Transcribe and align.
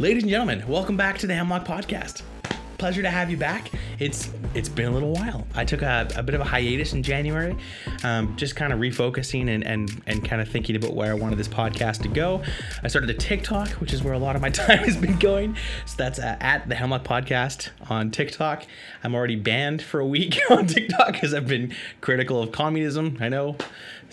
Ladies 0.00 0.24
and 0.24 0.30
gentlemen, 0.30 0.66
welcome 0.66 0.96
back 0.96 1.18
to 1.18 1.28
the 1.28 1.34
Hemlock 1.36 1.64
Podcast. 1.64 2.22
Pleasure 2.78 3.00
to 3.00 3.10
have 3.10 3.30
you 3.30 3.36
back. 3.36 3.70
It's 4.00 4.28
it's 4.52 4.68
been 4.68 4.86
a 4.86 4.90
little 4.90 5.12
while. 5.12 5.46
I 5.54 5.64
took 5.64 5.82
a, 5.82 6.08
a 6.16 6.22
bit 6.24 6.34
of 6.34 6.40
a 6.40 6.44
hiatus 6.44 6.94
in 6.94 7.04
January, 7.04 7.56
um, 8.02 8.34
just 8.36 8.56
kind 8.56 8.72
of 8.72 8.80
refocusing 8.80 9.48
and, 9.54 9.64
and 9.64 10.02
and 10.08 10.24
kind 10.28 10.42
of 10.42 10.48
thinking 10.48 10.74
about 10.74 10.94
where 10.94 11.12
I 11.12 11.14
wanted 11.14 11.38
this 11.38 11.46
podcast 11.46 12.02
to 12.02 12.08
go. 12.08 12.42
I 12.82 12.88
started 12.88 13.08
a 13.08 13.14
TikTok, 13.14 13.68
which 13.74 13.92
is 13.92 14.02
where 14.02 14.14
a 14.14 14.18
lot 14.18 14.34
of 14.34 14.42
my 14.42 14.50
time 14.64 14.78
has 14.78 14.96
been 14.96 15.16
going. 15.16 15.56
So 15.86 15.94
that's 15.96 16.18
uh, 16.18 16.38
at 16.40 16.68
the 16.68 16.74
Hemlock 16.74 17.04
Podcast 17.04 17.70
on 17.88 18.10
TikTok. 18.10 18.66
I'm 19.04 19.14
already 19.14 19.36
banned 19.36 19.80
for 19.80 20.00
a 20.00 20.06
week 20.06 20.40
on 20.50 20.66
TikTok 20.66 21.12
because 21.12 21.32
I've 21.32 21.46
been 21.46 21.72
critical 22.00 22.42
of 22.42 22.50
communism. 22.50 23.16
I 23.20 23.28
know 23.28 23.56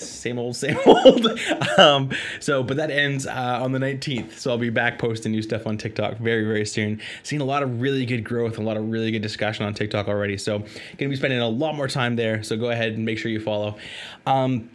same 0.01 0.39
old, 0.39 0.55
same 0.57 0.77
old. 0.85 1.27
um, 1.77 2.09
so, 2.39 2.63
but 2.63 2.77
that 2.77 2.91
ends 2.91 3.25
uh, 3.27 3.59
on 3.61 3.71
the 3.71 3.79
19th. 3.79 4.37
So 4.37 4.51
I'll 4.51 4.57
be 4.57 4.69
back 4.69 4.99
posting 4.99 5.31
new 5.31 5.41
stuff 5.41 5.67
on 5.67 5.77
TikTok 5.77 6.17
very, 6.17 6.45
very 6.45 6.65
soon. 6.65 7.01
Seeing 7.23 7.41
a 7.41 7.45
lot 7.45 7.63
of 7.63 7.81
really 7.81 8.05
good 8.05 8.23
growth, 8.23 8.57
a 8.57 8.61
lot 8.61 8.77
of 8.77 8.89
really 8.89 9.11
good 9.11 9.21
discussion 9.21 9.65
on 9.65 9.73
TikTok 9.73 10.07
already. 10.07 10.37
So, 10.37 10.59
gonna 10.97 11.09
be 11.09 11.15
spending 11.15 11.39
a 11.39 11.49
lot 11.49 11.75
more 11.75 11.87
time 11.87 12.15
there. 12.15 12.43
So 12.43 12.57
go 12.57 12.69
ahead 12.69 12.93
and 12.93 13.05
make 13.05 13.17
sure 13.17 13.31
you 13.31 13.39
follow. 13.39 13.77
Um, 14.25 14.69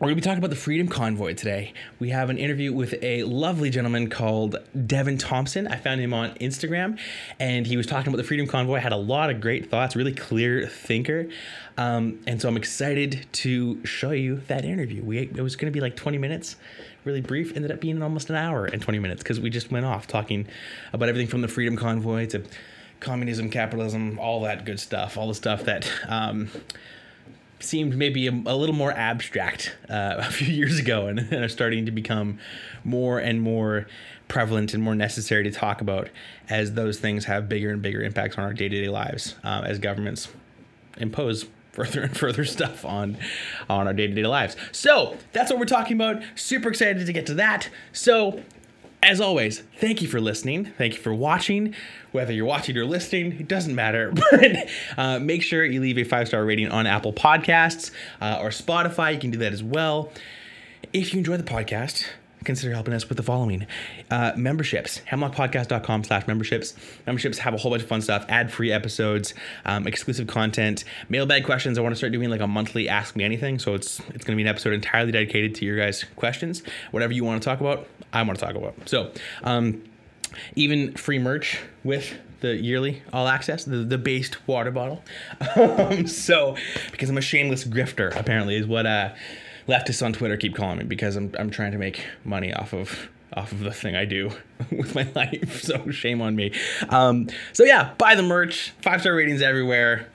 we're 0.00 0.06
going 0.06 0.16
to 0.16 0.22
be 0.22 0.24
talking 0.24 0.38
about 0.38 0.48
the 0.48 0.56
Freedom 0.56 0.88
Convoy 0.88 1.34
today. 1.34 1.74
We 1.98 2.08
have 2.08 2.30
an 2.30 2.38
interview 2.38 2.72
with 2.72 2.94
a 3.02 3.22
lovely 3.24 3.68
gentleman 3.68 4.08
called 4.08 4.56
Devin 4.86 5.18
Thompson. 5.18 5.66
I 5.68 5.76
found 5.76 6.00
him 6.00 6.14
on 6.14 6.30
Instagram 6.36 6.98
and 7.38 7.66
he 7.66 7.76
was 7.76 7.84
talking 7.84 8.08
about 8.08 8.16
the 8.16 8.24
Freedom 8.24 8.46
Convoy, 8.46 8.78
had 8.78 8.92
a 8.92 8.96
lot 8.96 9.28
of 9.28 9.42
great 9.42 9.70
thoughts, 9.70 9.94
really 9.94 10.14
clear 10.14 10.66
thinker. 10.66 11.28
Um, 11.76 12.18
and 12.26 12.40
so 12.40 12.48
I'm 12.48 12.56
excited 12.56 13.26
to 13.32 13.84
show 13.84 14.12
you 14.12 14.36
that 14.48 14.64
interview. 14.64 15.04
We 15.04 15.18
It 15.18 15.42
was 15.42 15.54
going 15.54 15.70
to 15.70 15.76
be 15.76 15.82
like 15.82 15.96
20 15.96 16.16
minutes, 16.16 16.56
really 17.04 17.20
brief, 17.20 17.54
ended 17.54 17.70
up 17.70 17.82
being 17.82 18.02
almost 18.02 18.30
an 18.30 18.36
hour 18.36 18.64
and 18.64 18.80
20 18.80 18.98
minutes 19.00 19.22
because 19.22 19.38
we 19.38 19.50
just 19.50 19.70
went 19.70 19.84
off 19.84 20.06
talking 20.06 20.46
about 20.94 21.10
everything 21.10 21.28
from 21.28 21.42
the 21.42 21.48
Freedom 21.48 21.76
Convoy 21.76 22.24
to 22.28 22.42
communism, 23.00 23.50
capitalism, 23.50 24.18
all 24.18 24.40
that 24.44 24.64
good 24.64 24.80
stuff, 24.80 25.18
all 25.18 25.28
the 25.28 25.34
stuff 25.34 25.64
that. 25.64 25.86
Um, 26.08 26.48
seemed 27.60 27.96
maybe 27.96 28.26
a, 28.26 28.30
a 28.30 28.56
little 28.56 28.74
more 28.74 28.92
abstract 28.92 29.76
uh, 29.88 30.14
a 30.18 30.30
few 30.30 30.52
years 30.52 30.78
ago 30.78 31.06
and, 31.06 31.18
and, 31.18 31.44
are 31.44 31.48
starting 31.48 31.86
to 31.86 31.92
become 31.92 32.38
more 32.84 33.18
and 33.18 33.40
more 33.40 33.86
prevalent 34.28 34.74
and 34.74 34.82
more 34.82 34.94
necessary 34.94 35.44
to 35.44 35.50
talk 35.50 35.80
about 35.80 36.08
as 36.48 36.74
those 36.74 36.98
things 36.98 37.24
have 37.24 37.48
bigger 37.48 37.70
and 37.70 37.82
bigger 37.82 38.02
impacts 38.02 38.38
on 38.38 38.44
our 38.44 38.52
day-to-day 38.52 38.88
lives 38.88 39.34
uh, 39.44 39.62
as 39.64 39.78
governments 39.78 40.28
impose 40.98 41.46
further 41.72 42.02
and 42.02 42.16
further 42.16 42.44
stuff 42.44 42.84
on 42.84 43.16
on 43.68 43.86
our 43.86 43.92
day-to-day 43.92 44.24
lives 44.24 44.56
so 44.72 45.16
that's 45.32 45.50
what 45.50 45.58
we're 45.58 45.64
talking 45.64 45.96
about 45.96 46.20
super 46.34 46.68
excited 46.68 47.06
to 47.06 47.12
get 47.12 47.26
to 47.26 47.34
that 47.34 47.68
so 47.92 48.42
as 49.02 49.20
always, 49.20 49.62
thank 49.78 50.02
you 50.02 50.08
for 50.08 50.20
listening. 50.20 50.72
Thank 50.76 50.94
you 50.94 51.00
for 51.00 51.14
watching. 51.14 51.74
Whether 52.12 52.32
you're 52.32 52.46
watching 52.46 52.76
or 52.76 52.84
listening, 52.84 53.32
it 53.32 53.48
doesn't 53.48 53.74
matter. 53.74 54.12
But 54.30 54.68
uh, 54.96 55.18
make 55.18 55.42
sure 55.42 55.64
you 55.64 55.80
leave 55.80 55.98
a 55.98 56.04
five 56.04 56.28
star 56.28 56.44
rating 56.44 56.70
on 56.70 56.86
Apple 56.86 57.12
Podcasts 57.12 57.90
uh, 58.20 58.38
or 58.40 58.50
Spotify. 58.50 59.14
You 59.14 59.20
can 59.20 59.30
do 59.30 59.38
that 59.38 59.52
as 59.52 59.62
well. 59.62 60.12
If 60.92 61.12
you 61.12 61.18
enjoy 61.18 61.36
the 61.36 61.42
podcast, 61.42 62.04
consider 62.44 62.72
helping 62.72 62.94
us 62.94 63.08
with 63.08 63.16
the 63.16 63.22
following 63.22 63.66
uh, 64.10 64.32
memberships 64.36 65.02
hemlockpodcast.com 65.10 66.04
slash 66.04 66.26
memberships 66.26 66.74
memberships 67.06 67.38
have 67.38 67.54
a 67.54 67.56
whole 67.56 67.70
bunch 67.70 67.82
of 67.82 67.88
fun 67.88 68.00
stuff 68.00 68.24
ad-free 68.28 68.72
episodes 68.72 69.34
um, 69.66 69.86
exclusive 69.86 70.26
content 70.26 70.84
mailbag 71.08 71.44
questions 71.44 71.78
i 71.78 71.82
want 71.82 71.92
to 71.92 71.96
start 71.96 72.12
doing 72.12 72.30
like 72.30 72.40
a 72.40 72.46
monthly 72.46 72.88
ask 72.88 73.14
me 73.14 73.24
anything 73.24 73.58
so 73.58 73.74
it's 73.74 74.00
it's 74.14 74.24
going 74.24 74.32
to 74.32 74.36
be 74.36 74.42
an 74.42 74.48
episode 74.48 74.72
entirely 74.72 75.12
dedicated 75.12 75.54
to 75.54 75.64
your 75.64 75.76
guys 75.76 76.04
questions 76.16 76.62
whatever 76.92 77.12
you 77.12 77.24
want 77.24 77.40
to 77.42 77.44
talk 77.46 77.60
about 77.60 77.86
i 78.12 78.22
want 78.22 78.38
to 78.38 78.44
talk 78.44 78.54
about 78.54 78.74
so 78.86 79.10
um, 79.44 79.82
even 80.56 80.94
free 80.94 81.18
merch 81.18 81.60
with 81.84 82.14
the 82.40 82.56
yearly 82.56 83.02
all 83.12 83.28
access, 83.28 83.64
the, 83.64 83.78
the 83.78 83.98
based 83.98 84.46
water 84.48 84.70
bottle. 84.70 85.02
um, 85.56 86.06
so, 86.06 86.56
because 86.90 87.10
I'm 87.10 87.18
a 87.18 87.22
shameless 87.22 87.64
grifter, 87.64 88.14
apparently, 88.16 88.56
is 88.56 88.66
what 88.66 88.86
uh, 88.86 89.14
leftists 89.68 90.04
on 90.04 90.12
Twitter 90.12 90.36
keep 90.36 90.54
calling 90.54 90.78
me 90.78 90.84
because 90.84 91.16
I'm 91.16 91.32
I'm 91.38 91.50
trying 91.50 91.72
to 91.72 91.78
make 91.78 92.04
money 92.24 92.52
off 92.52 92.72
of 92.72 93.08
off 93.34 93.52
of 93.52 93.60
the 93.60 93.70
thing 93.70 93.94
I 93.94 94.04
do 94.04 94.30
with 94.70 94.94
my 94.94 95.08
life. 95.14 95.62
So 95.62 95.90
shame 95.90 96.20
on 96.20 96.36
me. 96.36 96.52
Um, 96.88 97.28
so 97.52 97.64
yeah, 97.64 97.94
buy 97.98 98.14
the 98.14 98.22
merch. 98.22 98.72
Five 98.82 99.00
star 99.00 99.14
ratings 99.14 99.42
everywhere. 99.42 100.08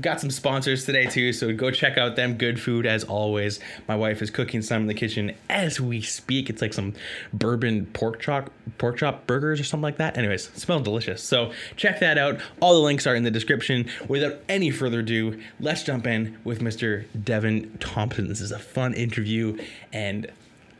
Got 0.00 0.20
some 0.20 0.30
sponsors 0.30 0.86
today 0.86 1.06
too, 1.06 1.32
so 1.32 1.52
go 1.52 1.70
check 1.70 1.98
out 1.98 2.16
them. 2.16 2.38
Good 2.38 2.58
food 2.58 2.86
as 2.86 3.04
always. 3.04 3.60
My 3.86 3.94
wife 3.94 4.22
is 4.22 4.30
cooking 4.30 4.62
some 4.62 4.82
in 4.82 4.88
the 4.88 4.94
kitchen 4.94 5.34
as 5.50 5.80
we 5.80 6.00
speak. 6.00 6.48
It's 6.48 6.62
like 6.62 6.72
some 6.72 6.94
bourbon 7.32 7.86
pork 7.86 8.18
chop 8.20 8.50
pork 8.78 8.96
chop 8.96 9.26
burgers 9.26 9.60
or 9.60 9.64
something 9.64 9.82
like 9.82 9.98
that. 9.98 10.16
Anyways, 10.16 10.50
smells 10.54 10.82
delicious. 10.82 11.22
So 11.22 11.52
check 11.76 12.00
that 12.00 12.16
out. 12.16 12.40
All 12.60 12.72
the 12.74 12.80
links 12.80 13.06
are 13.06 13.14
in 13.14 13.22
the 13.22 13.30
description. 13.30 13.90
Without 14.08 14.36
any 14.48 14.70
further 14.70 15.00
ado, 15.00 15.38
let's 15.60 15.82
jump 15.82 16.06
in 16.06 16.38
with 16.42 16.60
Mr. 16.60 17.04
Devin 17.22 17.76
Thompson. 17.78 18.28
This 18.28 18.40
is 18.40 18.52
a 18.52 18.58
fun 18.58 18.94
interview, 18.94 19.58
and 19.92 20.30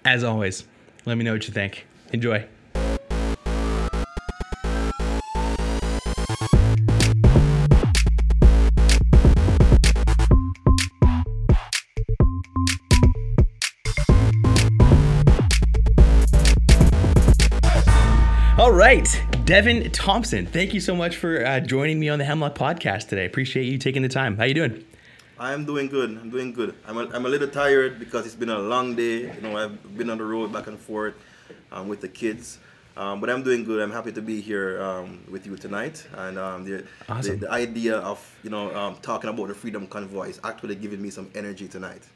as 0.06 0.24
always, 0.24 0.64
let 1.04 1.18
me 1.18 1.24
know 1.24 1.32
what 1.32 1.46
you 1.46 1.52
think. 1.52 1.86
Enjoy. 2.12 2.46
Devin 19.52 19.90
Thompson, 19.90 20.46
thank 20.46 20.72
you 20.72 20.80
so 20.80 20.96
much 20.96 21.16
for 21.16 21.44
uh, 21.44 21.60
joining 21.60 22.00
me 22.00 22.08
on 22.08 22.18
the 22.18 22.24
Hemlock 22.24 22.54
Podcast 22.54 23.08
today. 23.08 23.26
Appreciate 23.26 23.64
you 23.64 23.76
taking 23.76 24.00
the 24.00 24.08
time. 24.08 24.38
How 24.38 24.44
you 24.44 24.54
doing? 24.54 24.82
I'm 25.38 25.66
doing 25.66 25.88
good. 25.88 26.08
I'm 26.08 26.30
doing 26.30 26.54
good. 26.54 26.74
I'm 26.88 26.96
a, 26.96 27.06
I'm 27.10 27.26
a 27.26 27.28
little 27.28 27.48
tired 27.48 27.98
because 27.98 28.24
it's 28.24 28.34
been 28.34 28.48
a 28.48 28.58
long 28.58 28.94
day. 28.94 29.30
You 29.30 29.40
know, 29.42 29.58
I've 29.58 29.98
been 29.98 30.08
on 30.08 30.16
the 30.16 30.24
road 30.24 30.54
back 30.54 30.68
and 30.68 30.78
forth 30.78 31.16
um, 31.70 31.86
with 31.86 32.00
the 32.00 32.08
kids. 32.08 32.60
Um, 32.96 33.20
but 33.20 33.28
I'm 33.28 33.42
doing 33.42 33.62
good. 33.62 33.82
I'm 33.82 33.90
happy 33.90 34.10
to 34.12 34.22
be 34.22 34.40
here 34.40 34.82
um, 34.82 35.22
with 35.30 35.46
you 35.46 35.54
tonight. 35.58 36.06
And 36.14 36.38
um, 36.38 36.64
the, 36.64 36.86
awesome. 37.10 37.38
the, 37.38 37.44
the 37.44 37.52
idea 37.52 37.98
of 37.98 38.18
you 38.42 38.48
know 38.48 38.74
um, 38.74 38.96
talking 39.02 39.28
about 39.28 39.48
the 39.48 39.54
Freedom 39.54 39.86
Convoy 39.86 40.30
is 40.30 40.40
actually 40.44 40.76
giving 40.76 41.02
me 41.02 41.10
some 41.10 41.30
energy 41.34 41.68
tonight. 41.68 42.08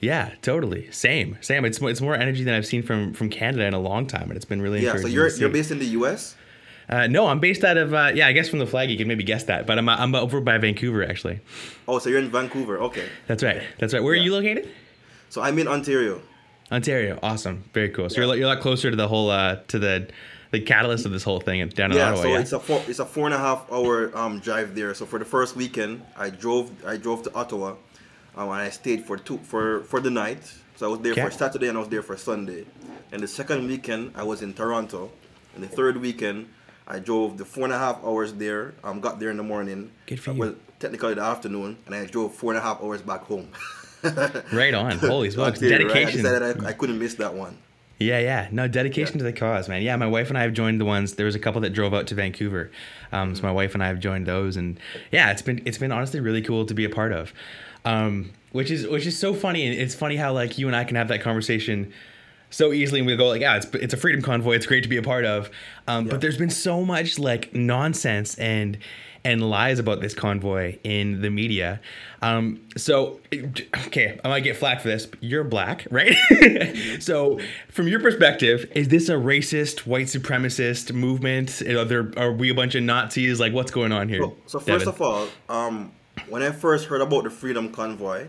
Yeah, 0.00 0.32
totally. 0.42 0.92
Same, 0.92 1.38
same. 1.40 1.64
It's 1.64 1.80
it's 1.80 2.02
more 2.02 2.14
energy 2.14 2.44
than 2.44 2.52
I've 2.52 2.66
seen 2.66 2.82
from 2.82 3.14
from 3.14 3.30
Canada 3.30 3.64
in 3.64 3.72
a 3.72 3.80
long 3.80 4.06
time, 4.06 4.24
and 4.24 4.36
it's 4.36 4.44
been 4.44 4.60
really 4.60 4.84
yeah. 4.84 4.98
So 4.98 5.06
you're 5.06 5.30
you're 5.30 5.48
based 5.48 5.70
in 5.70 5.78
the 5.78 5.86
U.S. 5.86 6.36
Uh, 6.88 7.06
no, 7.06 7.26
I'm 7.26 7.38
based 7.38 7.64
out 7.64 7.76
of 7.76 7.92
uh, 7.92 8.12
yeah. 8.14 8.26
I 8.26 8.32
guess 8.32 8.48
from 8.48 8.60
the 8.60 8.66
flag 8.66 8.90
you 8.90 8.96
can 8.96 9.08
maybe 9.08 9.24
guess 9.24 9.44
that, 9.44 9.66
but 9.66 9.78
I'm 9.78 9.88
I'm 9.88 10.14
over 10.14 10.40
by 10.40 10.56
Vancouver 10.58 11.04
actually. 11.04 11.40
Oh, 11.86 11.98
so 11.98 12.08
you're 12.08 12.18
in 12.18 12.30
Vancouver? 12.30 12.78
Okay. 12.78 13.06
That's 13.26 13.42
right. 13.42 13.62
That's 13.78 13.92
right. 13.92 14.02
Where 14.02 14.14
yeah. 14.14 14.22
are 14.22 14.24
you 14.24 14.32
located? 14.32 14.70
So 15.28 15.42
I'm 15.42 15.58
in 15.58 15.68
Ontario. 15.68 16.22
Ontario, 16.70 17.18
awesome, 17.22 17.64
very 17.72 17.88
cool. 17.90 18.08
So 18.08 18.20
yeah. 18.20 18.26
you're 18.26 18.36
you're 18.36 18.50
a 18.50 18.54
lot 18.54 18.60
closer 18.60 18.90
to 18.90 18.96
the 18.96 19.08
whole 19.08 19.30
uh, 19.30 19.56
to 19.68 19.78
the 19.78 20.08
the 20.50 20.60
catalyst 20.60 21.04
of 21.04 21.12
this 21.12 21.22
whole 21.22 21.40
thing 21.40 21.66
down 21.68 21.92
in 21.92 21.98
yeah, 21.98 22.10
Ottawa. 22.10 22.22
So 22.22 22.28
yeah, 22.28 22.34
so 22.36 22.40
it's 22.40 22.52
a 22.52 22.60
four, 22.60 22.82
it's 22.88 22.98
a 22.98 23.06
four 23.06 23.26
and 23.26 23.34
a 23.34 23.38
half 23.38 23.70
hour 23.70 24.16
um, 24.16 24.40
drive 24.40 24.74
there. 24.74 24.94
So 24.94 25.04
for 25.04 25.18
the 25.18 25.24
first 25.24 25.56
weekend, 25.56 26.02
I 26.16 26.30
drove 26.30 26.70
I 26.86 26.96
drove 26.96 27.22
to 27.24 27.34
Ottawa, 27.34 27.74
um, 28.36 28.48
and 28.48 28.52
I 28.52 28.70
stayed 28.70 29.04
for 29.04 29.16
two 29.18 29.38
for 29.38 29.82
for 29.84 30.00
the 30.00 30.10
night. 30.10 30.42
So 30.76 30.86
I 30.86 30.90
was 30.90 31.00
there 31.00 31.12
okay. 31.12 31.24
for 31.24 31.30
Saturday 31.30 31.68
and 31.68 31.76
I 31.76 31.80
was 31.80 31.88
there 31.88 32.02
for 32.02 32.16
Sunday. 32.16 32.64
And 33.10 33.20
the 33.20 33.26
second 33.26 33.66
weekend 33.66 34.12
I 34.14 34.22
was 34.22 34.42
in 34.42 34.54
Toronto. 34.54 35.10
And 35.56 35.64
the 35.64 35.68
third 35.68 35.96
weekend 35.96 36.48
I 36.88 36.98
drove 36.98 37.36
the 37.36 37.44
four 37.44 37.64
and 37.64 37.72
a 37.72 37.78
half 37.78 38.02
hours 38.02 38.32
there. 38.32 38.74
Um, 38.82 39.00
got 39.00 39.20
there 39.20 39.30
in 39.30 39.36
the 39.36 39.42
morning. 39.42 39.90
Good 40.06 40.20
for 40.20 40.32
you. 40.32 40.40
Well, 40.40 40.54
technically 40.80 41.14
the 41.14 41.22
afternoon, 41.22 41.76
and 41.86 41.94
I 41.94 42.06
drove 42.06 42.34
four 42.34 42.52
and 42.52 42.58
a 42.58 42.62
half 42.62 42.82
hours 42.82 43.02
back 43.02 43.22
home. 43.22 43.50
right 44.52 44.72
on. 44.72 44.98
Holy 44.98 45.30
smokes. 45.30 45.60
Dedication. 45.60 46.24
Right? 46.24 46.34
I 46.34 46.38
decided 46.38 46.64
I, 46.64 46.68
I 46.70 46.72
couldn't 46.72 46.98
miss 46.98 47.14
that 47.14 47.34
one. 47.34 47.58
Yeah, 47.98 48.20
yeah. 48.20 48.48
No, 48.52 48.68
dedication 48.68 49.14
yeah. 49.14 49.18
to 49.18 49.24
the 49.24 49.32
cause, 49.32 49.68
man. 49.68 49.82
Yeah, 49.82 49.96
my 49.96 50.06
wife 50.06 50.28
and 50.28 50.38
I 50.38 50.42
have 50.42 50.52
joined 50.52 50.80
the 50.80 50.84
ones. 50.84 51.14
There 51.14 51.26
was 51.26 51.34
a 51.34 51.38
couple 51.38 51.60
that 51.62 51.70
drove 51.70 51.92
out 51.92 52.06
to 52.06 52.14
Vancouver. 52.14 52.70
Um, 53.12 53.34
so 53.34 53.42
my 53.42 53.52
wife 53.52 53.74
and 53.74 53.82
I 53.82 53.88
have 53.88 53.98
joined 53.98 54.26
those, 54.26 54.56
and 54.56 54.78
yeah, 55.10 55.30
it's 55.30 55.42
been 55.42 55.60
it's 55.66 55.78
been 55.78 55.92
honestly 55.92 56.20
really 56.20 56.42
cool 56.42 56.64
to 56.66 56.74
be 56.74 56.84
a 56.84 56.90
part 56.90 57.12
of. 57.12 57.34
Um, 57.84 58.32
which 58.52 58.70
is 58.70 58.86
which 58.86 59.04
is 59.04 59.18
so 59.18 59.34
funny. 59.34 59.66
And 59.66 59.78
it's 59.78 59.94
funny 59.94 60.16
how 60.16 60.32
like 60.32 60.58
you 60.58 60.68
and 60.68 60.76
I 60.76 60.84
can 60.84 60.96
have 60.96 61.08
that 61.08 61.20
conversation 61.20 61.92
so 62.50 62.72
easily, 62.72 63.00
and 63.00 63.06
we 63.06 63.16
go 63.16 63.28
like, 63.28 63.40
yeah, 63.40 63.56
it's 63.56 63.66
it's 63.74 63.94
a 63.94 63.96
freedom 63.96 64.22
convoy. 64.22 64.54
It's 64.54 64.66
great 64.66 64.82
to 64.82 64.88
be 64.88 64.96
a 64.96 65.02
part 65.02 65.24
of. 65.24 65.50
Um, 65.86 66.06
yeah. 66.06 66.12
But 66.12 66.20
there's 66.20 66.38
been 66.38 66.50
so 66.50 66.84
much 66.84 67.18
like 67.18 67.54
nonsense 67.54 68.36
and 68.36 68.78
and 69.24 69.50
lies 69.50 69.78
about 69.78 70.00
this 70.00 70.14
convoy 70.14 70.78
in 70.84 71.20
the 71.20 71.30
media. 71.30 71.80
Um, 72.22 72.60
so, 72.76 73.20
okay, 73.86 74.18
I 74.24 74.28
might 74.28 74.40
get 74.40 74.56
flack 74.56 74.80
for 74.80 74.88
this. 74.88 75.08
you're 75.20 75.44
black, 75.44 75.86
right? 75.90 76.14
so, 77.00 77.38
from 77.70 77.88
your 77.88 78.00
perspective, 78.00 78.70
is 78.74 78.88
this 78.88 79.08
a 79.08 79.14
racist, 79.14 79.80
white 79.80 80.06
supremacist 80.06 80.92
movement? 80.92 81.60
Are 81.62 81.84
there 81.84 82.12
are 82.16 82.32
we 82.32 82.50
a 82.50 82.54
bunch 82.54 82.74
of 82.74 82.82
Nazis? 82.82 83.40
Like, 83.40 83.52
what's 83.52 83.70
going 83.70 83.92
on 83.92 84.08
here? 84.08 84.22
So, 84.22 84.36
so 84.46 84.58
first 84.60 84.86
Devin? 84.86 84.88
of 84.88 85.02
all, 85.02 85.28
um, 85.48 85.92
when 86.28 86.42
I 86.42 86.50
first 86.50 86.86
heard 86.86 87.00
about 87.00 87.24
the 87.24 87.30
Freedom 87.30 87.70
Convoy, 87.70 88.28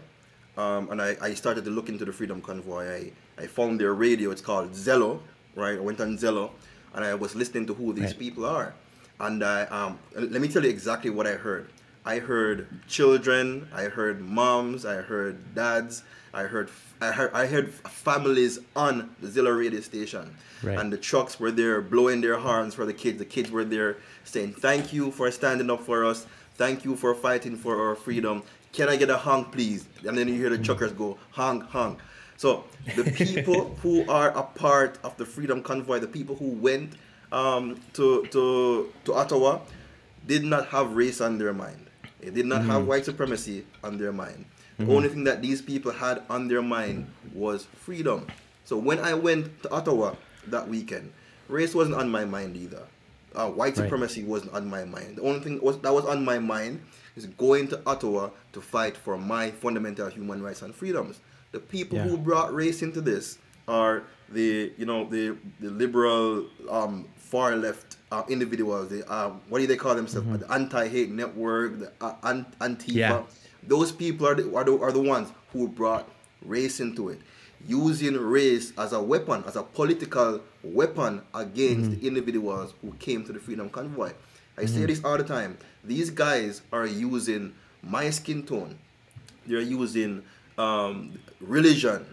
um, 0.57 0.91
and 0.91 1.01
I, 1.01 1.15
I 1.21 1.33
started 1.33 1.63
to 1.65 1.71
look 1.71 1.89
into 1.89 2.05
the 2.05 2.13
Freedom 2.13 2.41
Convoy. 2.41 2.85
I, 2.85 3.11
I 3.39 3.47
found 3.47 3.79
their 3.79 3.93
radio. 3.93 4.31
It's 4.31 4.41
called 4.41 4.71
Zello, 4.71 5.21
right? 5.55 5.77
I 5.77 5.79
went 5.79 5.99
on 6.01 6.17
Zello, 6.17 6.51
and 6.93 7.03
I 7.05 7.15
was 7.15 7.35
listening 7.35 7.65
to 7.67 7.73
who 7.73 7.93
these 7.93 8.05
right. 8.05 8.19
people 8.19 8.45
are. 8.45 8.73
And 9.19 9.43
I, 9.43 9.63
um, 9.65 9.99
let 10.15 10.41
me 10.41 10.47
tell 10.47 10.63
you 10.63 10.69
exactly 10.69 11.09
what 11.09 11.25
I 11.25 11.33
heard. 11.33 11.69
I 12.05 12.19
heard 12.19 12.67
children, 12.87 13.67
I 13.73 13.83
heard 13.83 14.21
moms, 14.21 14.85
I 14.85 14.95
heard 14.95 15.55
dads, 15.55 16.03
I 16.33 16.43
heard 16.43 16.69
I 17.01 17.11
heard 17.11 17.33
I 17.33 17.45
heard 17.45 17.73
families 17.73 18.59
on 18.75 19.15
the 19.21 19.27
Zello 19.27 19.57
radio 19.57 19.79
station, 19.81 20.35
right. 20.61 20.77
and 20.77 20.91
the 20.93 20.97
trucks 20.97 21.39
were 21.39 21.51
there 21.51 21.81
blowing 21.81 22.21
their 22.21 22.37
horns 22.37 22.75
for 22.75 22.85
the 22.85 22.93
kids. 22.93 23.17
The 23.17 23.25
kids 23.25 23.49
were 23.49 23.63
there 23.63 23.97
saying, 24.25 24.53
"Thank 24.53 24.93
you 24.93 25.11
for 25.11 25.29
standing 25.31 25.69
up 25.69 25.81
for 25.81 26.05
us. 26.05 26.27
Thank 26.55 26.85
you 26.85 26.95
for 26.95 27.15
fighting 27.15 27.55
for 27.55 27.87
our 27.87 27.95
freedom. 27.95 28.43
Can 28.73 28.89
I 28.89 28.95
get 28.95 29.09
a 29.09 29.17
honk, 29.17 29.51
please?" 29.51 29.87
And 30.05 30.17
then 30.17 30.27
you 30.27 30.35
hear 30.35 30.49
the 30.49 30.57
mm. 30.57 30.63
truckers 30.63 30.91
go, 30.91 31.17
"Honk, 31.31 31.63
honk." 31.63 31.99
So 32.39 32.63
the 32.95 33.03
people 33.03 33.75
who 33.83 34.09
are 34.09 34.29
a 34.29 34.43
part 34.43 34.97
of 35.03 35.17
the 35.17 35.25
Freedom 35.25 35.61
Convoy, 35.61 35.99
the 35.99 36.07
people 36.07 36.37
who 36.37 36.51
went 36.51 36.93
um, 37.33 37.81
to 37.95 38.25
to 38.27 38.93
to 39.03 39.13
Ottawa, 39.13 39.59
did 40.25 40.45
not 40.45 40.69
have 40.69 40.93
race 40.93 41.19
on 41.19 41.37
their 41.37 41.51
mind. 41.51 41.87
They 42.21 42.29
did 42.29 42.45
not 42.45 42.61
mm-hmm. 42.61 42.71
have 42.71 42.87
white 42.87 43.03
supremacy 43.03 43.65
on 43.83 43.97
their 43.97 44.13
mind. 44.13 44.45
The 44.77 44.85
mm-hmm. 44.85 44.93
only 44.93 45.09
thing 45.09 45.25
that 45.25 45.41
these 45.41 45.61
people 45.61 45.91
had 45.91 46.23
on 46.29 46.47
their 46.47 46.61
mind 46.61 47.11
was 47.33 47.67
freedom. 47.75 48.25
So 48.63 48.77
when 48.77 48.99
I 48.99 49.15
went 49.15 49.61
to 49.63 49.71
Ottawa 49.71 50.15
that 50.47 50.65
weekend, 50.69 51.11
race 51.49 51.75
wasn't 51.75 51.97
on 51.97 52.09
my 52.09 52.23
mind 52.23 52.55
either. 52.55 52.83
Uh, 53.35 53.49
white 53.49 53.75
supremacy 53.75 54.21
right. 54.21 54.29
wasn't 54.29 54.53
on 54.53 54.69
my 54.69 54.85
mind. 54.85 55.17
The 55.17 55.23
only 55.23 55.41
thing 55.41 55.59
was, 55.61 55.77
that 55.79 55.93
was 55.93 56.05
on 56.05 56.23
my 56.23 56.39
mind 56.39 56.79
is 57.17 57.25
going 57.25 57.67
to 57.67 57.81
Ottawa 57.85 58.29
to 58.53 58.61
fight 58.61 58.95
for 58.95 59.17
my 59.17 59.51
fundamental 59.51 60.07
human 60.07 60.41
rights 60.41 60.61
and 60.61 60.73
freedoms. 60.73 61.19
The 61.51 61.59
people 61.59 61.97
yeah. 61.97 62.03
who 62.03 62.17
brought 62.17 62.53
race 62.53 62.81
into 62.81 63.01
this 63.01 63.37
are 63.67 64.03
the 64.31 64.71
you 64.77 64.85
know 64.85 65.05
the 65.05 65.35
the 65.59 65.69
liberal 65.69 66.45
um, 66.69 67.07
far 67.15 67.55
left 67.55 67.97
uh, 68.11 68.23
individuals. 68.29 68.89
The 68.89 69.09
uh, 69.09 69.31
what 69.49 69.59
do 69.59 69.67
they 69.67 69.75
call 69.75 69.95
themselves? 69.95 70.27
Mm-hmm. 70.27 70.39
The 70.39 70.51
anti-hate 70.53 71.11
network, 71.11 71.79
the 71.79 71.91
uh, 72.01 72.15
Antifa. 72.61 72.87
Yeah. 72.87 73.23
Those 73.63 73.91
people 73.91 74.27
are 74.27 74.35
the, 74.35 74.55
are 74.55 74.63
the 74.63 74.77
are 74.79 74.91
the 74.91 75.01
ones 75.01 75.31
who 75.51 75.67
brought 75.67 76.09
race 76.45 76.79
into 76.79 77.09
it, 77.09 77.19
using 77.67 78.15
race 78.15 78.73
as 78.77 78.93
a 78.93 79.01
weapon, 79.01 79.43
as 79.47 79.55
a 79.55 79.63
political 79.63 80.41
weapon 80.63 81.21
against 81.33 81.91
mm-hmm. 81.91 81.99
the 81.99 82.07
individuals 82.07 82.73
who 82.81 82.93
came 82.93 83.23
to 83.25 83.33
the 83.33 83.39
Freedom 83.39 83.69
Convoy. 83.69 84.11
I 84.57 84.63
mm-hmm. 84.63 84.75
say 84.75 84.85
this 84.85 85.03
all 85.03 85.17
the 85.17 85.23
time. 85.23 85.57
These 85.83 86.09
guys 86.11 86.61
are 86.71 86.85
using 86.85 87.53
my 87.81 88.09
skin 88.09 88.43
tone. 88.43 88.77
They're 89.45 89.61
using 89.61 90.23
um, 90.59 91.17
religion, 91.39 92.05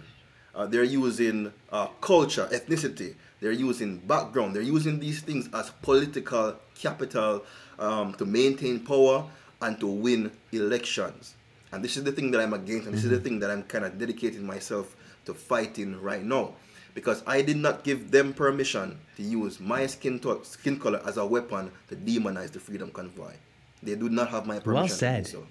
uh, 0.54 0.66
they're 0.66 0.84
using 0.84 1.52
uh, 1.70 1.88
culture, 2.00 2.48
ethnicity, 2.52 3.14
they're 3.40 3.52
using 3.52 3.98
background, 3.98 4.54
they're 4.54 4.62
using 4.62 4.98
these 4.98 5.20
things 5.20 5.48
as 5.52 5.70
political 5.82 6.56
capital 6.74 7.44
um, 7.78 8.14
to 8.14 8.24
maintain 8.24 8.80
power 8.80 9.26
and 9.60 9.78
to 9.80 9.86
win 9.86 10.30
elections. 10.52 11.34
And 11.72 11.84
this 11.84 11.96
is 11.96 12.04
the 12.04 12.12
thing 12.12 12.30
that 12.30 12.40
I'm 12.40 12.54
against, 12.54 12.86
and 12.86 12.94
this 12.94 13.04
is 13.04 13.10
the 13.10 13.16
mm-hmm. 13.16 13.24
thing 13.24 13.38
that 13.40 13.50
I'm 13.50 13.64
kind 13.64 13.84
of 13.84 13.98
dedicating 13.98 14.46
myself 14.46 14.96
to 15.26 15.34
fighting 15.34 16.00
right 16.00 16.22
now. 16.22 16.54
Because 16.94 17.22
I 17.26 17.42
did 17.42 17.58
not 17.58 17.84
give 17.84 18.10
them 18.10 18.32
permission 18.32 18.98
to 19.16 19.22
use 19.22 19.60
my 19.60 19.86
skin, 19.86 20.18
to- 20.20 20.40
skin 20.44 20.78
color 20.78 21.02
as 21.04 21.18
a 21.18 21.26
weapon 21.26 21.70
to 21.88 21.96
demonize 21.96 22.52
the 22.52 22.60
Freedom 22.60 22.90
Convoy. 22.90 23.34
They 23.82 23.96
do 23.96 24.08
not 24.08 24.30
have 24.30 24.46
my 24.46 24.60
permission. 24.60 24.72
Well 24.74 24.88
said. 24.88 25.26
So. 25.26 25.46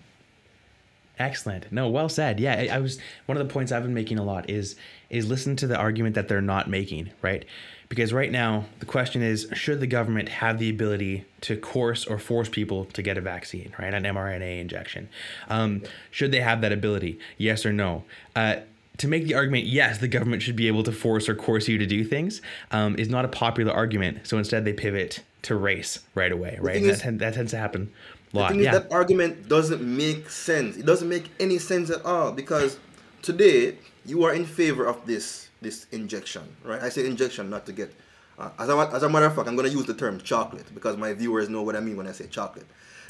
Excellent. 1.18 1.72
No, 1.72 1.90
well 1.90 2.10
said. 2.10 2.40
Yeah, 2.40 2.54
I, 2.54 2.76
I, 2.76 2.80
was 2.80 3.00
one 3.26 3.38
of 3.38 3.48
the 3.48 3.54
points 3.54 3.72
I've 3.72 3.84
been 3.84 3.94
making 3.94 4.20
a 4.20 4.24
lot 4.24 4.50
is 4.50 4.76
is 5.10 5.28
listen 5.28 5.56
to 5.58 5.68
the 5.68 5.78
argument 5.78 6.16
that 6.16 6.28
they're 6.28 6.42
not 6.42 6.70
making, 6.70 7.12
right? 7.22 7.46
Because 7.88 8.12
right 8.12 8.32
now 8.32 8.66
the 8.80 8.86
question 8.86 9.22
is 9.22 9.48
should 9.54 9.80
the 9.80 9.88
government 9.88 10.28
have 10.28 10.60
the 10.60 10.70
ability 10.70 11.26
to 11.42 11.56
coerce 11.56 12.06
or 12.06 12.18
force 12.18 12.50
people 12.50 12.86
to 12.86 13.02
get 13.02 13.18
a 13.18 13.22
vaccine, 13.22 13.74
right? 13.80 13.94
An 13.94 14.04
mRNA 14.04 14.60
injection. 14.60 15.08
Um, 15.50 15.84
should 16.12 16.32
they 16.32 16.42
have 16.42 16.62
that 16.62 16.72
ability? 16.72 17.20
Yes 17.38 17.66
or 17.66 17.72
no? 17.72 18.04
Uh, 18.36 18.58
to 18.98 19.08
make 19.08 19.26
the 19.26 19.34
argument, 19.34 19.66
yes, 19.66 19.98
the 19.98 20.08
government 20.08 20.42
should 20.42 20.56
be 20.56 20.68
able 20.68 20.84
to 20.84 20.92
force 20.92 21.28
or 21.28 21.36
coerce 21.36 21.68
you 21.68 21.78
to 21.78 21.86
do 21.86 22.04
things, 22.04 22.42
um, 22.72 22.96
is 22.98 23.10
not 23.10 23.26
a 23.26 23.28
popular 23.28 23.74
argument. 23.74 24.26
So 24.26 24.38
instead, 24.38 24.64
they 24.64 24.74
pivot 24.74 25.22
to 25.44 25.56
race 25.56 26.00
right 26.16 26.32
away, 26.32 26.58
right? 26.62 26.82
That, 26.82 27.20
that 27.20 27.34
tends 27.34 27.52
to 27.52 27.58
happen 27.58 27.92
the 28.36 28.48
thing 28.50 28.60
is 28.62 28.72
that 28.72 28.92
argument 28.92 29.48
doesn't 29.48 29.82
make 29.82 30.30
sense. 30.30 30.78
It 30.78 30.86
doesn't 30.86 31.10
make 31.10 31.32
any 31.40 31.58
sense 31.58 31.90
at 31.90 32.04
all 32.06 32.32
because 32.32 32.80
today 33.22 33.78
you 34.06 34.24
are 34.24 34.34
in 34.34 34.46
favor 34.46 34.86
of 34.86 35.06
this 35.06 35.50
this 35.62 35.88
injection, 35.92 36.44
right? 36.64 36.82
I 36.82 36.90
say 36.90 37.06
injection 37.06 37.50
not 37.50 37.66
to 37.66 37.74
get. 37.74 37.94
Uh, 38.38 38.50
as, 38.60 38.70
a, 38.70 38.78
as 38.94 39.04
a 39.04 39.10
matter 39.10 39.26
of 39.26 39.36
fact, 39.36 39.48
I'm 39.48 39.56
going 39.56 39.70
to 39.70 39.76
use 39.76 39.86
the 39.86 39.94
term 39.94 40.20
chocolate 40.20 40.66
because 40.74 40.98
my 40.98 41.14
viewers 41.14 41.48
know 41.48 41.64
what 41.64 41.76
I 41.76 41.80
mean 41.80 41.96
when 41.96 42.06
I 42.06 42.12
say 42.12 42.28
chocolate. 42.28 42.68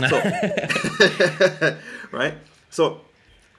So, 0.07 0.19
right? 2.11 2.35
So, 2.69 3.01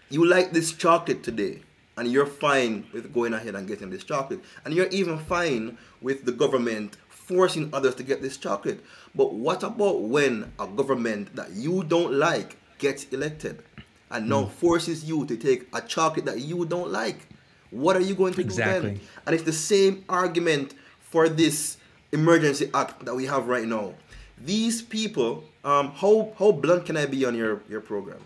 you 0.09 0.25
like 0.25 0.53
this 0.53 0.73
chocolate 0.73 1.25
today, 1.25 1.63
and 1.97 2.11
you're 2.11 2.27
fine 2.27 2.87
with 2.93 3.13
going 3.13 3.35
ahead 3.35 3.57
and 3.57 3.67
getting 3.67 3.91
this 3.91 4.05
chocolate, 4.05 4.41
and 4.65 4.75
you're 4.75 4.89
even 4.89 5.19
fine 5.19 5.77
with 6.01 6.25
the 6.25 6.33
government 6.33 6.97
forcing 7.27 7.69
others 7.73 7.95
to 7.97 8.03
get 8.03 8.23
this 8.23 8.37
chocolate. 8.37 8.83
But 9.15 9.35
what 9.35 9.63
about 9.63 10.03
when 10.03 10.53
a 10.59 10.67
government 10.67 11.35
that 11.35 11.53
you 11.53 11.85
don't 11.85 12.15
like 12.15 12.57
gets 12.79 13.05
elected 13.05 13.63
and 14.11 14.29
now 14.29 14.45
mm. 14.45 14.51
forces 14.51 15.05
you 15.05 15.27
to 15.27 15.37
take 15.37 15.67
a 15.75 15.81
chocolate 15.81 16.25
that 16.27 16.41
you 16.41 16.65
don't 16.65 16.91
like? 16.91 17.29
What 17.71 17.97
are 17.97 18.01
you 18.01 18.15
going 18.15 18.35
to 18.35 18.41
exactly. 18.41 18.91
do 18.91 18.97
then? 18.97 19.07
And 19.27 19.35
it's 19.35 19.45
the 19.45 19.53
same 19.53 20.05
argument 20.09 20.75
for 21.01 21.29
this 21.29 21.79
emergency 22.13 22.71
act 22.73 23.05
that 23.05 23.15
we 23.15 23.27
have 23.27 23.49
right 23.49 23.67
now. 23.67 23.95
These 24.39 24.83
people, 24.83 25.45
um, 25.65 25.91
how 25.93 26.33
how 26.39 26.53
blunt 26.53 26.87
can 26.87 26.97
I 26.97 27.07
be 27.07 27.25
on 27.25 27.35
your 27.35 27.63
your 27.69 27.81
program? 27.81 28.21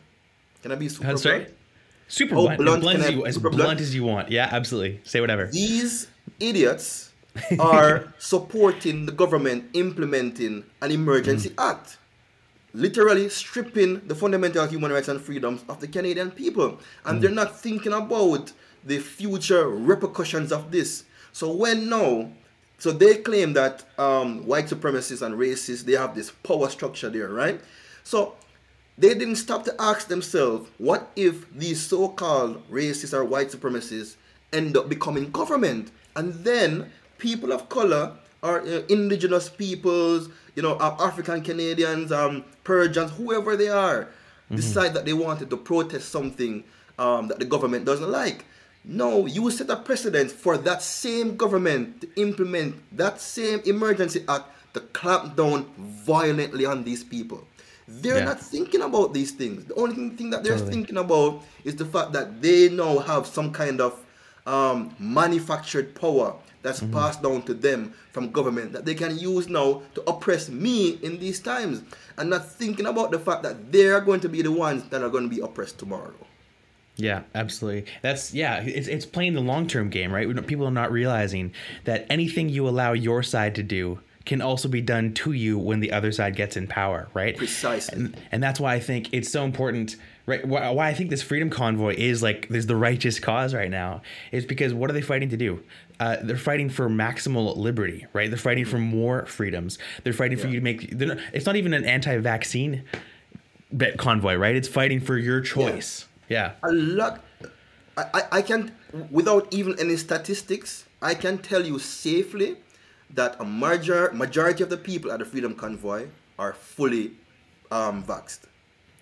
Can 0.62 0.72
I 0.72 0.74
be 0.74 0.88
super 0.88 1.06
That's 1.06 1.22
blunt? 1.22 1.42
Right. 1.44 1.54
Super 2.08 2.34
how 2.34 2.40
blunt, 2.42 2.58
blunt, 2.58 2.82
blunt 2.82 2.98
as, 2.98 3.10
you, 3.10 3.26
as 3.26 3.38
blunt? 3.38 3.56
blunt 3.56 3.80
as 3.80 3.94
you 3.94 4.04
want. 4.04 4.30
Yeah, 4.30 4.48
absolutely. 4.50 5.00
Say 5.04 5.20
whatever. 5.20 5.46
These 5.46 6.08
idiots 6.40 7.09
are 7.58 8.12
supporting 8.18 9.06
the 9.06 9.12
government 9.12 9.70
implementing 9.74 10.64
an 10.82 10.90
emergency 10.90 11.50
mm. 11.50 11.70
act, 11.70 11.98
literally 12.72 13.28
stripping 13.28 14.00
the 14.06 14.14
fundamental 14.14 14.66
human 14.66 14.92
rights 14.92 15.08
and 15.08 15.20
freedoms 15.20 15.64
of 15.68 15.80
the 15.80 15.88
Canadian 15.88 16.30
people. 16.30 16.80
And 17.04 17.18
mm. 17.18 17.22
they're 17.22 17.30
not 17.30 17.58
thinking 17.58 17.92
about 17.92 18.52
the 18.84 18.98
future 18.98 19.68
repercussions 19.68 20.52
of 20.52 20.70
this. 20.70 21.04
So 21.32 21.52
when 21.52 21.88
now, 21.88 22.30
so 22.78 22.92
they 22.92 23.16
claim 23.16 23.52
that 23.52 23.84
um, 23.98 24.46
white 24.46 24.66
supremacists 24.66 25.22
and 25.22 25.34
racists, 25.36 25.84
they 25.84 25.92
have 25.92 26.14
this 26.14 26.30
power 26.30 26.68
structure 26.68 27.10
there, 27.10 27.28
right? 27.28 27.60
So 28.02 28.34
they 28.96 29.14
didn't 29.14 29.36
stop 29.36 29.64
to 29.64 29.74
ask 29.78 30.08
themselves, 30.08 30.68
what 30.78 31.10
if 31.16 31.50
these 31.52 31.80
so-called 31.80 32.68
racists 32.70 33.14
or 33.14 33.24
white 33.24 33.48
supremacists 33.48 34.16
end 34.52 34.76
up 34.76 34.88
becoming 34.88 35.30
government? 35.30 35.90
And 36.16 36.34
then 36.34 36.90
people 37.20 37.52
of 37.52 37.68
color 37.68 38.16
or 38.42 38.62
uh, 38.62 38.82
indigenous 38.88 39.48
peoples, 39.48 40.28
you 40.56 40.62
know, 40.62 40.74
uh, 40.76 40.96
African 40.98 41.42
Canadians, 41.42 42.10
um, 42.10 42.44
Persians, 42.64 43.12
whoever 43.12 43.56
they 43.56 43.68
are, 43.68 44.04
mm-hmm. 44.04 44.56
decide 44.56 44.94
that 44.94 45.04
they 45.04 45.12
wanted 45.12 45.50
to 45.50 45.56
protest 45.56 46.08
something 46.08 46.64
um, 46.98 47.28
that 47.28 47.38
the 47.38 47.44
government 47.44 47.84
doesn't 47.84 48.10
like. 48.10 48.44
No, 48.84 49.26
you 49.26 49.50
set 49.50 49.68
a 49.68 49.76
precedent 49.76 50.30
for 50.30 50.56
that 50.56 50.82
same 50.82 51.36
government 51.36 52.00
to 52.00 52.08
implement 52.16 52.76
that 52.96 53.20
same 53.20 53.60
emergency 53.66 54.24
act 54.26 54.46
to 54.72 54.80
clamp 54.80 55.36
down 55.36 55.66
violently 55.76 56.64
on 56.64 56.84
these 56.84 57.04
people. 57.04 57.46
They're 57.86 58.18
yeah. 58.18 58.24
not 58.24 58.40
thinking 58.40 58.82
about 58.82 59.12
these 59.12 59.32
things. 59.32 59.64
The 59.64 59.74
only 59.74 60.10
thing 60.10 60.30
that 60.30 60.44
they're 60.44 60.54
totally. 60.54 60.72
thinking 60.72 60.96
about 60.96 61.42
is 61.64 61.76
the 61.76 61.84
fact 61.84 62.12
that 62.12 62.40
they 62.40 62.68
now 62.68 62.98
have 63.00 63.26
some 63.26 63.52
kind 63.52 63.80
of 63.80 64.00
um, 64.46 64.94
manufactured 64.98 65.94
power 65.94 66.34
that's 66.62 66.80
mm-hmm. 66.80 66.92
passed 66.92 67.22
down 67.22 67.42
to 67.42 67.54
them 67.54 67.94
from 68.12 68.30
government 68.30 68.72
that 68.72 68.84
they 68.84 68.94
can 68.94 69.18
use 69.18 69.48
now 69.48 69.82
to 69.94 70.02
oppress 70.08 70.48
me 70.48 70.98
in 71.02 71.18
these 71.18 71.40
times 71.40 71.82
and 72.18 72.30
not 72.30 72.46
thinking 72.46 72.86
about 72.86 73.10
the 73.10 73.18
fact 73.18 73.42
that 73.42 73.72
they're 73.72 74.00
going 74.00 74.20
to 74.20 74.28
be 74.28 74.42
the 74.42 74.52
ones 74.52 74.84
that 74.90 75.02
are 75.02 75.08
going 75.08 75.24
to 75.28 75.34
be 75.34 75.40
oppressed 75.40 75.78
tomorrow. 75.78 76.14
Yeah, 76.96 77.22
absolutely. 77.34 77.90
That's 78.02 78.34
yeah. 78.34 78.60
It's 78.60 78.88
it's 78.88 79.06
playing 79.06 79.34
the 79.34 79.40
long 79.40 79.66
term 79.66 79.88
game, 79.88 80.12
right? 80.12 80.46
People 80.46 80.66
are 80.66 80.72
not 80.72 80.92
realizing 80.92 81.54
that 81.84 82.06
anything 82.10 82.48
you 82.48 82.68
allow 82.68 82.92
your 82.92 83.22
side 83.22 83.54
to 83.54 83.62
do 83.62 84.00
can 84.26 84.42
also 84.42 84.68
be 84.68 84.82
done 84.82 85.14
to 85.14 85.32
you 85.32 85.58
when 85.58 85.80
the 85.80 85.92
other 85.92 86.12
side 86.12 86.36
gets 86.36 86.56
in 86.56 86.66
power, 86.66 87.08
right? 87.14 87.36
Precisely. 87.36 87.96
And, 87.96 88.16
and 88.30 88.42
that's 88.42 88.60
why 88.60 88.74
I 88.74 88.80
think 88.80 89.08
it's 89.12 89.30
so 89.30 89.44
important, 89.44 89.96
right? 90.30 90.46
Why 90.46 90.88
I 90.88 90.94
think 90.94 91.10
this 91.10 91.22
freedom 91.22 91.50
convoy 91.50 91.94
is 91.96 92.22
like 92.22 92.48
there's 92.48 92.66
the 92.66 92.76
righteous 92.76 93.18
cause 93.18 93.52
right 93.52 93.70
now 93.70 94.02
is 94.32 94.46
because 94.46 94.72
what 94.72 94.88
are 94.88 94.92
they 94.92 95.02
fighting 95.02 95.28
to 95.30 95.36
do? 95.36 95.62
Uh, 95.98 96.16
they're 96.22 96.36
fighting 96.36 96.70
for 96.70 96.88
maximal 96.88 97.56
liberty, 97.56 98.06
right? 98.12 98.30
They're 98.30 98.38
fighting 98.38 98.64
for 98.64 98.78
more 98.78 99.26
freedoms. 99.26 99.78
They're 100.02 100.12
fighting 100.12 100.38
yeah. 100.38 100.44
for 100.44 100.50
you 100.50 100.60
to 100.60 100.64
make. 100.64 100.98
Not, 100.98 101.18
it's 101.32 101.46
not 101.46 101.56
even 101.56 101.74
an 101.74 101.84
anti-vaccine 101.84 102.84
convoy, 103.98 104.36
right? 104.36 104.54
It's 104.54 104.68
fighting 104.68 105.00
for 105.00 105.18
your 105.18 105.40
choice. 105.40 106.06
Yeah. 106.28 106.52
yeah. 106.62 106.70
A 106.70 106.72
lot. 106.72 107.24
I, 107.96 108.22
I 108.32 108.42
can, 108.42 108.72
without 109.10 109.52
even 109.52 109.78
any 109.78 109.96
statistics, 109.96 110.86
I 111.02 111.14
can 111.14 111.38
tell 111.38 111.66
you 111.66 111.78
safely 111.78 112.56
that 113.10 113.36
a 113.40 113.44
major 113.44 114.10
majority 114.12 114.62
of 114.62 114.70
the 114.70 114.76
people 114.76 115.12
at 115.12 115.18
the 115.18 115.24
Freedom 115.24 115.54
Convoy 115.54 116.06
are 116.38 116.54
fully 116.54 117.12
um, 117.70 118.02
vaxxed. 118.04 118.49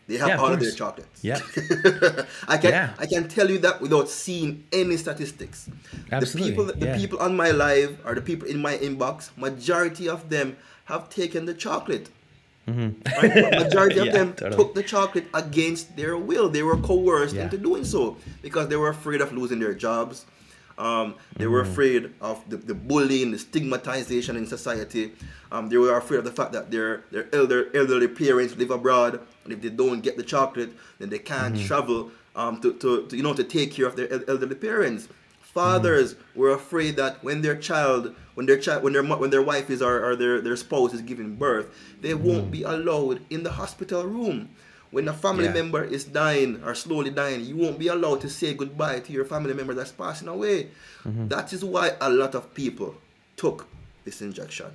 They 0.08 0.16
have 0.16 0.28
Yeah, 0.28 0.38
all 0.40 0.46
of 0.52 0.58
course. 0.58 0.62
their 0.64 0.72
chocolates. 0.82 1.18
Yeah. 1.22 1.38
I 2.48 2.56
can 2.62 2.70
Yeah. 2.72 2.94
I 2.98 3.06
can 3.06 3.28
tell 3.28 3.48
you 3.52 3.58
that 3.66 3.80
without 3.84 4.08
seeing 4.08 4.64
any 4.72 4.96
statistics. 4.96 5.68
Absolutely, 6.10 6.40
The 6.40 6.48
people 6.48 6.64
the 6.80 6.86
yeah. 6.86 6.96
people 6.96 7.18
on 7.26 7.36
my 7.36 7.50
live 7.52 7.98
or 8.06 8.14
the 8.14 8.22
people 8.30 8.48
in 8.48 8.58
my 8.68 8.74
inbox, 8.78 9.30
majority 9.36 10.08
of 10.08 10.20
them 10.34 10.56
have 10.86 11.10
taken 11.10 11.44
the 11.44 11.54
chocolate. 11.54 12.08
Right? 12.66 13.34
Majority 13.64 13.98
of 14.00 14.08
Mm-hmm. 14.08 14.16
Them 14.18 14.28
totally. 14.34 14.56
took 14.56 14.74
the 14.74 14.82
chocolate 14.82 15.26
against 15.32 15.96
their 15.96 16.16
will. 16.18 16.48
They 16.50 16.62
were 16.62 16.76
coerced 16.76 17.34
into 17.36 17.56
doing 17.56 17.84
so 17.84 18.16
because 18.42 18.68
they 18.68 18.76
were 18.76 18.90
afraid 18.90 19.20
of 19.24 19.32
losing 19.32 19.58
their 19.64 19.72
jobs. 19.74 20.26
Um, 20.78 21.16
they 21.36 21.46
were 21.46 21.62
Mm-hmm. 21.62 21.72
afraid 21.72 22.14
of 22.20 22.48
the, 22.48 22.56
the 22.56 22.74
bullying, 22.74 23.32
the 23.32 23.38
stigmatization 23.38 24.36
in 24.36 24.46
society. 24.46 25.12
Um, 25.50 25.68
they 25.68 25.76
were 25.76 25.96
afraid 25.96 26.18
of 26.18 26.24
the 26.24 26.32
fact 26.32 26.52
that 26.52 26.70
their 26.70 27.02
their 27.10 27.26
elder 27.34 27.68
elderly 27.74 28.08
parents 28.08 28.56
live 28.56 28.70
abroad, 28.70 29.20
and 29.44 29.52
if 29.52 29.60
they 29.60 29.70
don't 29.70 30.00
get 30.02 30.16
the 30.16 30.22
chocolate, 30.22 30.70
then 30.98 31.08
they 31.10 31.18
can't 31.18 31.54
Mm-hmm. 31.54 31.66
travel 31.66 32.10
um, 32.36 32.60
to, 32.60 32.72
to, 32.74 33.06
to 33.08 33.16
you 33.16 33.22
know 33.22 33.34
to 33.34 33.44
take 33.44 33.72
care 33.72 33.86
of 33.86 33.96
their 33.96 34.08
elderly 34.28 34.54
parents. 34.54 35.08
Fathers 35.40 36.14
were 36.36 36.50
afraid 36.50 36.96
that 36.96 37.24
when 37.24 37.40
their 37.42 37.56
child, 37.56 38.14
when 38.34 38.46
their 38.46 38.58
child, 38.58 38.82
when 38.84 38.92
their 38.92 39.02
when 39.02 39.30
their 39.30 39.42
wife 39.42 39.70
is 39.70 39.82
or, 39.82 40.04
or 40.04 40.14
their 40.14 40.40
their 40.40 40.56
spouse 40.56 40.92
is 40.94 41.02
giving 41.02 41.34
birth, 41.36 41.66
they 42.02 42.14
won't 42.14 42.50
be 42.52 42.62
allowed 42.62 43.20
in 43.30 43.42
the 43.42 43.52
hospital 43.52 44.04
room. 44.04 44.50
When 44.90 45.06
a 45.08 45.12
family 45.12 45.44
Yeah. 45.44 45.52
member 45.52 45.84
is 45.84 46.04
dying 46.04 46.60
or 46.64 46.74
slowly 46.74 47.10
dying, 47.10 47.44
you 47.44 47.56
won't 47.56 47.78
be 47.78 47.88
allowed 47.88 48.20
to 48.22 48.30
say 48.30 48.54
goodbye 48.54 49.00
to 49.00 49.12
your 49.12 49.24
family 49.24 49.54
member 49.54 49.74
that's 49.74 49.92
passing 49.92 50.28
away. 50.28 50.68
That 51.04 51.52
is 51.52 51.64
why 51.64 51.92
a 52.00 52.10
lot 52.10 52.34
of 52.34 52.54
people 52.54 52.94
took 53.36 53.66
this 54.04 54.20
injection. 54.22 54.70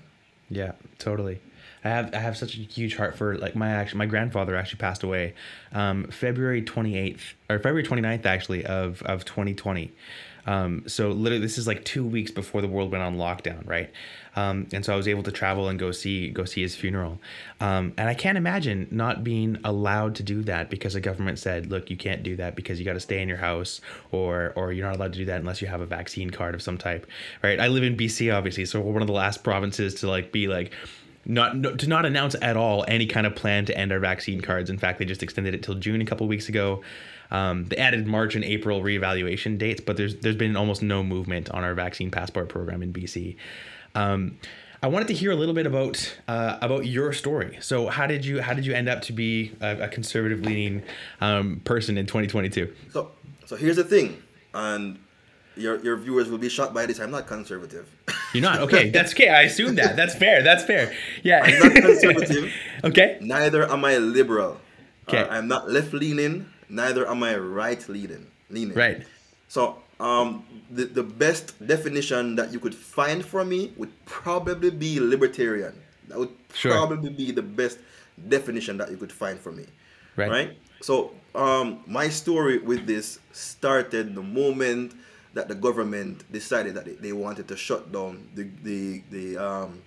Yeah, 0.50 0.74
totally. 1.00 1.40
I 1.86 1.90
have 1.90 2.14
I 2.16 2.20
have 2.20 2.38
such 2.38 2.56
a 2.56 2.60
huge 2.60 2.96
heart 2.96 3.18
for 3.18 3.38
like 3.38 3.56
my 3.56 3.70
actually 3.70 3.98
my 4.00 4.06
grandfather 4.06 4.56
actually 4.56 4.80
passed 4.80 5.04
away 5.04 5.34
um, 5.74 6.06
February 6.06 6.62
28th 6.62 7.34
or 7.50 7.58
February 7.60 7.84
29th 7.84 8.26
actually 8.26 8.66
of 8.66 9.02
of 9.04 9.26
2020. 9.26 9.92
Um, 10.46 10.84
so 10.88 11.10
literally 11.10 11.42
this 11.42 11.58
is 11.58 11.68
like 11.68 11.84
two 11.86 12.06
weeks 12.06 12.32
before 12.32 12.62
the 12.62 12.68
world 12.68 12.92
went 12.92 13.04
on 13.04 13.18
lockdown, 13.18 13.68
right? 13.68 13.90
Um, 14.36 14.68
and 14.74 14.84
so 14.84 14.94
I 14.94 14.98
was 14.98 15.08
able 15.08 15.24
to 15.24 15.32
travel 15.32 15.70
and 15.70 15.78
go 15.78 15.92
see 15.92 16.30
go 16.30 16.44
see 16.44 16.62
his 16.62 16.76
funeral. 16.76 17.20
Um, 17.60 17.94
and 17.98 18.10
I 18.10 18.14
can't 18.14 18.38
imagine 18.38 18.88
not 18.92 19.24
being 19.24 19.58
allowed 19.64 20.16
to 20.16 20.24
do 20.24 20.42
that 20.44 20.70
because 20.70 20.94
the 20.94 21.02
government 21.02 21.40
said, 21.40 21.68
look, 21.68 21.90
you 21.90 21.98
can't 21.98 22.24
do 22.24 22.36
that 22.38 22.56
because 22.56 22.80
you 22.80 22.86
got 22.86 22.94
to 22.94 23.00
stay 23.00 23.22
in 23.22 23.30
your 23.30 23.38
house 23.38 23.80
or 24.12 24.54
or 24.56 24.74
you're 24.74 24.88
not 24.88 24.96
allowed 24.96 25.14
to 25.14 25.20
do 25.20 25.26
that 25.26 25.40
unless 25.40 25.62
you 25.62 25.68
have 25.68 25.82
a 25.82 25.86
vaccine 25.86 26.30
card 26.30 26.56
of 26.56 26.62
some 26.62 26.78
type, 26.78 27.06
right? 27.44 27.60
I 27.60 27.68
live 27.68 27.84
in 27.84 27.96
BC 27.96 28.36
obviously, 28.36 28.66
so 28.66 28.82
we're 28.82 28.94
one 28.94 29.02
of 29.02 29.08
the 29.08 29.14
last 29.14 29.44
provinces 29.44 29.96
to 29.96 30.10
like 30.10 30.32
be 30.32 30.48
like 30.48 30.74
not 31.26 31.56
no, 31.56 31.76
to 31.76 31.88
not 31.88 32.06
announce 32.06 32.36
at 32.42 32.58
all 32.58 32.84
any 32.88 33.06
kind 33.06 33.26
of 33.26 33.36
plan 33.36 33.66
to 33.66 33.78
end 33.78 33.92
our 33.92 34.00
vaccine 34.00 34.42
cards. 34.42 34.70
In 34.70 34.78
fact, 34.78 35.00
they 35.00 35.06
just 35.06 35.24
extended 35.24 35.54
it 35.54 35.64
till 35.64 35.76
June 35.76 36.02
a 36.02 36.06
couple 36.06 36.28
weeks 36.28 36.50
ago. 36.50 36.82
Um, 37.34 37.66
they 37.66 37.78
added 37.78 38.08
March 38.08 38.36
and 38.36 38.46
April 38.46 38.82
reevaluation 38.82 39.58
dates, 39.58 39.82
but 39.82 39.98
there's 39.98 40.16
there's 40.18 40.36
been 40.36 40.56
almost 40.56 40.82
no 40.82 41.04
movement 41.04 41.50
on 41.50 41.64
our 41.64 41.74
vaccine 41.74 42.12
passport 42.12 42.48
program 42.48 42.82
in 42.82 42.94
BC. 42.94 43.36
Um, 43.96 44.38
I 44.82 44.88
wanted 44.88 45.08
to 45.08 45.14
hear 45.14 45.32
a 45.32 45.36
little 45.36 45.56
bit 45.56 45.66
about 45.66 46.18
uh, 46.28 46.60
about 46.62 46.86
your 46.86 47.12
story. 47.12 47.58
So, 47.60 47.88
how 47.88 48.06
did 48.06 48.24
you 48.26 48.42
how 48.42 48.54
did 48.54 48.66
you 48.66 48.74
end 48.74 48.88
up 48.88 49.02
to 49.04 49.14
be 49.14 49.54
a, 49.62 49.84
a 49.84 49.88
conservative 49.88 50.42
leaning 50.42 50.84
um, 51.22 51.62
person 51.66 51.98
in 51.98 52.06
2022? 52.06 52.72
So, 52.92 53.12
so 53.46 53.56
here's 53.56 53.78
the 53.78 53.84
thing, 53.84 54.22
and 54.54 55.00
your 55.56 55.80
your 55.84 55.98
viewers 55.98 56.30
will 56.30 56.38
be 56.38 56.50
shocked 56.50 56.74
by 56.74 56.86
this. 56.86 57.00
I'm 57.00 57.12
not 57.12 57.28
conservative. 57.28 57.90
You're 58.34 58.44
not 58.44 58.60
okay. 58.60 58.90
That's 58.92 59.14
okay. 59.14 59.30
I 59.30 59.44
assume 59.44 59.76
that. 59.76 59.96
That's 59.96 60.16
fair. 60.16 60.44
That's 60.44 60.64
fair. 60.64 60.94
Yeah. 61.24 61.42
I'm 61.44 61.60
not 61.60 61.82
conservative. 61.82 62.54
okay. 62.84 63.18
Neither 63.22 63.72
am 63.72 63.86
I 63.86 63.98
liberal. 63.98 64.60
Okay. 65.08 65.20
Uh, 65.20 65.28
I'm 65.28 65.48
not 65.48 65.70
left 65.70 65.94
leaning. 65.94 66.53
Neither 66.74 67.08
am 67.08 67.22
I 67.22 67.38
right 67.38 67.82
leaning. 67.88 68.26
Leaning. 68.50 68.76
Right. 68.76 69.06
So, 69.48 69.78
um, 70.00 70.44
the 70.72 70.86
the 70.86 71.04
best 71.04 71.54
definition 71.74 72.36
that 72.36 72.52
you 72.52 72.60
could 72.60 72.74
find 72.74 73.24
for 73.24 73.46
me 73.46 73.72
would 73.78 73.94
probably 74.06 74.72
be 74.72 75.00
libertarian. 75.00 75.74
That 76.10 76.18
would 76.18 76.34
Sure. 76.54 76.74
probably 76.74 77.10
be 77.10 77.32
the 77.32 77.46
best 77.46 77.78
definition 78.28 78.78
that 78.78 78.90
you 78.90 78.98
could 78.98 79.12
find 79.12 79.40
for 79.40 79.52
me. 79.52 79.66
Right. 80.16 80.30
Right. 80.30 80.50
So, 80.82 81.14
um, 81.36 81.80
my 81.86 82.10
story 82.10 82.58
with 82.58 82.86
this 82.86 83.20
started 83.32 84.16
the 84.16 84.22
moment 84.22 84.94
that 85.34 85.48
the 85.48 85.56
government 85.56 86.26
decided 86.32 86.74
that 86.76 87.02
they, 87.02 87.14
wanted 87.14 87.48
to 87.48 87.58
shut 87.58 87.92
down 87.92 88.28
the 88.36 88.50
the 88.64 89.02
the 89.10 89.38
um, 89.38 89.82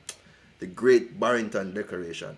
the 0.59 0.67
Great 0.67 1.19
Barrington 1.19 1.75
Declaration. 1.75 2.37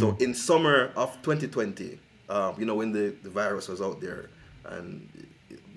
So 0.00 0.16
in 0.20 0.34
summer 0.34 0.92
of 0.96 1.16
2020, 1.22 1.98
um, 2.28 2.54
you 2.58 2.66
know, 2.66 2.74
when 2.74 2.92
the, 2.92 3.14
the 3.22 3.30
virus 3.30 3.68
was 3.68 3.80
out 3.80 4.00
there 4.00 4.30
and 4.64 5.08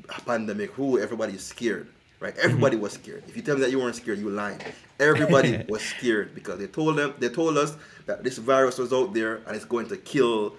a 0.10 0.22
pandemic, 0.22 0.72
who 0.72 1.00
everybody 1.00 1.34
is 1.34 1.46
scared, 1.46 1.88
right? 2.20 2.36
Everybody 2.38 2.78
was 2.78 2.94
scared. 2.94 3.24
If 3.28 3.36
you 3.36 3.42
tell 3.42 3.56
me 3.56 3.62
that 3.62 3.72
you 3.72 3.80
weren't 3.80 3.96
scared, 3.96 4.20
you 4.20 4.30
lying. 4.30 4.60
Everybody 5.00 5.64
was 5.70 5.82
scared 5.82 6.36
because 6.36 6.60
they 6.60 6.68
told 6.68 6.98
them 6.98 7.14
they 7.20 7.30
told 7.30 7.58
us 7.58 7.76
that 8.06 8.24
this 8.24 8.38
virus 8.38 8.78
was 8.78 8.92
out 8.92 9.14
there 9.14 9.38
and 9.48 9.56
it's 9.56 9.66
going 9.66 9.88
to 9.90 9.98
kill. 9.98 10.56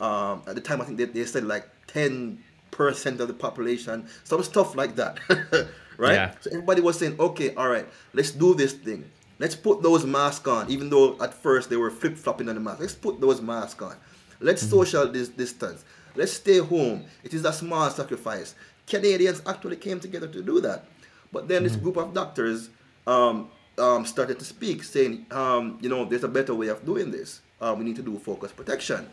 Um, 0.00 0.42
at 0.46 0.54
the 0.54 0.60
time, 0.60 0.80
I 0.80 0.84
think 0.84 0.98
they, 0.98 1.04
they 1.04 1.24
said 1.24 1.44
like 1.44 1.68
10 1.88 2.42
percent 2.74 3.20
of 3.20 3.28
the 3.28 3.34
population, 3.34 4.06
some 4.24 4.42
stuff 4.42 4.74
like 4.74 4.96
that, 4.96 5.20
right? 5.96 6.14
Yeah. 6.14 6.34
So 6.40 6.50
everybody 6.50 6.80
was 6.80 6.98
saying, 6.98 7.16
okay, 7.18 7.54
all 7.54 7.68
right, 7.68 7.86
let's 8.12 8.32
do 8.32 8.54
this 8.54 8.72
thing. 8.72 9.08
Let's 9.38 9.54
put 9.54 9.82
those 9.82 10.04
masks 10.04 10.46
on, 10.46 10.70
even 10.70 10.90
though 10.90 11.20
at 11.20 11.34
first 11.34 11.70
they 11.70 11.76
were 11.76 11.90
flip 11.90 12.16
flopping 12.16 12.48
on 12.48 12.54
the 12.54 12.60
mask. 12.60 12.80
Let's 12.80 12.94
put 12.94 13.20
those 13.20 13.40
masks 13.40 13.80
on. 13.82 13.96
Let's 14.40 14.62
social 14.62 15.06
dis- 15.06 15.28
distance. 15.28 15.84
Let's 16.14 16.32
stay 16.32 16.58
home. 16.58 17.04
It 17.22 17.34
is 17.34 17.44
a 17.44 17.52
small 17.52 17.90
sacrifice. 17.90 18.54
Canadians 18.86 19.42
actually 19.46 19.76
came 19.76 20.00
together 20.00 20.28
to 20.28 20.42
do 20.42 20.60
that. 20.60 20.86
But 21.32 21.48
then 21.48 21.64
this 21.64 21.74
group 21.76 21.96
of 21.96 22.14
doctors 22.14 22.70
um, 23.06 23.48
um, 23.78 24.04
started 24.04 24.38
to 24.38 24.44
speak, 24.44 24.84
saying, 24.84 25.26
um, 25.30 25.78
you 25.80 25.88
know, 25.88 26.04
there's 26.04 26.22
a 26.24 26.28
better 26.28 26.54
way 26.54 26.68
of 26.68 26.84
doing 26.84 27.10
this. 27.10 27.40
Uh, 27.60 27.74
we 27.76 27.84
need 27.84 27.96
to 27.96 28.02
do 28.02 28.18
focus 28.18 28.52
protection. 28.52 29.08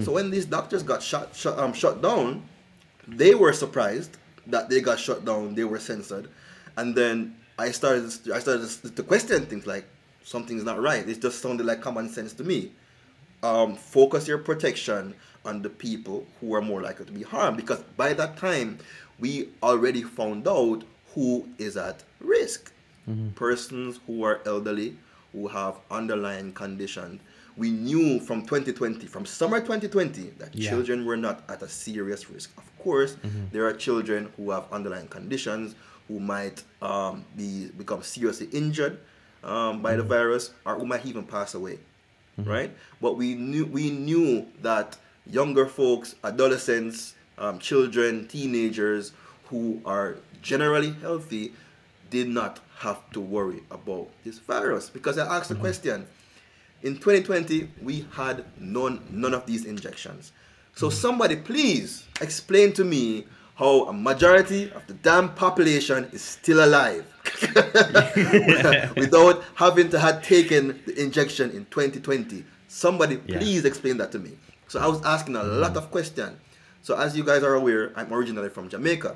So 0.00 0.12
when 0.12 0.30
these 0.30 0.44
doctors 0.44 0.82
got 0.82 1.02
shut, 1.02 1.34
shut, 1.34 1.58
um, 1.58 1.72
shut 1.72 2.02
down, 2.02 2.42
they 3.06 3.34
were 3.34 3.54
surprised 3.54 4.18
that 4.48 4.68
they 4.68 4.80
got 4.82 4.98
shut 4.98 5.24
down. 5.24 5.54
They 5.54 5.64
were 5.64 5.78
censored, 5.78 6.28
and 6.76 6.94
then 6.94 7.36
I 7.58 7.70
started 7.70 8.12
I 8.34 8.40
started 8.40 8.68
to 8.96 9.02
question 9.02 9.46
things 9.46 9.66
like 9.66 9.86
something's 10.24 10.64
not 10.64 10.82
right. 10.82 11.08
It 11.08 11.22
just 11.22 11.40
sounded 11.40 11.64
like 11.64 11.80
common 11.80 12.10
sense 12.10 12.34
to 12.34 12.44
me. 12.44 12.72
Um, 13.42 13.76
focus 13.76 14.26
your 14.26 14.38
protection 14.38 15.14
on 15.44 15.62
the 15.62 15.70
people 15.70 16.26
who 16.40 16.54
are 16.54 16.60
more 16.60 16.82
likely 16.82 17.06
to 17.06 17.12
be 17.12 17.22
harmed 17.22 17.56
because 17.56 17.80
by 17.96 18.12
that 18.14 18.36
time 18.36 18.78
we 19.20 19.48
already 19.62 20.02
found 20.02 20.46
out 20.48 20.82
who 21.14 21.48
is 21.58 21.76
at 21.76 22.02
risk. 22.20 22.72
Persons 23.36 24.00
who 24.06 24.22
are 24.22 24.40
elderly, 24.44 24.98
who 25.32 25.48
have 25.48 25.76
underlying 25.90 26.52
conditions. 26.52 27.22
We 27.56 27.70
knew 27.70 28.20
from 28.20 28.42
2020, 28.42 29.06
from 29.06 29.24
summer 29.24 29.60
2020, 29.60 30.30
that 30.38 30.54
Yeah. 30.54 30.68
children 30.70 31.06
were 31.06 31.16
not 31.16 31.42
at 31.48 31.62
a 31.62 31.68
serious 31.68 32.28
risk. 32.28 32.50
Of 32.58 32.78
course, 32.78 33.16
Mm-hmm. 33.24 33.44
there 33.52 33.64
are 33.66 33.72
children 33.72 34.28
who 34.36 34.50
have 34.50 34.64
underlying 34.70 35.08
conditions 35.08 35.74
who 36.06 36.20
might 36.20 36.62
um, 36.82 37.24
be 37.36 37.68
become 37.78 38.02
seriously 38.02 38.48
injured 38.52 38.98
um, 39.42 39.80
by 39.80 39.96
the 39.96 40.02
Mm-hmm. 40.02 40.08
virus 40.10 40.50
or 40.66 40.74
who 40.78 40.84
might 40.84 41.06
even 41.06 41.24
pass 41.24 41.54
away, 41.54 41.78
Mm-hmm. 42.38 42.50
right? 42.50 42.70
But 43.00 43.16
we 43.16 43.34
knew 43.34 43.66
we 43.66 43.90
knew 43.90 44.46
that 44.62 44.96
younger 45.26 45.66
folks, 45.66 46.14
adolescents, 46.22 47.14
um, 47.36 47.58
children, 47.58 48.28
teenagers 48.28 49.12
who 49.46 49.80
are 49.84 50.16
generally 50.42 50.92
healthy 51.00 51.52
did 52.10 52.28
not 52.28 52.60
have 52.78 53.10
to 53.10 53.20
worry 53.20 53.62
about 53.70 54.08
this 54.24 54.38
virus. 54.38 54.88
Because 54.88 55.18
I 55.18 55.36
asked 55.36 55.48
the 55.48 55.54
mm-hmm. 55.54 55.62
question 55.62 56.06
in 56.82 56.94
2020 56.94 57.68
we 57.82 58.06
had 58.12 58.44
none 58.58 59.04
none 59.10 59.34
of 59.34 59.46
these 59.46 59.64
injections. 59.64 60.32
So 60.74 60.88
mm-hmm. 60.88 60.96
somebody 60.96 61.36
please 61.36 62.06
explain 62.20 62.72
to 62.74 62.84
me 62.84 63.26
how 63.56 63.88
a 63.88 63.92
majority 63.92 64.70
of 64.70 64.86
the 64.86 64.94
damn 64.94 65.34
population 65.34 66.08
is 66.12 66.22
still 66.22 66.64
alive. 66.64 67.04
Without 68.96 69.37
having 69.64 69.88
to 69.94 69.98
have 69.98 70.16
taken 70.34 70.62
the 70.86 70.94
injection 71.04 71.50
in 71.50 71.62
2020 71.66 72.44
somebody 72.68 73.14
Yeah. 73.26 73.38
please 73.38 73.64
explain 73.70 73.96
that 74.00 74.10
to 74.14 74.18
me 74.26 74.32
so 74.70 74.76
i 74.80 74.86
was 74.92 75.00
asking 75.14 75.36
a 75.36 75.42
lot 75.64 75.74
of 75.80 75.84
questions 75.96 76.34
so 76.86 76.90
as 77.04 77.16
you 77.16 77.24
guys 77.30 77.42
are 77.48 77.54
aware 77.62 77.82
i'm 77.98 78.10
originally 78.18 78.50
from 78.56 78.68
jamaica 78.74 79.12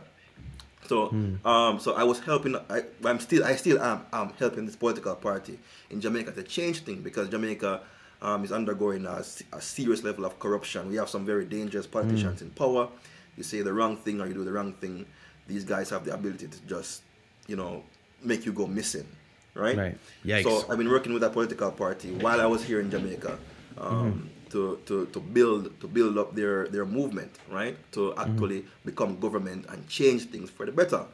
so, 0.89 1.09
um, 1.45 1.79
so 1.79 1.95
I 1.95 2.03
was 2.03 2.19
helping. 2.21 2.57
I, 2.69 2.83
I'm 3.05 3.21
still, 3.21 3.45
I 3.45 3.55
still 3.55 3.79
am, 3.81 3.99
am 4.13 4.29
helping 4.39 4.67
this 4.67 4.77
political 4.77 5.15
party 5.15 5.59
in 5.91 6.01
Jamaica 6.01 6.33
to 6.33 6.43
change 6.43 6.81
things 6.81 7.01
because 7.09 7.29
Jamaica 7.31 7.81
um, 8.21 8.45
is 8.45 8.51
undergoing 8.53 9.07
a, 9.07 9.23
a 9.53 9.61
serious 9.61 10.03
level 10.03 10.25
of 10.25 10.39
corruption. 10.41 10.89
We 10.91 10.97
have 10.97 11.09
some 11.09 11.25
very 11.25 11.45
dangerous 11.47 11.87
politicians 11.87 12.43
in 12.43 12.51
power. 12.51 12.89
You 13.37 13.45
say 13.45 13.63
the 13.63 13.73
wrong 13.73 13.97
thing 13.97 14.21
or 14.21 14.27
you 14.27 14.35
do 14.35 14.45
the 14.45 14.53
wrong 14.53 14.73
thing, 14.83 15.07
these 15.47 15.65
guys 15.65 15.89
have 15.91 16.05
the 16.05 16.13
ability 16.13 16.49
to 16.49 16.59
just, 16.67 17.03
you 17.47 17.57
know, 17.57 17.85
make 18.23 18.45
you 18.45 18.53
go 18.53 18.67
missing, 18.67 19.07
right? 19.55 19.77
Right. 19.77 19.99
Yikes. 20.25 20.45
So 20.45 20.65
I've 20.71 20.79
been 20.79 20.91
working 20.91 21.13
with 21.13 21.23
that 21.23 21.33
political 21.33 21.71
party 21.71 22.13
while 22.13 22.41
I 22.41 22.47
was 22.47 22.65
here 22.65 22.81
in 22.81 22.91
Jamaica. 22.91 23.39
Um, 23.79 23.89
Mm-hmm. 23.89 24.27
To, 24.53 24.79
to, 24.85 25.07
to 25.07 25.19
build 25.19 25.81
to 25.81 25.89
build 25.89 26.19
up 26.19 26.35
their, 26.35 26.69
their 26.69 26.85
movement 26.85 27.33
right 27.49 27.75
to 27.93 28.01
Mm-hmm. 28.13 28.21
actually 28.21 28.65
become 28.85 29.19
government 29.19 29.65
and 29.71 29.89
change 29.89 30.27
things 30.29 30.51
for 30.51 30.67
the 30.67 30.73
better 30.73 31.07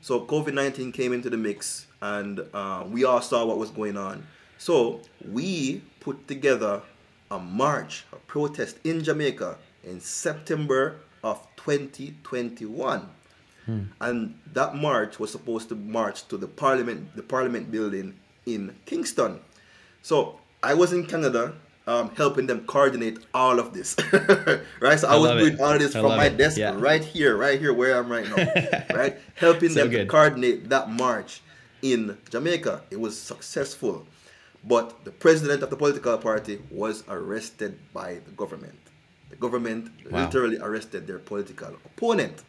so 0.00 0.24
COVID 0.24 0.54
19 0.54 0.90
came 0.92 1.12
into 1.12 1.28
the 1.28 1.36
mix 1.36 1.86
and 2.00 2.40
uh, 2.54 2.84
we 2.88 3.04
all 3.04 3.20
saw 3.20 3.44
what 3.44 3.58
was 3.58 3.70
going 3.70 3.96
on. 3.96 4.26
So 4.58 5.00
we 5.30 5.82
put 6.00 6.28
together 6.28 6.82
a 7.30 7.38
march, 7.38 8.04
a 8.12 8.16
protest 8.16 8.78
in 8.84 9.02
Jamaica 9.02 9.56
in 9.82 10.00
September 10.00 10.96
of 11.22 11.40
2021. 11.56 13.08
And 14.00 14.34
that 14.52 14.74
march 14.76 15.18
was 15.18 15.30
supposed 15.32 15.68
to 15.70 15.74
march 15.74 16.28
to 16.28 16.36
the 16.36 16.46
parliament, 16.48 17.16
the 17.16 17.22
parliament 17.22 17.70
building 17.70 18.14
in 18.46 18.74
Kingston. 18.86 19.40
So 20.02 20.38
I 20.62 20.74
was 20.74 20.92
in 20.92 21.06
Canada 21.06 21.54
um, 21.86 22.10
helping 22.16 22.46
them 22.46 22.66
coordinate 22.66 23.18
all 23.34 23.58
of 23.58 23.72
this. 23.72 23.96
right? 24.80 24.98
So 24.98 25.08
I, 25.08 25.14
I 25.14 25.16
was 25.16 25.30
doing 25.42 25.54
it. 25.54 25.60
all 25.60 25.72
of 25.72 25.78
this 25.80 25.94
I 25.96 26.00
from 26.00 26.16
my 26.16 26.26
it. 26.26 26.36
desk 26.36 26.56
Yeah. 26.58 26.74
right 26.78 27.04
here, 27.04 27.36
right 27.36 27.58
here 27.60 27.72
where 27.72 27.96
I'm 27.98 28.10
right 28.10 28.28
now. 28.28 28.84
right? 28.94 29.18
Helping 29.36 29.70
So 29.70 29.80
them 29.80 29.90
to 29.90 30.06
coordinate 30.06 30.68
that 30.70 30.90
march 30.90 31.42
in 31.82 32.16
Jamaica. 32.30 32.82
It 32.90 33.00
was 33.00 33.18
successful. 33.20 34.06
But 34.66 35.04
the 35.04 35.10
president 35.10 35.62
of 35.62 35.68
the 35.68 35.76
political 35.76 36.16
party 36.16 36.58
was 36.70 37.04
arrested 37.08 37.78
by 37.92 38.20
the 38.24 38.30
government. 38.32 38.78
The 39.30 39.36
government 39.36 39.90
Wow. 40.10 40.24
literally 40.24 40.58
arrested 40.58 41.06
their 41.06 41.18
political 41.18 41.76
opponent. 41.84 42.42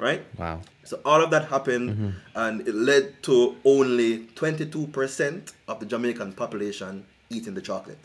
Right? 0.00 0.22
wow. 0.38 0.60
So 0.84 0.98
all 1.04 1.22
of 1.22 1.30
that 1.30 1.44
happened, 1.48 1.90
Mm-hmm. 1.90 2.10
and 2.34 2.66
it 2.66 2.74
led 2.74 3.22
to 3.24 3.56
only 3.64 4.26
22% 4.34 5.52
of 5.68 5.78
the 5.80 5.86
Jamaican 5.86 6.32
population 6.32 7.04
eating 7.28 7.54
the 7.54 7.60
chocolate. 7.60 8.04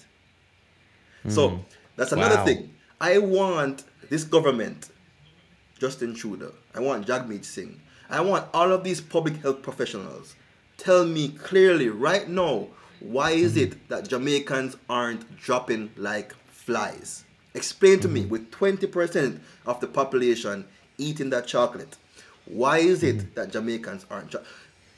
So 1.27 1.65
that's 1.95 2.11
another 2.11 2.35
Mm. 2.35 2.39
Wow. 2.39 2.45
thing. 2.45 2.73
I 3.01 3.17
want 3.17 3.83
this 4.09 4.23
government, 4.23 4.89
Justin 5.79 6.13
Trudeau, 6.13 6.53
I 6.75 6.79
want 6.79 7.07
Jagmeet 7.07 7.43
Singh, 7.45 7.81
I 8.09 8.21
want 8.21 8.45
all 8.53 8.71
of 8.71 8.83
these 8.83 9.01
public 9.01 9.37
health 9.41 9.61
professionals, 9.63 10.35
tell 10.77 11.05
me 11.05 11.29
clearly 11.29 11.89
right 11.89 12.27
now 12.29 12.67
why 12.99 13.31
is 13.31 13.53
Mm-hmm. 13.55 13.73
it 13.73 13.89
that 13.89 14.07
Jamaicans 14.07 14.77
aren't 14.89 15.23
dropping 15.37 15.91
like 15.97 16.33
flies? 16.47 17.23
Explain 17.53 17.99
to 18.01 18.07
Mm-hmm. 18.07 18.13
me 18.13 18.25
with 18.25 18.51
20% 18.51 19.39
of 19.65 19.79
the 19.79 19.87
population 19.87 20.65
eating 20.97 21.29
that 21.31 21.47
chocolate. 21.47 21.97
Why 22.45 22.77
is 22.79 23.03
it 23.03 23.17
Mm-hmm. 23.17 23.33
that 23.35 23.51
Jamaicans 23.51 24.05
aren't? 24.09 24.31
dro- 24.31 24.43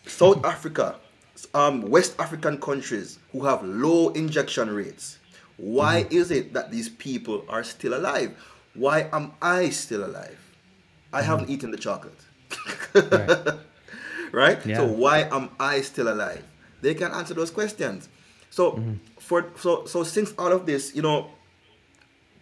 South 0.06 0.44
Africa, 0.46 0.96
um, 1.54 1.82
West 1.90 2.16
African 2.20 2.58
countries 2.60 3.20
who 3.32 3.46
have 3.46 3.64
low 3.64 4.10
injection 4.10 4.70
rates. 4.70 5.18
Why 5.58 6.04
Mm-hmm. 6.04 6.14
is 6.14 6.32
it 6.32 6.54
that 6.54 6.72
these 6.72 6.90
people 6.90 7.46
are 7.50 7.64
still 7.64 7.94
alive? 7.94 8.36
Why 8.74 9.10
am 9.12 9.34
I 9.42 9.70
still 9.70 10.06
alive? 10.06 10.38
I 11.14 11.22
haven't 11.24 11.50
eaten 11.50 11.72
the 11.72 11.78
chocolate. 11.78 12.20
right? 14.32 14.60
Yeah. 14.66 14.78
So 14.78 14.86
why 14.86 15.28
am 15.32 15.50
I 15.60 15.82
still 15.82 16.10
alive? 16.12 16.44
They 16.82 16.94
can 16.94 17.12
answer 17.12 17.34
those 17.34 17.52
questions. 17.52 18.10
So 18.50 18.84
for 19.20 19.52
so 19.58 19.86
so 19.86 20.04
since 20.04 20.34
all 20.38 20.52
of 20.52 20.66
this, 20.66 20.96
you 20.96 21.02
know, 21.02 21.32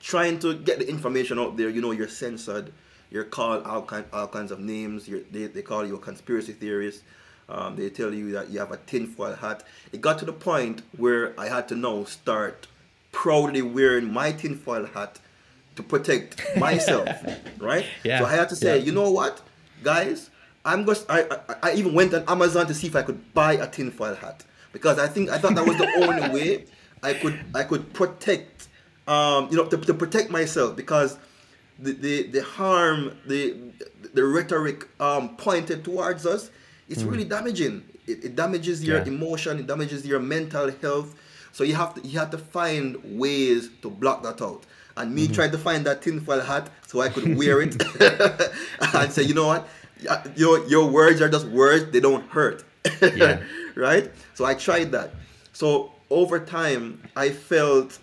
trying 0.02 0.40
to 0.40 0.56
get 0.56 0.80
the 0.80 0.88
information 0.88 1.40
out 1.40 1.58
there, 1.58 1.70
you 1.70 1.82
know, 1.82 1.92
you're 1.92 2.08
censored, 2.08 2.72
you're 3.16 3.24
called 3.24 3.64
all 3.66 3.82
kind 3.82 4.06
all 4.12 4.28
kinds 4.28 4.52
of 4.52 4.60
names. 4.60 5.08
You're, 5.08 5.22
they 5.32 5.48
they 5.48 5.62
call 5.62 5.88
you 5.88 5.96
a 5.96 6.00
conspiracy 6.00 6.52
theorist. 6.52 7.02
Um, 7.48 7.78
they 7.78 7.90
tell 7.90 8.14
you 8.14 8.32
that 8.34 8.50
you 8.50 8.60
have 8.60 8.72
a 8.74 8.78
tinfoil 8.78 9.36
hat. 9.36 9.64
It 9.94 10.02
got 10.02 10.20
to 10.20 10.26
the 10.26 10.34
point 10.34 10.82
where 10.98 11.40
I 11.40 11.48
had 11.48 11.70
to 11.70 11.76
now 11.76 12.04
start 12.04 12.68
proudly 13.14 13.62
wearing 13.62 14.12
my 14.12 14.34
tinfoil 14.34 14.86
hat 14.88 15.20
to 15.78 15.84
protect 15.84 16.44
myself, 16.58 17.08
right? 17.60 17.86
Yeah, 18.04 18.20
So 18.20 18.26
I 18.26 18.32
had 18.36 18.50
to 18.50 18.56
say, 18.56 18.78
yeah. 18.80 18.84
you 18.84 18.92
know 18.92 19.10
what, 19.12 19.42
guys, 19.84 20.30
I'm 20.66 20.86
just. 20.86 21.10
I, 21.10 21.22
I 21.50 21.56
I 21.68 21.74
even 21.76 21.94
went 21.94 22.14
on 22.14 22.24
Amazon 22.28 22.68
to 22.68 22.74
see 22.74 22.88
if 22.88 22.98
I 22.98 23.04
could 23.04 23.34
buy 23.34 23.54
a 23.54 23.68
tinfoil 23.68 24.16
hat 24.16 24.44
because 24.74 25.00
I 25.00 25.08
think 25.08 25.30
I 25.30 25.38
thought 25.38 25.56
that 25.56 25.66
was 25.66 25.78
the 25.78 25.90
only 26.04 26.28
way 26.38 26.66
I 27.02 27.14
could 27.14 27.40
I 27.54 27.64
could 27.64 27.94
protect, 27.94 28.68
um, 29.08 29.48
you 29.52 29.56
know, 29.56 29.68
to, 29.72 29.78
to 29.78 29.94
protect 29.94 30.30
myself 30.32 30.76
because 30.76 31.18
the, 31.80 31.92
the, 31.94 32.24
the 32.28 32.44
harm, 32.44 33.18
the 33.28 33.56
the 34.14 34.24
rhetoric 34.24 34.88
um, 35.02 35.36
pointed 35.36 35.84
towards 35.84 36.26
us, 36.26 36.50
it's 36.88 37.04
really 37.04 37.26
damaging. 37.26 37.84
It, 38.08 38.24
it 38.26 38.36
damages 38.36 38.84
your 38.84 39.00
Yeah. 39.00 39.06
emotion, 39.08 39.60
it 39.60 39.68
damages 39.68 40.06
your 40.06 40.20
mental 40.20 40.72
health. 40.82 41.16
So 41.52 41.64
you 41.64 41.76
have 41.76 41.94
to 41.96 42.02
you 42.08 42.18
have 42.20 42.32
to 42.32 42.38
find 42.38 42.98
ways 43.20 43.70
to 43.82 43.90
block 43.90 44.24
that 44.24 44.42
out. 44.42 44.66
And 44.98 45.14
me 45.14 45.28
trying 45.28 45.52
to 45.52 45.58
find 45.58 45.86
that 45.86 46.02
tinfoil 46.02 46.40
hat 46.42 46.70
so 46.88 47.02
I 47.02 47.10
could 47.10 47.36
wear 47.38 47.62
it 47.62 47.76
and 48.94 49.12
say, 49.12 49.24
you 49.24 49.34
know 49.34 49.48
what, 49.48 49.68
your 50.38 50.66
your 50.68 50.86
words 50.90 51.22
are 51.22 51.30
just 51.30 51.48
words; 51.48 51.92
they 51.92 52.00
don't 52.00 52.26
hurt. 52.30 52.64
Yeah. 53.16 53.42
right? 53.76 54.12
So 54.36 54.46
I 54.46 54.54
tried 54.54 54.92
that. 54.94 55.12
So 55.52 55.92
over 56.10 56.40
time, 56.40 57.02
I 57.16 57.30
felt 57.32 58.00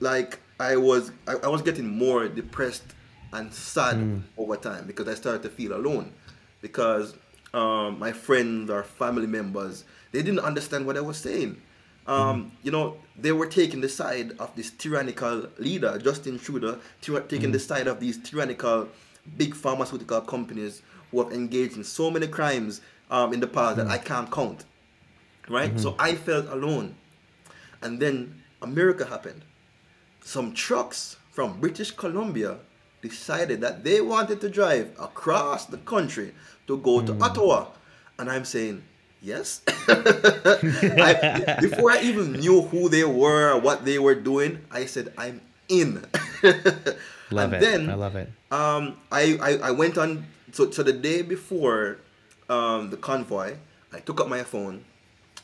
like 0.00 0.38
I 0.60 0.76
was 0.76 1.10
I, 1.26 1.34
I 1.44 1.48
was 1.48 1.60
getting 1.62 1.86
more 1.88 2.28
depressed 2.28 2.84
and 3.32 3.52
sad 3.52 3.96
over 4.36 4.56
time 4.56 4.86
because 4.86 5.08
I 5.08 5.14
started 5.14 5.42
to 5.42 5.48
feel 5.48 5.74
alone 5.74 6.12
because 6.60 7.14
um, 7.54 7.98
my 7.98 8.12
friends 8.12 8.70
or 8.70 8.82
family 8.82 9.26
members 9.26 9.84
they 10.12 10.22
didn't 10.22 10.40
understand 10.40 10.86
what 10.86 10.96
I 10.96 11.00
was 11.00 11.16
saying. 11.16 11.60
Um, 12.06 12.52
You 12.62 12.72
know, 12.72 12.96
they 13.16 13.32
were 13.32 13.46
taking 13.46 13.80
the 13.80 13.88
side 13.88 14.32
of 14.38 14.54
this 14.56 14.70
tyrannical 14.70 15.46
leader, 15.58 15.98
Justin 15.98 16.38
Trudeau, 16.38 16.78
tyra- 17.00 17.26
taking 17.28 17.52
the 17.52 17.58
side 17.58 17.86
of 17.86 18.00
these 18.00 18.18
tyrannical 18.18 18.88
big 19.36 19.54
pharmaceutical 19.54 20.20
companies 20.20 20.82
who 21.10 21.22
have 21.22 21.32
engaged 21.32 21.76
in 21.76 21.84
so 21.84 22.10
many 22.10 22.26
crimes 22.26 22.80
um, 23.10 23.32
in 23.32 23.40
the 23.40 23.46
past 23.46 23.76
that 23.76 23.86
I 23.86 23.98
can't 23.98 24.30
count. 24.30 24.64
Right? 25.48 25.78
So 25.80 25.94
I 25.98 26.14
felt 26.14 26.46
alone. 26.48 26.96
And 27.82 28.00
then 28.00 28.42
America 28.60 29.04
happened. 29.06 29.42
Some 30.20 30.52
trucks 30.52 31.16
from 31.30 31.60
British 31.60 31.90
Columbia 31.92 32.58
decided 33.02 33.60
that 33.60 33.84
they 33.84 34.00
wanted 34.00 34.40
to 34.40 34.48
drive 34.48 34.92
across 34.98 35.66
the 35.66 35.78
country 35.78 36.32
to 36.66 36.78
go 36.78 37.02
to 37.02 37.12
Ottawa. 37.20 37.66
And 38.18 38.30
I'm 38.30 38.44
saying, 38.44 38.82
yes. 39.20 39.60
I, 39.88 41.58
before 41.60 41.90
I 41.90 42.00
even 42.02 42.32
knew 42.32 42.62
who 42.62 42.88
they 42.88 43.04
were, 43.04 43.58
what 43.58 43.84
they 43.84 43.98
were 43.98 44.14
doing, 44.14 44.64
I 44.70 44.86
said, 44.86 45.12
I'm 45.18 45.40
in. 45.68 46.04
Love 47.30 47.52
and 47.52 47.54
it. 47.54 47.60
then 47.60 47.88
I 47.90 47.94
love 47.94 48.14
it. 48.14 48.28
um, 48.50 48.96
I, 49.10 49.38
I, 49.40 49.68
I 49.68 49.70
went 49.70 49.96
on, 49.96 50.26
so, 50.52 50.70
so 50.70 50.82
the 50.82 50.92
day 50.92 51.22
before 51.22 51.96
um, 52.50 52.90
the 52.90 52.98
convoy, 52.98 53.54
I 53.90 54.00
took 54.00 54.20
up 54.20 54.28
my 54.28 54.42
phone, 54.42 54.84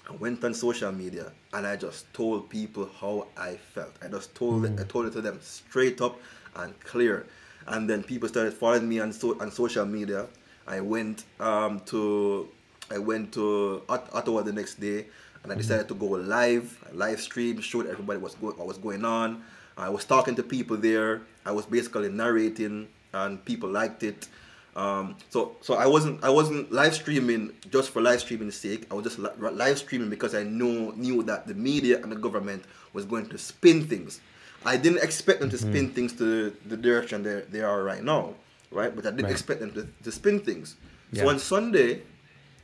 I 0.09 0.13
went 0.17 0.45
on 0.45 0.53
social 0.53 0.93
media, 0.93 1.33
and 1.55 1.67
I 1.67 1.77
just 1.77 2.13
told 2.13 2.51
people 2.51 2.91
how 3.01 3.29
I 3.39 3.57
felt. 3.57 3.95
I 4.05 4.09
just 4.09 4.35
told 4.35 4.67
it, 4.67 4.79
I 4.79 4.85
told 4.85 5.07
it 5.07 5.13
to 5.15 5.23
them 5.23 5.39
straight 5.41 6.03
up 6.03 6.21
and 6.57 6.79
clear. 6.81 7.27
And 7.69 7.89
then 7.89 8.03
people 8.03 8.29
started 8.29 8.55
following 8.55 8.89
me 8.89 8.99
on, 9.01 9.13
so, 9.13 9.39
on 9.41 9.51
social 9.51 9.85
media. 9.85 10.27
I 10.67 10.81
went 10.81 11.25
um, 11.39 11.81
to 11.87 12.49
I 12.91 12.99
went 12.99 13.33
to 13.35 13.83
Ottawa 13.89 14.43
the 14.43 14.53
next 14.53 14.81
day, 14.81 15.07
and 15.43 15.53
I 15.53 15.55
decided 15.55 15.89
to 15.89 15.95
go 15.95 16.07
live, 16.07 16.83
live 16.93 17.21
stream, 17.21 17.61
showed 17.61 17.87
everybody 17.87 18.19
what's 18.19 18.35
go- 18.35 18.53
what 18.53 18.67
was 18.67 18.79
going 18.79 19.05
on. 19.05 19.43
I 19.77 19.89
was 19.91 20.05
talking 20.05 20.35
to 20.37 20.43
people 20.43 20.77
there. 20.77 21.23
I 21.45 21.53
was 21.53 21.67
basically 21.67 22.09
narrating, 22.09 22.89
and 23.13 23.45
people 23.45 23.69
liked 23.71 24.03
it. 24.03 24.29
Um, 24.77 25.17
so 25.29 25.57
so 25.61 25.75
I 25.75 25.87
wasn't 25.87 26.23
I 26.25 26.31
wasn't 26.31 26.71
live 26.73 26.95
streaming 26.95 27.53
just 27.71 27.91
for 27.91 28.01
live 28.01 28.21
streaming's 28.21 28.57
sake. 28.57 28.87
I 28.91 28.95
was 28.95 29.05
just 29.05 29.19
li- 29.19 29.31
live 29.39 29.79
streaming 29.79 30.09
because 30.09 30.35
I 30.35 30.45
knew 30.45 30.93
knew 30.97 31.23
that 31.25 31.47
the 31.47 31.55
media 31.55 32.03
and 32.03 32.11
the 32.13 32.17
government 32.17 32.65
was 32.93 33.05
going 33.05 33.27
to 33.27 33.39
spin 33.39 33.87
things. 33.87 34.21
I 34.65 34.77
didn't 34.77 35.03
expect 35.03 35.41
them 35.41 35.51
to 35.51 35.59
spin 35.59 35.91
things 35.91 36.13
to 36.15 36.51
the 36.67 36.77
direction 36.77 37.23
they, 37.23 37.43
they 37.51 37.61
are 37.61 37.83
right 37.83 38.03
now, 38.03 38.35
right? 38.71 38.95
But 38.95 39.07
I 39.07 39.11
didn't 39.11 39.25
Right. 39.27 39.33
expect 39.33 39.61
them 39.61 39.73
to, 39.73 39.89
to 40.05 40.13
spin 40.13 40.41
things. 40.41 40.77
Yeah. 41.13 41.23
So 41.23 41.29
on 41.31 41.39
Sunday, 41.39 42.03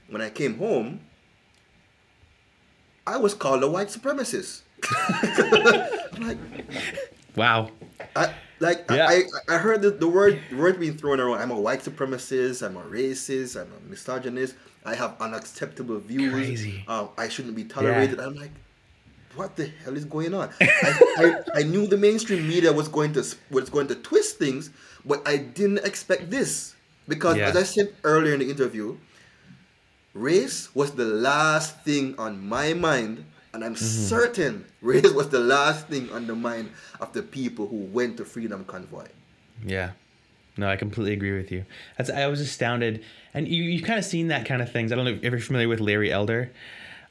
when 0.09 0.21
I 0.21 0.29
came 0.31 0.59
home, 0.59 1.01
I 3.07 3.17
was 3.19 3.35
called 3.35 3.63
a 3.63 3.69
white 3.69 3.89
supremacist. 3.89 4.63
Like, 6.19 6.39
Wow. 7.37 7.71
I 8.15 8.33
like 8.61 8.85
Yeah. 8.91 9.07
I, 9.09 9.23
I 9.51 9.55
I 9.57 9.59
heard 9.59 9.83
the, 9.83 9.91
the 9.91 10.07
word 10.09 10.39
word 10.53 10.79
being 10.79 10.97
thrown 10.97 11.19
around. 11.21 11.41
I'm 11.41 11.51
a 11.51 11.59
white 11.59 11.81
supremacist. 11.81 12.65
I'm 12.65 12.77
a 12.77 12.83
racist. 12.83 13.61
I'm 13.61 13.71
a 13.73 13.81
misogynist. 13.91 14.55
I 14.85 14.95
have 14.95 15.17
unacceptable 15.21 15.99
views. 15.99 16.33
Crazy. 16.33 16.85
Um, 16.87 17.09
I 17.19 17.29
shouldn't 17.29 17.57
be 17.57 17.65
tolerated. 17.65 18.21
I'm 18.21 18.35
like, 18.37 18.53
what 19.37 19.57
the 19.57 19.71
hell 19.85 19.97
is 19.97 20.05
going 20.05 20.35
on? 20.35 20.51
I, 20.61 21.01
I, 21.17 21.61
I 21.61 21.63
knew 21.63 21.87
the 21.87 21.97
mainstream 21.97 22.47
media 22.47 22.73
was 22.73 22.89
going 22.89 23.13
to 23.15 23.25
was 23.51 23.71
going 23.71 23.89
to 23.89 23.95
twist 23.97 24.39
things, 24.39 24.71
but 25.05 25.27
I 25.27 25.37
didn't 25.37 25.85
expect 25.85 26.31
this 26.31 26.75
because, 27.09 27.37
Yeah. 27.37 27.49
as 27.49 27.57
I 27.57 27.63
said 27.63 27.95
earlier 28.05 28.35
in 28.35 28.41
the 28.41 28.51
interview, 28.51 28.97
race 30.13 30.75
was 30.75 30.93
the 30.93 31.05
last 31.05 31.83
thing 31.83 32.15
on 32.19 32.47
my 32.47 32.73
mind, 32.75 33.25
and 33.53 33.65
I'm 33.65 33.75
mm-hmm. 33.75 33.85
certain 33.85 34.65
race 34.81 35.13
was 35.13 35.29
the 35.29 35.41
last 35.41 35.89
thing 35.89 36.11
on 36.11 36.27
the 36.27 36.35
mind 36.35 36.71
of 37.01 37.13
the 37.13 37.23
people 37.23 37.67
who 37.67 37.77
went 37.77 38.17
to 38.19 38.25
Freedom 38.25 38.65
Convoy. 38.65 39.07
Yeah. 39.65 39.93
No, 40.57 40.69
I 40.69 40.77
completely 40.77 41.13
agree 41.13 41.37
with 41.37 41.51
you. 41.51 41.65
That's 41.99 42.11
I 42.11 42.27
was 42.29 42.41
astounded, 42.41 43.05
and 43.33 43.49
you 43.49 43.65
you've 43.65 43.83
kind 43.83 43.99
of 43.99 44.05
seen 44.05 44.29
that 44.29 44.47
kind 44.47 44.63
of 44.63 44.71
things. 44.71 44.93
I 44.93 44.95
don't 44.95 45.05
know 45.05 45.19
if 45.21 45.23
you're 45.23 45.39
familiar 45.41 45.69
with 45.69 45.81
Larry 45.81 46.13
Elder. 46.13 46.53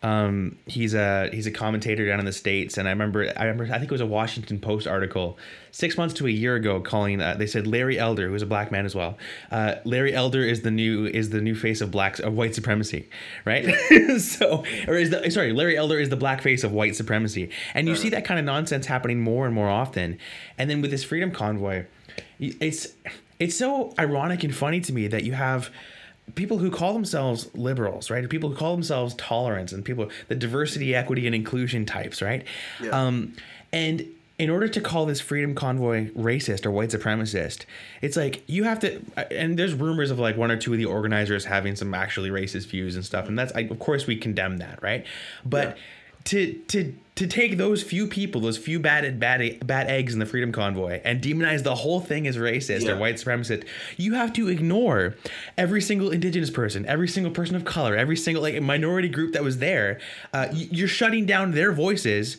Um, 0.03 0.57
he's 0.65 0.93
a 0.93 1.29
he's 1.31 1.47
a 1.47 1.51
commentator 1.51 2.05
down 2.05 2.19
in 2.19 2.25
the 2.25 2.33
states, 2.33 2.77
and 2.77 2.89
I 2.89 2.91
remember 2.91 3.31
I 3.37 3.45
remember 3.45 3.73
I 3.73 3.77
think 3.77 3.85
it 3.85 3.91
was 3.91 4.01
a 4.01 4.05
Washington 4.05 4.59
Post 4.59 4.85
article 4.85 5.37
six 5.71 5.97
months 5.97 6.13
to 6.15 6.27
a 6.27 6.29
year 6.29 6.55
ago 6.55 6.81
calling 6.81 7.21
uh, 7.21 7.35
they 7.35 7.47
said 7.47 7.65
Larry 7.65 7.97
Elder, 7.97 8.27
who 8.27 8.35
is 8.35 8.41
a 8.41 8.45
black 8.45 8.69
man 8.69 8.85
as 8.85 8.93
well. 8.93 9.17
Uh, 9.49 9.75
Larry 9.85 10.13
Elder 10.13 10.43
is 10.43 10.61
the 10.61 10.71
new 10.71 11.05
is 11.05 11.29
the 11.29 11.39
new 11.39 11.55
face 11.55 11.79
of 11.79 11.89
black 11.89 12.19
of 12.19 12.33
white 12.33 12.53
supremacy, 12.53 13.07
right? 13.45 13.73
so 14.19 14.65
or 14.89 14.95
is 14.95 15.09
the 15.09 15.31
sorry 15.31 15.53
Larry 15.53 15.77
Elder 15.77 15.97
is 15.97 16.09
the 16.09 16.17
black 16.17 16.41
face 16.41 16.65
of 16.65 16.73
white 16.73 16.97
supremacy, 16.97 17.49
and 17.73 17.87
you 17.87 17.95
see 17.95 18.09
that 18.09 18.25
kind 18.25 18.37
of 18.37 18.45
nonsense 18.45 18.87
happening 18.87 19.21
more 19.21 19.45
and 19.45 19.55
more 19.55 19.69
often. 19.69 20.19
And 20.57 20.69
then 20.69 20.81
with 20.81 20.91
this 20.91 21.05
freedom 21.05 21.31
convoy, 21.31 21.85
it's 22.39 22.89
it's 23.39 23.55
so 23.55 23.93
ironic 23.97 24.43
and 24.43 24.53
funny 24.53 24.81
to 24.81 24.91
me 24.91 25.07
that 25.07 25.23
you 25.23 25.31
have 25.31 25.69
people 26.35 26.57
who 26.57 26.71
call 26.71 26.93
themselves 26.93 27.49
liberals, 27.53 28.09
right? 28.09 28.27
People 28.29 28.49
who 28.49 28.55
call 28.55 28.73
themselves 28.73 29.13
tolerance 29.15 29.71
and 29.71 29.83
people 29.83 30.09
the 30.29 30.35
diversity, 30.35 30.95
equity, 30.95 31.25
and 31.25 31.35
inclusion 31.35 31.85
types, 31.85 32.21
right? 32.21 32.45
Yeah. 32.81 32.89
Um, 32.91 33.33
and 33.71 34.05
in 34.39 34.49
order 34.49 34.67
to 34.67 34.81
call 34.81 35.05
this 35.05 35.21
freedom 35.21 35.53
convoy 35.53 36.09
racist 36.11 36.65
or 36.65 36.71
white 36.71 36.89
supremacist, 36.89 37.65
it's 38.01 38.17
like 38.17 38.43
you 38.47 38.63
have 38.63 38.79
to. 38.79 38.99
And 39.31 39.59
there's 39.59 39.73
rumors 39.75 40.09
of 40.11 40.17
like 40.19 40.37
one 40.37 40.49
or 40.49 40.57
two 40.57 40.71
of 40.73 40.79
the 40.79 40.85
organizers 40.85 41.45
having 41.45 41.75
some 41.75 41.93
actually 41.93 42.29
racist 42.29 42.67
views 42.67 42.95
and 42.95 43.05
stuff, 43.05 43.27
and 43.27 43.37
that's 43.37 43.53
I, 43.53 43.61
of 43.61 43.79
course 43.79 44.07
we 44.07 44.15
condemn 44.15 44.57
that, 44.57 44.81
right? 44.81 45.05
But 45.45 45.69
Yeah. 45.77 45.83
to 46.25 46.53
to 46.53 46.93
to 47.15 47.27
take 47.27 47.57
those 47.57 47.83
few 47.83 48.07
people, 48.07 48.41
those 48.41 48.57
few 48.57 48.79
bad 48.79 49.19
bad 49.19 49.65
bad 49.67 49.87
eggs 49.87 50.13
in 50.13 50.19
the 50.19 50.25
freedom 50.25 50.51
convoy, 50.51 50.99
and 51.03 51.21
demonize 51.21 51.61
the 51.63 51.75
whole 51.75 51.99
thing 51.99 52.25
as 52.25 52.37
racist 52.37 52.81
Yeah. 52.85 52.93
or 52.93 52.97
white 52.97 53.15
supremacist, 53.15 53.65
you 53.97 54.13
have 54.15 54.33
to 54.33 54.47
ignore 54.49 55.15
every 55.57 55.81
single 55.81 56.09
indigenous 56.11 56.49
person, 56.49 56.85
every 56.87 57.07
single 57.07 57.31
person 57.31 57.55
of 57.55 57.65
color, 57.65 57.95
every 57.95 58.17
single 58.17 58.41
like 58.41 58.59
minority 58.61 59.09
group 59.09 59.33
that 59.33 59.43
was 59.43 59.59
there. 59.59 59.99
Uh, 60.33 60.47
you're 60.51 60.87
shutting 60.87 61.25
down 61.27 61.51
their 61.51 61.71
voices 61.71 62.37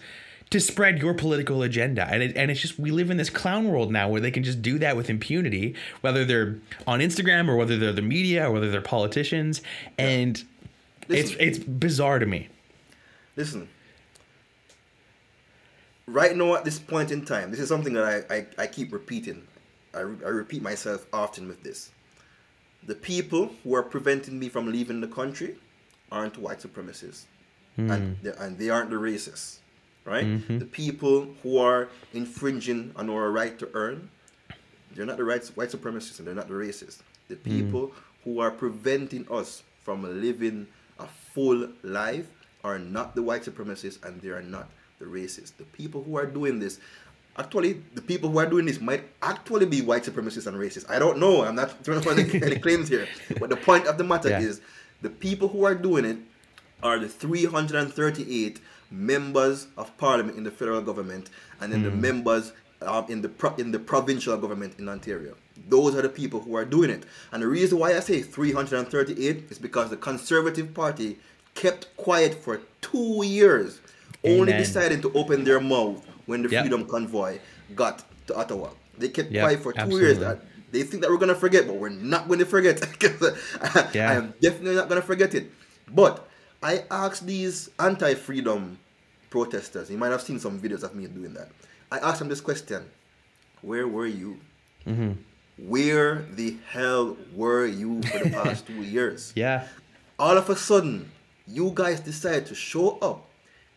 to 0.50 0.60
spread 0.60 0.98
your 1.00 1.14
political 1.14 1.62
agenda, 1.62 2.06
and 2.10 2.22
it, 2.22 2.36
and 2.36 2.50
it's 2.50 2.60
just 2.60 2.78
we 2.78 2.90
live 2.90 3.10
in 3.10 3.16
this 3.16 3.30
clown 3.30 3.68
world 3.68 3.90
now 3.92 4.08
where 4.08 4.20
they 4.20 4.30
can 4.30 4.42
just 4.42 4.60
do 4.60 4.78
that 4.80 4.96
with 4.96 5.08
impunity, 5.08 5.74
whether 6.00 6.24
they're 6.24 6.56
on 6.86 6.98
Instagram 7.00 7.48
or 7.48 7.56
whether 7.56 7.76
they're 7.78 7.92
the 7.92 8.02
media 8.02 8.48
or 8.48 8.52
whether 8.52 8.70
they're 8.70 8.80
politicians, 8.80 9.62
and 9.98 10.44
it's 11.08 11.30
Listen. 11.30 11.36
it's 11.40 11.58
bizarre 11.58 12.18
to 12.18 12.26
me. 12.26 12.48
Listen, 13.36 13.68
right 16.06 16.36
now 16.36 16.54
at 16.54 16.64
this 16.64 16.78
point 16.78 17.10
in 17.10 17.24
time, 17.24 17.50
this 17.50 17.60
is 17.60 17.68
something 17.68 17.92
that 17.94 18.26
I, 18.30 18.34
I, 18.34 18.46
I 18.58 18.66
keep 18.66 18.92
repeating. 18.92 19.46
I, 19.94 20.00
re- 20.00 20.24
I 20.24 20.28
repeat 20.28 20.62
myself 20.62 21.06
often 21.12 21.48
with 21.48 21.62
this. 21.62 21.90
The 22.86 22.94
people 22.94 23.50
who 23.62 23.74
are 23.74 23.82
preventing 23.82 24.38
me 24.38 24.48
from 24.48 24.70
leaving 24.70 25.00
the 25.00 25.08
country 25.08 25.56
aren't 26.12 26.36
white 26.36 26.58
supremacists, 26.58 27.24
hmm. 27.76 27.90
and, 27.90 28.18
they, 28.22 28.32
and 28.38 28.58
they 28.58 28.68
aren't 28.68 28.90
the 28.90 28.96
racists, 28.96 29.58
right? 30.04 30.26
Mm-hmm. 30.26 30.58
The 30.58 30.66
people 30.66 31.28
who 31.42 31.58
are 31.58 31.88
infringing 32.12 32.92
on 32.96 33.08
our 33.08 33.30
right 33.30 33.58
to 33.58 33.70
earn, 33.72 34.10
they're 34.94 35.06
not 35.06 35.16
the 35.16 35.24
right, 35.24 35.44
white 35.54 35.70
supremacists 35.70 36.18
and 36.18 36.28
they're 36.28 36.34
not 36.34 36.48
the 36.48 36.54
racists. 36.54 37.00
The 37.28 37.36
hmm. 37.36 37.50
people 37.50 37.92
who 38.24 38.40
are 38.40 38.50
preventing 38.50 39.26
us 39.30 39.62
from 39.82 40.02
living 40.20 40.66
a 40.98 41.06
full 41.06 41.68
life 41.82 42.26
are 42.62 42.78
not 42.78 43.14
the 43.14 43.22
white 43.22 43.42
supremacists 43.42 44.02
and 44.04 44.20
they 44.20 44.28
are 44.28 44.42
not 44.42 44.68
the 45.04 45.10
racists. 45.10 45.52
The 45.56 45.64
people 45.64 46.02
who 46.02 46.16
are 46.16 46.26
doing 46.26 46.58
this, 46.58 46.78
actually, 47.36 47.82
the 47.94 48.02
people 48.02 48.30
who 48.30 48.38
are 48.38 48.46
doing 48.46 48.66
this 48.66 48.80
might 48.80 49.04
actually 49.22 49.66
be 49.66 49.82
white 49.82 50.02
supremacists 50.04 50.46
and 50.46 50.56
racists. 50.56 50.88
I 50.90 50.98
don't 50.98 51.18
know. 51.18 51.44
I'm 51.44 51.54
not 51.56 51.84
throwing 51.84 52.06
any, 52.08 52.42
any 52.42 52.58
claims 52.58 52.88
here. 52.88 53.06
But 53.40 53.50
the 53.50 53.56
point 53.56 53.86
of 53.86 53.98
the 53.98 54.04
matter 54.04 54.30
Yeah. 54.30 54.40
is 54.40 54.60
the 55.02 55.10
people 55.10 55.48
who 55.48 55.64
are 55.64 55.74
doing 55.74 56.04
it 56.04 56.18
are 56.82 56.98
the 56.98 57.08
338 57.08 58.60
members 58.90 59.66
of 59.76 59.96
parliament 59.98 60.36
in 60.36 60.44
the 60.44 60.50
federal 60.50 60.80
government 60.82 61.30
and 61.60 61.72
then 61.72 61.82
the 61.82 61.90
members 61.90 62.52
um, 62.82 63.06
in 63.08 63.22
the 63.22 63.28
pro- 63.28 63.54
in 63.56 63.70
the 63.72 63.78
provincial 63.78 64.36
government 64.36 64.74
in 64.78 64.88
Ontario. 64.88 65.34
Those 65.68 65.94
are 65.94 66.02
the 66.02 66.08
people 66.08 66.40
who 66.40 66.54
are 66.56 66.64
doing 66.64 66.90
it. 66.90 67.04
And 67.32 67.42
the 67.42 67.46
reason 67.46 67.78
why 67.78 67.96
I 67.96 68.00
say 68.00 68.20
338 68.22 69.44
is 69.50 69.58
because 69.58 69.88
the 69.90 69.96
Conservative 69.96 70.74
Party 70.74 71.18
kept 71.54 71.96
quiet 71.96 72.34
for 72.34 72.60
two 72.82 73.22
years, 73.24 73.80
only 74.24 74.52
Amen. 74.52 74.58
deciding 74.62 75.00
to 75.02 75.12
open 75.14 75.44
their 75.44 75.60
mouth 75.60 76.04
when 76.26 76.42
the 76.42 76.48
Yep. 76.48 76.62
Freedom 76.62 76.86
Convoy 76.86 77.38
got 77.74 78.02
to 78.28 78.34
Ottawa. 78.36 78.70
They 78.98 79.08
kept 79.08 79.30
Yep, 79.30 79.42
quiet 79.42 79.60
for 79.62 79.72
two 79.72 79.78
absolutely. 79.80 80.06
years. 80.08 80.18
That 80.18 80.40
they 80.72 80.82
think 80.82 81.02
that 81.02 81.10
we're 81.10 81.18
gonna 81.18 81.34
forget, 81.34 81.66
but 81.66 81.76
we're 81.76 81.88
not 81.90 82.26
going 82.28 82.38
to 82.40 82.46
forget. 82.46 82.80
I, 83.62 83.88
Yeah. 83.92 84.10
I 84.10 84.14
am 84.14 84.34
definitely 84.40 84.74
not 84.76 84.88
gonna 84.88 85.02
forget 85.02 85.34
it. 85.34 85.50
But 85.92 86.26
I 86.62 86.84
asked 86.90 87.26
these 87.26 87.68
anti-freedom 87.78 88.78
protesters. 89.30 89.90
You 89.90 89.98
might 89.98 90.10
have 90.12 90.22
seen 90.22 90.38
some 90.40 90.58
videos 90.60 90.82
of 90.82 90.94
me 90.94 91.06
doing 91.06 91.34
that. 91.34 91.48
I 91.92 91.98
asked 91.98 92.18
them 92.20 92.28
this 92.28 92.40
question: 92.40 92.84
Where 93.62 93.86
were 93.86 94.06
you? 94.06 94.40
Mm-hmm. 94.86 95.12
Where 95.58 96.22
the 96.34 96.56
hell 96.68 97.16
were 97.34 97.66
you 97.66 98.02
for 98.02 98.18
the 98.24 98.30
past 98.30 98.66
two 98.70 98.82
years? 98.82 99.32
Yeah. 99.36 99.66
all 100.18 100.36
of 100.36 100.48
a 100.50 100.56
sudden, 100.56 101.10
you 101.46 101.70
guys 101.74 102.00
decide 102.00 102.46
to 102.46 102.54
show 102.54 102.98
up 102.98 103.26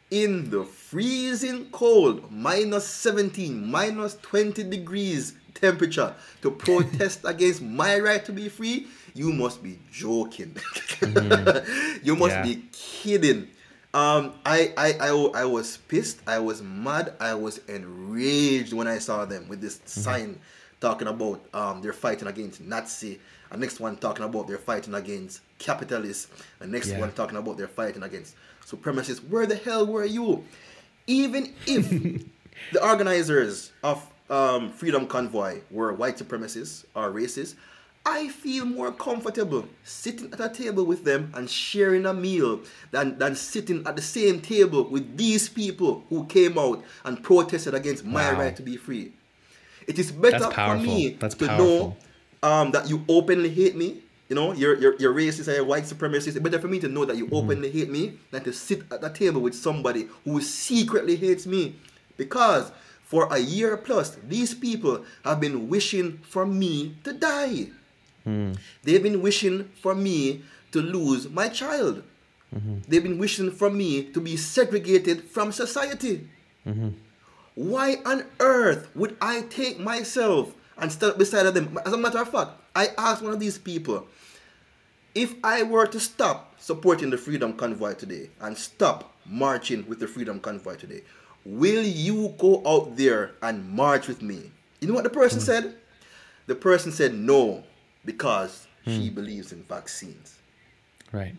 in 0.09 0.49
the 0.49 0.63
freezing 0.63 1.65
cold, 1.71 2.31
minus 2.31 2.87
17, 2.87 3.69
minus 3.69 4.15
20 4.21 4.63
degrees 4.63 5.33
temperature 5.53 6.15
to 6.41 6.51
protest 6.51 7.21
against 7.25 7.61
my 7.61 7.99
right 7.99 8.23
to 8.25 8.31
be 8.31 8.47
free, 8.47 8.87
you 9.13 9.33
must 9.33 9.61
be 9.63 9.79
joking. 9.91 10.55
you 12.03 12.15
must 12.15 12.35
Yeah. 12.35 12.43
be 12.43 12.63
kidding. 12.71 13.49
Um, 13.93 14.33
I, 14.45 14.73
I, 14.77 14.93
I, 14.99 15.09
I 15.41 15.45
was 15.45 15.77
pissed. 15.77 16.19
I 16.27 16.39
was 16.39 16.61
mad. 16.61 17.13
I 17.19 17.33
was 17.33 17.59
enraged 17.67 18.73
when 18.73 18.87
I 18.87 18.99
saw 18.99 19.25
them 19.25 19.47
with 19.47 19.59
this 19.61 19.79
sign 19.85 20.39
talking 20.79 21.07
about 21.07 21.43
um, 21.53 21.81
they're 21.81 21.93
fighting 21.93 22.27
against 22.27 22.61
Nazi. 22.61 23.19
And 23.49 23.61
next 23.61 23.79
one 23.79 23.95
talking 23.97 24.25
about 24.25 24.47
they're 24.47 24.57
fighting 24.57 24.93
against 24.93 25.41
capitalists. 25.57 26.27
And 26.59 26.71
next 26.71 26.89
Yeah. 26.89 26.99
one 26.99 27.11
talking 27.13 27.37
about 27.37 27.57
they're 27.57 27.67
fighting 27.67 28.03
against 28.03 28.35
supremacists. 28.67 29.27
Where 29.27 29.45
the 29.45 29.55
hell 29.55 29.85
were 29.85 30.05
you? 30.05 30.43
Even 31.07 31.53
if 31.65 31.89
the 32.71 32.83
organizers 32.83 33.71
of 33.83 34.05
um, 34.29 34.71
Freedom 34.71 35.07
Convoy 35.07 35.61
were 35.71 35.93
white 35.93 36.17
supremacists 36.17 36.85
or 36.95 37.11
racists, 37.11 37.55
I 38.05 38.29
feel 38.29 38.65
more 38.65 38.93
comfortable 38.93 39.67
sitting 39.83 40.31
at 40.31 40.39
a 40.39 40.47
table 40.47 40.85
with 40.85 41.03
them 41.03 41.29
and 41.35 41.49
sharing 41.49 42.05
a 42.05 42.13
meal 42.13 42.61
than, 42.91 43.17
than 43.17 43.35
sitting 43.35 43.85
at 43.85 43.97
the 43.97 44.01
same 44.01 44.39
table 44.39 44.85
with 44.89 45.17
these 45.17 45.49
people 45.49 46.05
who 46.07 46.25
came 46.25 46.57
out 46.57 46.83
and 47.03 47.21
protested 47.21 47.73
against 47.73 48.05
my 48.05 48.31
right 48.31 48.55
to 48.55 48.61
be 48.61 48.77
free. 48.77 49.11
It 49.87 49.99
is 49.99 50.11
better 50.11 50.49
for 50.51 50.77
me 50.77 51.17
That's 51.19 51.35
to 51.35 51.47
powerful. 51.47 51.65
know 51.67 51.97
um, 52.43 52.71
that 52.71 52.89
you 52.89 53.03
openly 53.09 53.49
hate 53.49 53.75
me. 53.75 54.01
You 54.29 54.35
know, 54.35 54.53
you're, 54.53 54.75
you're, 54.77 54.95
you're 54.97 55.13
racist 55.13 55.47
or 55.47 55.55
you're 55.55 55.63
white 55.63 55.83
supremacist. 55.83 56.27
It's 56.35 56.39
better 56.39 56.59
for 56.59 56.67
me 56.67 56.79
to 56.79 56.87
know 56.87 57.05
that 57.05 57.15
you 57.15 57.25
Mm-hmm. 57.27 57.35
openly 57.35 57.71
hate 57.71 57.89
me 57.89 58.19
than 58.31 58.43
to 58.43 58.51
sit 58.51 58.83
at 58.91 59.01
the 59.01 59.09
table 59.09 59.41
with 59.41 59.55
somebody 59.55 60.07
who 60.25 60.41
secretly 60.41 61.15
hates 61.15 61.45
me. 61.45 61.75
Because 62.17 62.71
for 63.03 63.31
a 63.31 63.39
year 63.39 63.77
plus, 63.77 64.17
these 64.27 64.53
people 64.53 65.05
have 65.23 65.39
been 65.39 65.69
wishing 65.69 66.19
for 66.27 66.45
me 66.45 66.95
to 67.03 67.13
die. 67.13 67.67
Hmm. 68.25 68.53
They've 68.83 69.01
been 69.03 69.21
wishing 69.21 69.71
for 69.81 69.95
me 69.95 70.43
to 70.73 70.81
lose 70.81 71.29
my 71.29 71.47
child. 71.47 72.03
Mm-hmm. 72.53 72.79
They've 72.87 73.03
been 73.03 73.17
wishing 73.17 73.51
for 73.51 73.69
me 73.69 74.03
to 74.11 74.19
be 74.19 74.35
segregated 74.35 75.23
from 75.23 75.51
society. 75.51 76.27
Mm-hmm. 76.67 76.89
Why 77.55 77.97
on 78.05 78.25
earth 78.39 78.89
would 78.95 79.15
I 79.21 79.41
take 79.49 79.79
myself 79.79 80.53
and 80.77 80.91
stand 80.91 81.17
beside 81.17 81.43
them? 81.53 81.79
As 81.85 81.93
a 81.93 81.97
matter 81.97 82.19
of 82.19 82.29
fact, 82.29 82.51
I 82.77 82.89
asked 82.95 83.23
one 83.23 83.33
of 83.33 83.39
these 83.39 83.57
people 83.57 84.07
if 85.15 85.33
I 85.43 85.63
were 85.63 85.87
to 85.87 85.99
stop 85.99 86.53
supporting 86.59 87.09
the 87.09 87.17
Freedom 87.17 87.53
Convoy 87.53 87.95
today 87.95 88.29
and 88.39 88.55
stop 88.55 89.15
marching 89.25 89.83
with 89.89 89.99
the 89.99 90.07
Freedom 90.07 90.39
Convoy 90.39 90.75
today, 90.75 91.01
will 91.43 91.81
you 91.81 92.35
go 92.37 92.61
out 92.67 92.95
there 92.95 93.31
and 93.41 93.67
march 93.67 94.07
with 94.07 94.21
me? 94.21 94.51
You 94.79 94.87
know 94.87 94.93
what 94.93 95.05
the 95.05 95.09
person 95.09 95.39
said? 95.39 95.73
The 96.45 96.53
person 96.53 96.91
said 96.91 97.15
no 97.15 97.63
because 98.05 98.67
she 98.85 99.09
hmm. 99.09 99.15
believes 99.15 99.51
in 99.51 99.63
vaccines. 99.63 100.37
Right. 101.11 101.33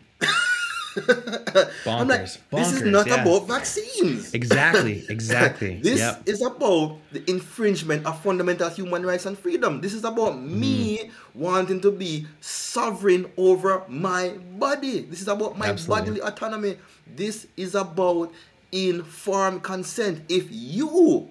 I'm 0.96 2.09
like, 2.09 2.22
Bonkers. 2.22 2.38
this 2.51 2.72
is 2.72 2.83
not 2.83 3.07
yeah. 3.07 3.22
about 3.22 3.46
vaccines. 3.46 4.35
Exactly. 4.35 5.05
Exactly. 5.09 5.81
This 5.83 6.01
Yep. 6.01 6.22
is 6.29 6.42
about 6.42 6.98
the 7.12 7.22
infringement 7.31 8.07
of 8.07 8.20
fundamental 8.22 8.68
human 8.70 9.05
rights 9.05 9.27
and 9.27 9.38
freedom. 9.38 9.81
This 9.81 9.92
is 9.94 10.05
about 10.05 10.33
Mm-hmm. 10.35 10.61
me 10.61 11.11
wanting 11.35 11.81
to 11.83 11.90
be 11.90 12.27
sovereign 12.40 13.31
over 13.37 13.83
my 13.88 14.35
body. 14.59 15.03
This 15.03 15.20
is 15.20 15.29
about 15.29 15.57
my 15.59 15.68
Absolutely. 15.68 16.20
bodily 16.20 16.20
autonomy. 16.22 16.77
This 17.16 17.46
is 17.57 17.74
about 17.74 18.33
informed 18.72 19.62
consent. 19.62 20.22
If 20.29 20.46
you 20.51 21.29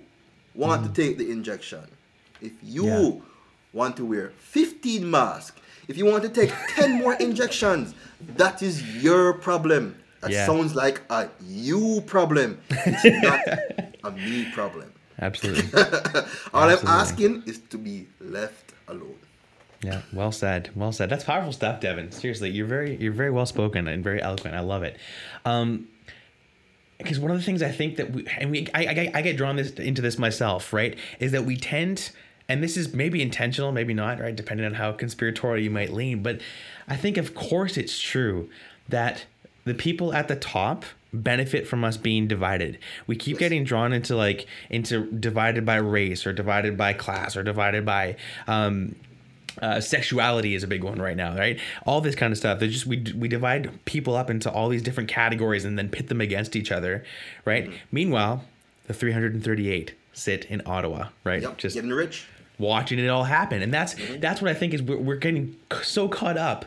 want 0.56 0.84
to 0.86 0.89
take 1.02 1.17
the 1.17 1.30
injection, 1.32 1.84
if 2.41 2.54
you 2.63 2.84
Mm-hmm. 2.84 3.15
Yeah. 3.17 3.22
want 3.74 3.98
to 3.98 4.06
wear 4.06 4.32
15 4.39 5.10
masks, 5.10 5.60
if 5.88 5.97
you 5.97 6.06
want 6.06 6.23
to 6.23 6.30
take 6.30 6.52
10 6.76 6.93
more 6.93 7.13
injections, 7.19 7.93
that 8.36 8.62
is 8.62 9.04
your 9.04 9.34
problem. 9.34 9.95
That 10.21 10.32
Yeah. 10.32 10.45
sounds 10.45 10.76
like 10.76 11.02
a 11.10 11.30
you 11.45 12.02
problem. 12.06 12.60
It's 12.69 13.04
not 13.23 13.41
a 14.04 14.12
me 14.12 14.50
problem. 14.54 14.91
Absolutely. 15.19 15.63
All 16.54 16.63
Absolutely. 16.63 16.63
I'm 16.63 16.88
asking 16.88 17.43
is 17.45 17.60
to 17.69 17.78
be 17.78 18.08
left 18.19 18.73
alone. 18.88 19.15
Yeah, 19.84 20.02
well 20.12 20.32
said. 20.32 20.71
Well 20.76 20.91
said. 20.91 21.10
That's 21.10 21.23
powerful 21.23 21.52
stuff, 21.54 21.80
Devin. 21.82 22.12
Seriously, 22.12 22.50
you're 22.50 22.65
very 22.67 22.95
you're 22.97 23.13
very 23.13 23.30
well 23.32 23.45
spoken 23.45 23.88
and 23.88 24.04
very 24.04 24.21
eloquent. 24.21 24.56
I 24.56 24.62
love 24.62 24.84
it. 24.84 24.97
Um 25.45 25.88
because 26.97 27.19
one 27.19 27.30
of 27.30 27.38
the 27.38 27.43
things 27.43 27.62
I 27.62 27.71
think 27.71 27.97
that 27.97 28.12
we 28.12 28.26
and 28.39 28.50
we 28.50 28.67
I, 28.73 28.86
I, 28.86 29.12
I 29.15 29.21
get 29.21 29.38
drawn 29.38 29.56
this 29.56 29.71
into 29.73 30.02
this 30.02 30.17
myself, 30.17 30.73
right? 30.73 30.97
Is 31.19 31.32
that 31.32 31.45
we 31.45 31.56
tend 31.56 32.10
and 32.50 32.64
this 32.64 32.78
is 32.78 32.94
maybe 32.94 33.22
intentional, 33.22 33.72
maybe 33.72 33.94
not, 33.94 34.20
right? 34.20 34.36
Depending 34.36 34.66
on 34.66 34.74
how 34.74 34.92
conspiratorial 34.92 35.64
you 35.64 35.70
might 35.70 35.92
lean. 35.92 36.24
But 36.24 36.42
I 36.88 36.96
think 36.96 37.18
of 37.18 37.36
course 37.36 37.78
it's 37.78 38.00
true 38.00 38.50
that 38.88 39.26
the 39.66 39.74
people 39.74 40.14
at 40.14 40.28
the 40.28 40.36
top 40.36 40.86
benefit 41.14 41.68
from 41.68 41.84
us 41.84 41.98
being 41.98 42.28
divided. 42.28 42.78
We 43.06 43.16
keep 43.16 43.38
getting 43.38 43.64
drawn 43.64 43.94
into 43.94 44.16
like 44.16 44.48
into 44.70 45.12
divided 45.12 45.66
by 45.66 45.78
race 45.78 46.26
or 46.26 46.34
divided 46.34 46.78
by 46.78 46.94
class 46.94 47.36
or 47.36 47.44
divided 47.44 47.86
by 47.86 48.16
um 48.48 48.96
uh, 49.60 49.82
sexuality 49.82 50.54
is 50.54 50.62
a 50.62 50.68
big 50.68 50.84
one 50.84 51.02
right 51.02 51.18
now, 51.18 51.36
right? 51.36 51.60
All 51.86 52.00
this 52.00 52.14
kind 52.14 52.32
of 52.32 52.38
stuff. 52.38 52.60
They 52.60 52.68
just 52.68 52.86
we 52.86 53.04
we 53.16 53.28
divide 53.28 53.84
people 53.86 54.16
up 54.16 54.30
into 54.30 54.52
all 54.52 54.70
these 54.70 54.84
different 54.84 55.10
categories 55.10 55.66
and 55.66 55.80
then 55.80 55.90
pit 55.90 56.10
them 56.10 56.22
against 56.22 56.56
each 56.56 56.72
other, 56.72 57.04
right? 57.44 57.66
Mm-hmm. 57.66 57.78
Meanwhile, 57.92 58.44
the 58.86 58.94
338 58.94 59.96
sit 60.14 60.46
in 60.46 60.62
Ottawa, 60.66 61.10
right? 61.24 61.42
Yep. 61.42 61.58
Just 61.58 61.76
Getting 61.76 61.92
rich. 61.92 62.28
Watching 62.60 63.00
it 63.00 63.08
all 63.08 63.24
happen, 63.24 63.62
and 63.62 63.74
that's 63.74 63.93
Mm-hmm. 63.96 64.20
that's 64.20 64.41
what 64.41 64.52
I 64.52 64.54
think 64.54 64.74
is 64.74 64.82
we're, 64.82 64.98
we're 64.98 65.15
getting 65.15 65.56
so 65.84 66.08
caught 66.08 66.38
up 66.38 66.65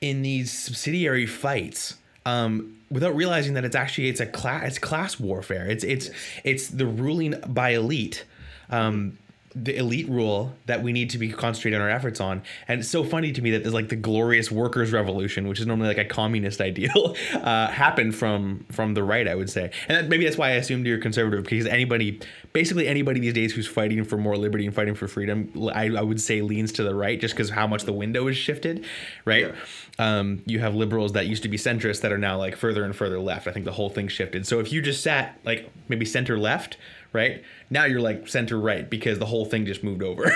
in 0.00 0.22
these 0.22 0.50
subsidiary 0.52 1.26
fights. 1.26 1.94
Um, 2.26 2.76
without 2.90 3.14
realizing 3.14 3.54
that 3.54 3.64
it's 3.64 3.76
actually 3.76 4.08
it's 4.08 4.20
a 4.20 4.26
class 4.26 4.66
it's 4.66 4.78
class 4.78 5.18
warfare. 5.20 5.66
It's 5.66 5.84
it's 5.84 6.10
it's 6.44 6.68
the 6.68 6.86
ruling 6.86 7.34
by 7.46 7.70
elite. 7.70 8.24
Um, 8.70 9.18
the 9.62 9.76
elite 9.76 10.08
rule 10.08 10.54
that 10.66 10.82
we 10.82 10.92
need 10.92 11.10
to 11.10 11.18
be 11.18 11.30
concentrating 11.30 11.80
our 11.80 11.90
efforts 11.90 12.20
on. 12.20 12.42
And 12.68 12.80
it's 12.80 12.88
so 12.88 13.02
funny 13.02 13.32
to 13.32 13.42
me 13.42 13.50
that 13.52 13.62
there's 13.62 13.74
like 13.74 13.88
the 13.88 13.96
glorious 13.96 14.50
workers' 14.50 14.92
revolution, 14.92 15.48
which 15.48 15.58
is 15.58 15.66
normally 15.66 15.88
like 15.88 15.98
a 15.98 16.04
communist 16.04 16.60
ideal, 16.68 17.16
uh, 17.34 17.68
happened 17.68 18.14
from 18.14 18.64
from 18.70 18.94
the 18.94 19.02
right, 19.02 19.26
I 19.26 19.34
would 19.34 19.50
say. 19.50 19.70
And 19.88 19.96
that, 19.96 20.08
maybe 20.08 20.24
that's 20.24 20.38
why 20.38 20.48
I 20.48 20.52
assumed 20.52 20.86
you're 20.86 20.98
conservative 20.98 21.44
because 21.44 21.66
anybody, 21.66 22.20
basically 22.52 22.86
anybody 22.86 23.20
these 23.20 23.34
days 23.34 23.52
who's 23.52 23.66
fighting 23.66 24.04
for 24.04 24.16
more 24.16 24.36
liberty 24.36 24.66
and 24.66 24.74
fighting 24.74 24.94
for 24.94 25.08
freedom, 25.08 25.52
I, 25.74 25.90
I 25.96 26.02
would 26.02 26.20
say 26.20 26.40
leans 26.42 26.72
to 26.72 26.84
the 26.84 26.94
right 26.94 27.20
just 27.20 27.34
because 27.34 27.50
how 27.50 27.66
much 27.66 27.84
the 27.84 27.92
window 27.92 28.28
is 28.28 28.36
shifted, 28.36 28.84
right? 29.24 29.54
Um, 29.98 30.42
you 30.46 30.60
have 30.60 30.74
liberals 30.74 31.12
that 31.14 31.26
used 31.26 31.42
to 31.42 31.48
be 31.48 31.56
centrist 31.56 32.02
that 32.02 32.12
are 32.12 32.18
now 32.18 32.38
like 32.38 32.54
further 32.54 32.84
and 32.84 32.94
further 32.94 33.18
left. 33.18 33.48
I 33.48 33.52
think 33.52 33.64
the 33.64 33.72
whole 33.72 33.90
thing 33.90 34.06
shifted. 34.08 34.46
So 34.46 34.60
if 34.60 34.72
you 34.72 34.80
just 34.80 35.02
sat 35.02 35.38
like 35.44 35.70
maybe 35.88 36.04
center 36.04 36.38
left, 36.38 36.76
right? 37.12 37.42
Now 37.70 37.84
you're 37.84 38.00
like 38.00 38.28
center 38.28 38.58
right 38.58 38.88
because 38.88 39.18
the 39.18 39.26
whole 39.26 39.44
thing 39.44 39.66
just 39.66 39.82
moved 39.82 40.02
over. 40.02 40.24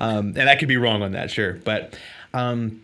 um, 0.00 0.34
and 0.36 0.48
I 0.48 0.56
could 0.56 0.68
be 0.68 0.76
wrong 0.76 1.02
on 1.02 1.12
that, 1.12 1.30
sure. 1.30 1.54
But 1.54 1.98
um, 2.34 2.82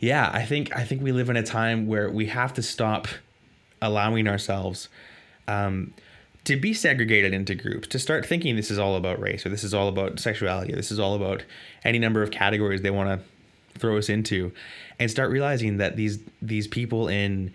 yeah, 0.00 0.30
I 0.32 0.44
think 0.44 0.74
I 0.76 0.84
think 0.84 1.02
we 1.02 1.12
live 1.12 1.30
in 1.30 1.36
a 1.36 1.42
time 1.42 1.86
where 1.86 2.10
we 2.10 2.26
have 2.26 2.54
to 2.54 2.62
stop 2.62 3.08
allowing 3.80 4.26
ourselves 4.26 4.88
um, 5.48 5.92
to 6.44 6.56
be 6.56 6.72
segregated 6.72 7.34
into 7.34 7.54
groups, 7.54 7.88
to 7.88 7.98
start 7.98 8.24
thinking 8.24 8.56
this 8.56 8.70
is 8.70 8.78
all 8.78 8.96
about 8.96 9.20
race 9.20 9.44
or 9.44 9.48
this 9.48 9.64
is 9.64 9.74
all 9.74 9.88
about 9.88 10.18
sexuality 10.18 10.72
or 10.72 10.76
this 10.76 10.90
is 10.90 10.98
all 10.98 11.14
about 11.14 11.44
any 11.84 11.98
number 11.98 12.22
of 12.22 12.30
categories 12.30 12.82
they 12.82 12.90
want 12.90 13.08
to 13.08 13.78
throw 13.78 13.98
us 13.98 14.08
into, 14.08 14.52
and 14.98 15.10
start 15.10 15.30
realizing 15.30 15.76
that 15.78 15.96
these 15.96 16.18
these 16.40 16.66
people 16.66 17.08
in 17.08 17.52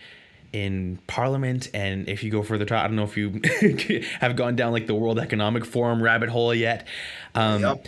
in 0.53 0.99
parliament 1.07 1.69
and 1.73 2.09
if 2.09 2.23
you 2.23 2.29
go 2.31 2.43
further 2.43 2.65
to 2.65 2.75
i 2.75 2.83
don't 2.83 2.95
know 2.95 3.03
if 3.03 3.15
you 3.15 3.39
have 4.19 4.35
gone 4.35 4.55
down 4.55 4.71
like 4.71 4.87
the 4.87 4.93
world 4.95 5.17
economic 5.19 5.63
forum 5.65 6.01
rabbit 6.03 6.29
hole 6.29 6.53
yet 6.53 6.85
um, 7.35 7.61
Yep. 7.61 7.87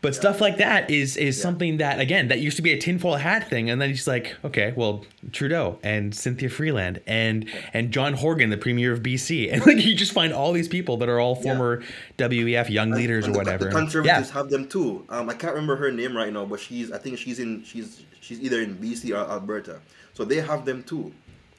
but 0.00 0.14
stuff 0.14 0.40
like 0.40 0.56
that 0.56 0.90
is 0.90 1.16
is 1.16 1.40
something 1.40 1.76
that 1.76 2.00
again 2.00 2.28
that 2.28 2.40
used 2.40 2.56
to 2.56 2.62
be 2.62 2.72
a 2.72 2.78
tinfoil 2.78 3.16
hat 3.16 3.48
thing, 3.48 3.70
and 3.70 3.80
then 3.80 3.90
he's 3.90 4.08
like, 4.08 4.34
okay, 4.44 4.72
well, 4.74 5.04
Trudeau 5.30 5.78
and 5.84 6.12
Chrystia 6.12 6.50
Freeland 6.50 7.00
and 7.06 7.48
and 7.72 7.92
John 7.92 8.14
Horgan, 8.14 8.50
the 8.50 8.56
premier 8.56 8.92
of 8.92 9.00
BC, 9.00 9.48
and 9.52 9.64
like 9.64 9.76
you 9.84 9.94
just 9.94 10.12
find 10.12 10.32
all 10.32 10.52
these 10.52 10.66
people 10.68 10.96
that 10.96 11.08
are 11.08 11.20
all 11.20 11.36
former 11.36 11.82
WEF 12.18 12.68
young 12.68 12.90
leaders 12.90 13.28
or 13.28 13.32
the- 13.32 13.38
whatever. 13.38 13.66
The 13.66 13.70
conservatives 13.70 14.28
yeah, 14.28 14.34
have 14.34 14.48
them 14.50 14.66
too. 14.66 15.04
Um, 15.08 15.28
I 15.30 15.34
can't 15.34 15.52
remember 15.54 15.76
her 15.76 15.92
name 15.92 16.16
right 16.16 16.32
now, 16.32 16.46
but 16.46 16.58
she's 16.58 16.90
I 16.90 16.98
think 16.98 17.18
she's 17.18 17.38
in 17.38 17.62
she's 17.62 18.02
she's 18.20 18.40
either 18.40 18.60
in 18.62 18.76
BC 18.78 19.10
or 19.14 19.30
Alberta. 19.30 19.80
So 20.14 20.24
they 20.24 20.40
have 20.40 20.64
them 20.64 20.82
too. 20.82 21.12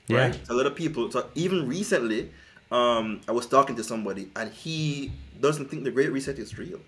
Right? 0.09 0.37
A 0.49 0.53
lot 0.53 0.65
of 0.65 0.75
people. 0.75 1.09
So 1.11 1.29
even 1.35 1.67
recently, 1.67 2.29
um, 2.71 3.21
I 3.27 3.31
was 3.31 3.45
talking 3.47 3.75
to 3.77 3.83
somebody 3.83 4.29
and 4.35 4.51
he 4.51 5.11
doesn't 5.39 5.69
think 5.69 5.83
the 5.83 5.91
Great 5.91 6.11
Reset 6.11 6.37
is 6.39 6.57
real. 6.57 6.79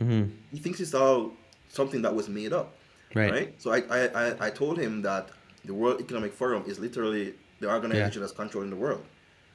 He 0.00 0.58
thinks 0.58 0.80
it's 0.80 0.94
all 0.94 1.32
something 1.68 2.02
that 2.02 2.14
was 2.14 2.28
made 2.28 2.52
up. 2.52 2.76
Right. 3.14 3.54
So 3.58 3.72
I, 3.72 3.78
I, 3.90 4.00
I, 4.08 4.46
I 4.46 4.50
told 4.50 4.76
him 4.78 5.02
that 5.02 5.30
the 5.64 5.72
World 5.72 6.00
Economic 6.00 6.32
Forum 6.32 6.64
is 6.66 6.78
literally 6.78 7.34
the 7.60 7.70
organization 7.70 8.20
that's 8.20 8.32
controlling 8.32 8.70
the 8.70 8.76
world. 8.76 9.02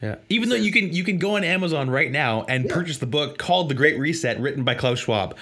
yeah. 0.02 0.16
Even 0.30 0.50
though 0.50 0.56
you 0.56 0.72
can 0.72 0.92
you 0.94 1.04
can 1.04 1.18
go 1.20 1.36
on 1.36 1.44
Amazon 1.44 1.90
right 1.90 2.10
now 2.12 2.46
and 2.50 2.66
Yeah. 2.66 2.74
purchase 2.74 2.98
the 2.98 3.06
book 3.06 3.38
called 3.38 3.70
The 3.70 3.76
Great 3.76 4.00
Reset, 4.00 4.40
written 4.40 4.64
by 4.64 4.74
Klaus 4.74 5.00
Schwab. 5.00 5.38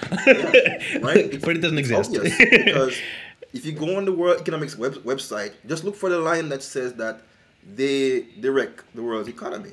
right? 1.01 1.39
But 1.45 1.55
it 1.57 1.61
doesn't 1.61 1.77
exist. 1.77 2.15
obvious 2.15 2.37
because 2.37 2.97
if 3.53 3.65
you 3.65 3.71
go 3.71 3.95
on 3.97 4.05
the 4.05 4.11
World 4.11 4.41
Economics 4.41 4.75
web, 4.77 4.95
website, 5.05 5.53
just 5.67 5.83
look 5.85 5.95
for 5.95 6.09
the 6.09 6.19
line 6.19 6.49
that 6.49 6.63
says 6.63 6.93
that 6.95 7.21
they 7.65 8.21
direct 8.39 8.83
the 8.95 9.03
world's 9.03 9.29
economy. 9.29 9.71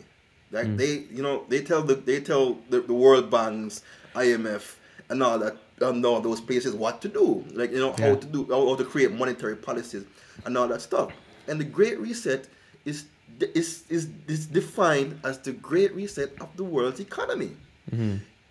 Like 0.51 0.66
Hmm. 0.66 0.77
they, 0.77 1.05
you 1.11 1.23
know, 1.23 1.44
they 1.49 1.62
tell 1.62 1.83
the 1.83 1.94
they 1.94 2.20
tell 2.20 2.59
the, 2.70 2.81
the 2.81 2.94
World 2.94 3.31
Banks, 3.31 3.83
IMF, 4.14 4.77
and 5.09 5.23
all 5.23 5.38
that, 5.38 5.57
and 5.81 6.05
all 6.07 6.20
those 6.20 6.40
places 6.40 6.75
what 6.75 7.01
to 7.03 7.09
do. 7.09 7.44
Like 7.53 7.73
you 7.73 7.79
know 7.79 7.94
Yeah. 7.99 8.09
how 8.11 8.14
to 8.16 8.27
do 8.27 8.47
how, 8.51 8.66
how 8.68 8.77
to 8.77 8.85
create 8.85 9.12
monetary 9.12 9.57
policies 9.57 10.05
and 10.44 10.57
all 10.57 10.68
that 10.68 10.83
stuff. 10.83 11.12
And 11.49 11.61
the 11.61 11.64
Great 11.64 11.99
Reset 11.99 12.47
is 12.85 13.07
is 13.40 13.83
is, 13.88 14.09
is 14.29 14.47
defined 14.47 15.18
as 15.25 15.38
the 15.38 15.53
Great 15.53 15.94
Reset 15.94 16.31
of 16.40 16.57
the 16.57 16.64
world's 16.64 17.01
economy 17.01 17.57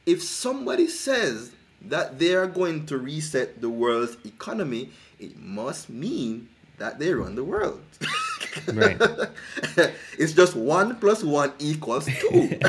if 0.06 0.22
somebody 0.22 0.88
says 0.88 1.52
that 1.82 2.20
they 2.20 2.34
are 2.36 2.46
going 2.48 2.86
to 2.86 2.98
reset 2.98 3.62
the 3.62 3.70
world's 3.70 4.16
economy, 4.26 4.90
it 5.20 5.38
must 5.40 5.90
mean 5.90 6.48
that 6.78 7.00
they 7.00 7.14
run 7.14 7.36
the 7.36 7.44
world. 7.44 7.82
Right. 8.74 8.98
it's 10.18 10.34
just 10.34 10.56
one 10.56 10.96
plus 10.98 11.24
one 11.24 11.54
equals 11.60 12.06
two. 12.06 12.12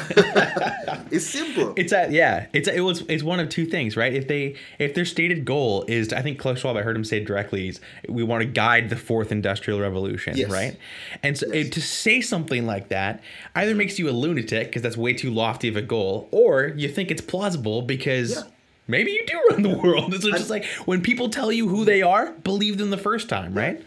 it's 1.11 1.27
simple. 1.27 1.75
It's 1.77 1.92
a 1.92 2.09
yeah. 2.11 2.47
It's 2.53 2.68
it 2.68 2.81
was 2.81 3.03
it's 3.09 3.23
one 3.23 3.40
of 3.40 3.49
two 3.49 3.66
things, 3.66 3.97
right? 3.97 4.12
If 4.12 4.29
they 4.29 4.57
if 4.79 4.94
their 4.94 5.05
stated 5.05 5.44
goal 5.44 5.85
is, 5.88 6.12
I 6.12 6.23
think 6.23 6.38
Klaus 6.38 6.61
Schwab, 6.61 6.77
I 6.77 6.83
heard 6.83 6.97
him 6.97 7.05
say 7.05 7.20
directly, 7.25 7.68
is 7.68 7.81
we 8.09 8.23
want 8.23 8.42
to 8.42 8.47
guide 8.47 8.88
the 8.90 8.97
fourth 8.97 9.33
industrial 9.33 9.81
revolution, 9.81 10.37
Yes. 10.37 10.51
right? 10.51 10.77
And 11.23 11.37
so 11.37 11.47
Yes. 11.53 11.66
it, 11.66 11.73
to 11.73 11.83
say 11.83 12.20
something 12.20 12.66
like 12.66 12.88
that 12.88 13.23
either 13.55 13.75
makes 13.75 13.99
you 13.99 14.09
a 14.09 14.12
lunatic 14.12 14.68
because 14.68 14.83
that's 14.83 14.97
way 14.97 15.12
too 15.12 15.31
lofty 15.31 15.68
of 15.68 15.77
a 15.77 15.83
goal, 15.83 16.29
or 16.31 16.73
you 16.77 16.88
think 16.88 17.11
it's 17.11 17.23
plausible 17.23 17.83
because. 17.83 18.33
Yeah. 18.37 18.42
Maybe 18.87 19.12
you 19.12 19.25
do 19.25 19.40
run 19.49 19.62
the 19.62 19.79
world. 19.79 20.12
So 20.20 20.29
it's 20.29 20.37
just 20.40 20.51
like 20.51 20.66
when 20.85 21.01
people 21.01 21.31
tell 21.31 21.51
you 21.51 21.68
who 21.70 21.87
they 21.87 22.03
are, 22.03 22.33
believe 22.33 22.77
them 22.77 22.90
the 22.90 22.99
first 22.99 23.31
time, 23.31 23.55
right? 23.55 23.83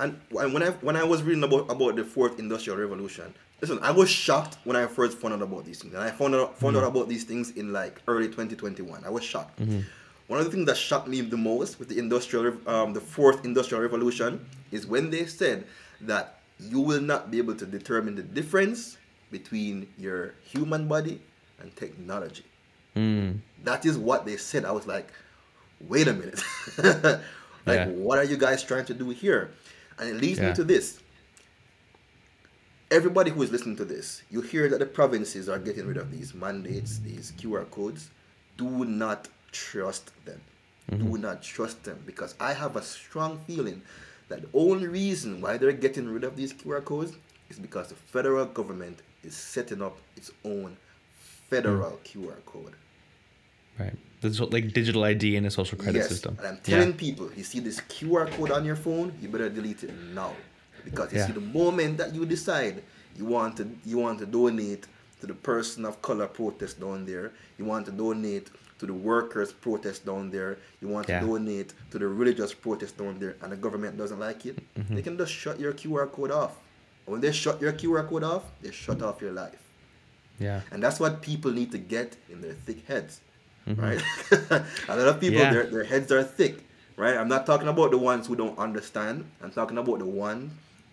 And, 0.00 0.20
and 0.30 0.52
when 0.52 0.62
I 0.62 0.70
when 0.70 0.96
I 0.96 1.04
was 1.04 1.22
reading 1.22 1.44
about 1.44 1.70
about 1.70 1.96
the 1.96 2.04
fourth 2.04 2.38
industrial 2.38 2.78
revolution, 2.78 3.32
listen, 3.60 3.78
I 3.82 3.90
was 3.90 4.08
shocked 4.08 4.58
when 4.64 4.76
I 4.76 4.86
first 4.86 5.18
found 5.18 5.34
out 5.34 5.42
about 5.42 5.64
these 5.64 5.80
things, 5.80 5.94
and 5.94 6.02
I 6.02 6.10
found 6.10 6.34
out 6.34 6.58
found 6.58 6.76
out 6.76 6.82
mm-hmm. 6.82 6.96
about 6.96 7.08
these 7.08 7.24
things 7.24 7.50
in 7.50 7.72
like 7.72 8.00
early 8.08 8.26
2021. 8.26 9.04
I 9.04 9.10
was 9.10 9.24
shocked. 9.24 9.60
Mm-hmm. 9.60 9.80
One 10.28 10.40
of 10.40 10.44
the 10.44 10.50
things 10.50 10.66
that 10.66 10.76
shocked 10.76 11.08
me 11.08 11.20
the 11.20 11.36
most 11.36 11.78
with 11.78 11.88
the 11.88 11.98
industrial 11.98 12.56
um, 12.66 12.92
the 12.92 13.00
fourth 13.00 13.44
industrial 13.44 13.82
revolution 13.82 14.44
is 14.72 14.86
when 14.86 15.10
they 15.10 15.26
said 15.26 15.66
that 16.00 16.40
you 16.58 16.80
will 16.80 17.00
not 17.00 17.30
be 17.30 17.38
able 17.38 17.54
to 17.54 17.66
determine 17.66 18.14
the 18.14 18.22
difference 18.22 18.96
between 19.30 19.86
your 19.98 20.34
human 20.42 20.88
body 20.88 21.20
and 21.60 21.74
technology. 21.76 22.44
Mm. 22.96 23.38
That 23.64 23.84
is 23.84 23.98
what 23.98 24.24
they 24.24 24.36
said. 24.36 24.64
I 24.64 24.72
was 24.72 24.86
like, 24.86 25.08
wait 25.80 26.08
a 26.08 26.12
minute. 26.12 26.42
like, 26.78 27.20
Yeah. 27.66 27.88
what 27.88 28.18
are 28.18 28.24
you 28.24 28.36
guys 28.36 28.62
trying 28.62 28.86
to 28.86 28.94
do 28.94 29.10
here? 29.10 29.50
And 29.98 30.08
it 30.10 30.16
leads 30.20 30.38
Yeah. 30.38 30.50
me 30.50 30.54
to 30.54 30.64
this. 30.64 30.98
everybody 32.90 33.30
who 33.32 33.42
is 33.42 33.50
listening 33.50 33.76
to 33.76 33.84
this, 33.84 34.22
you 34.30 34.40
hear 34.40 34.68
that 34.68 34.78
the 34.78 34.86
provinces 34.86 35.48
are 35.48 35.58
getting 35.58 35.86
rid 35.86 35.96
of 35.96 36.10
these 36.12 36.34
mandates, 36.34 36.98
these 37.00 37.32
QR 37.32 37.68
codes. 37.70 38.10
Do 38.56 38.84
not 38.84 39.28
trust 39.52 40.12
them. 40.24 40.40
Mm-hmm. 40.90 41.12
Do 41.12 41.18
not 41.18 41.42
trust 41.42 41.82
them 41.82 42.02
because 42.06 42.34
I 42.38 42.52
have 42.52 42.76
a 42.76 42.82
strong 42.82 43.38
feeling 43.46 43.82
that 44.28 44.42
the 44.42 44.48
only 44.54 44.86
reason 44.86 45.40
why 45.40 45.56
they're 45.58 45.72
getting 45.72 46.08
rid 46.08 46.22
of 46.24 46.36
these 46.36 46.52
QR 46.52 46.84
codes 46.84 47.12
is 47.50 47.58
because 47.58 47.88
the 47.88 47.96
federal 47.96 48.46
government 48.46 49.00
is 49.24 49.34
setting 49.36 49.82
up 49.82 49.98
its 50.16 50.30
own 50.44 50.76
federal 51.50 51.92
mm. 51.92 52.04
QR 52.04 52.44
code. 52.46 52.74
Right. 53.78 53.96
This 54.20 54.40
like 54.40 54.72
digital 54.72 55.04
ID 55.04 55.36
and 55.36 55.46
a 55.46 55.50
social 55.50 55.78
credit 55.78 55.98
yes. 55.98 56.08
system. 56.08 56.36
And 56.38 56.46
I'm 56.48 56.58
telling 56.58 56.90
yeah. 56.90 56.96
people, 56.96 57.30
you 57.36 57.44
see 57.44 57.60
this 57.60 57.80
QR 57.82 58.30
code 58.30 58.50
on 58.50 58.64
your 58.64 58.76
phone, 58.76 59.12
you 59.20 59.28
better 59.28 59.48
delete 59.48 59.84
it 59.84 59.92
now. 60.14 60.32
Because 60.84 61.12
you 61.12 61.18
yeah. 61.18 61.26
see 61.26 61.32
the 61.32 61.40
moment 61.40 61.98
that 61.98 62.14
you 62.14 62.24
decide 62.24 62.82
you 63.16 63.24
want 63.24 63.56
to 63.56 63.68
you 63.84 63.98
want 63.98 64.18
to 64.18 64.26
donate 64.26 64.86
to 65.20 65.26
the 65.26 65.34
person 65.34 65.84
of 65.84 66.00
color 66.02 66.26
protest 66.26 66.80
down 66.80 67.06
there, 67.06 67.32
you 67.58 67.64
want 67.64 67.86
to 67.86 67.92
donate 67.92 68.50
to 68.78 68.86
the 68.86 68.92
workers 68.92 69.52
protest 69.52 70.04
down 70.04 70.30
there, 70.30 70.58
you 70.82 70.88
want 70.88 71.08
yeah. 71.08 71.20
to 71.20 71.26
donate 71.26 71.72
to 71.90 71.98
the 71.98 72.06
religious 72.06 72.52
protest 72.52 72.98
down 72.98 73.18
there, 73.18 73.36
and 73.42 73.52
the 73.52 73.56
government 73.56 73.96
doesn't 73.96 74.18
like 74.18 74.44
it, 74.44 74.56
mm-hmm. 74.74 74.94
they 74.94 75.02
can 75.02 75.16
just 75.16 75.32
shut 75.32 75.58
your 75.58 75.72
QR 75.72 76.10
code 76.10 76.30
off. 76.30 76.56
when 77.06 77.20
they 77.20 77.32
shut 77.32 77.60
your 77.60 77.72
QR 77.72 78.06
code 78.08 78.24
off, 78.24 78.44
they 78.60 78.70
shut 78.70 79.00
off 79.00 79.22
your 79.22 79.32
life. 79.32 79.62
Yeah. 80.38 80.60
And 80.70 80.82
that's 80.82 81.00
what 81.00 81.22
people 81.22 81.50
need 81.50 81.72
to 81.72 81.78
get 81.78 82.16
in 82.28 82.42
their 82.42 82.52
thick 82.52 82.86
heads. 82.86 83.20
Mm-hmm. 83.66 83.80
Right? 83.80 84.02
a 84.88 84.96
lot 84.96 85.08
of 85.08 85.20
people 85.20 85.40
yeah. 85.40 85.52
their, 85.52 85.66
their 85.66 85.84
heads 85.84 86.12
are 86.12 86.22
thick. 86.22 86.64
Right? 86.96 87.16
I'm 87.16 87.28
not 87.28 87.44
talking 87.44 87.68
about 87.68 87.90
the 87.90 87.98
ones 87.98 88.26
who 88.26 88.36
don't 88.36 88.58
understand. 88.58 89.30
I'm 89.42 89.50
talking 89.50 89.76
about 89.76 89.98
the 89.98 90.06
ones 90.06 90.52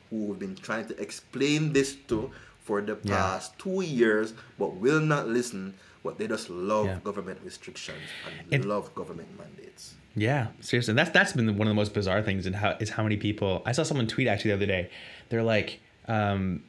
who 0.09 0.27
have 0.29 0.39
been 0.39 0.55
trying 0.55 0.87
to 0.87 1.01
explain 1.01 1.73
this 1.73 1.95
to 2.07 2.31
for 2.63 2.81
the 2.81 2.95
past 2.95 3.53
yeah. 3.57 3.63
two 3.63 3.81
years 3.81 4.33
but 4.57 4.75
will 4.75 5.01
not 5.01 5.27
listen 5.27 5.73
but 6.03 6.17
they 6.17 6.27
just 6.27 6.49
love 6.49 6.85
yeah. 6.85 6.99
government 7.03 7.39
restrictions 7.43 7.97
and 8.25 8.53
it, 8.63 8.67
love 8.67 8.93
government 8.93 9.29
mandates. 9.37 9.95
Yeah, 10.15 10.47
seriously, 10.59 10.91
and 10.91 10.99
that's 10.99 11.09
that's 11.09 11.33
been 11.33 11.47
one 11.57 11.67
of 11.67 11.71
the 11.71 11.75
most 11.75 11.93
bizarre 11.93 12.21
things. 12.21 12.45
And 12.45 12.55
how 12.55 12.75
is 12.79 12.89
how 12.91 13.03
many 13.03 13.17
people 13.17 13.63
I 13.65 13.71
saw 13.71 13.83
someone 13.83 14.05
tweet 14.05 14.27
actually 14.27 14.51
the 14.51 14.57
other 14.57 14.65
day. 14.65 14.89
They're 15.29 15.43
like, 15.43 15.79
um, 16.07 16.63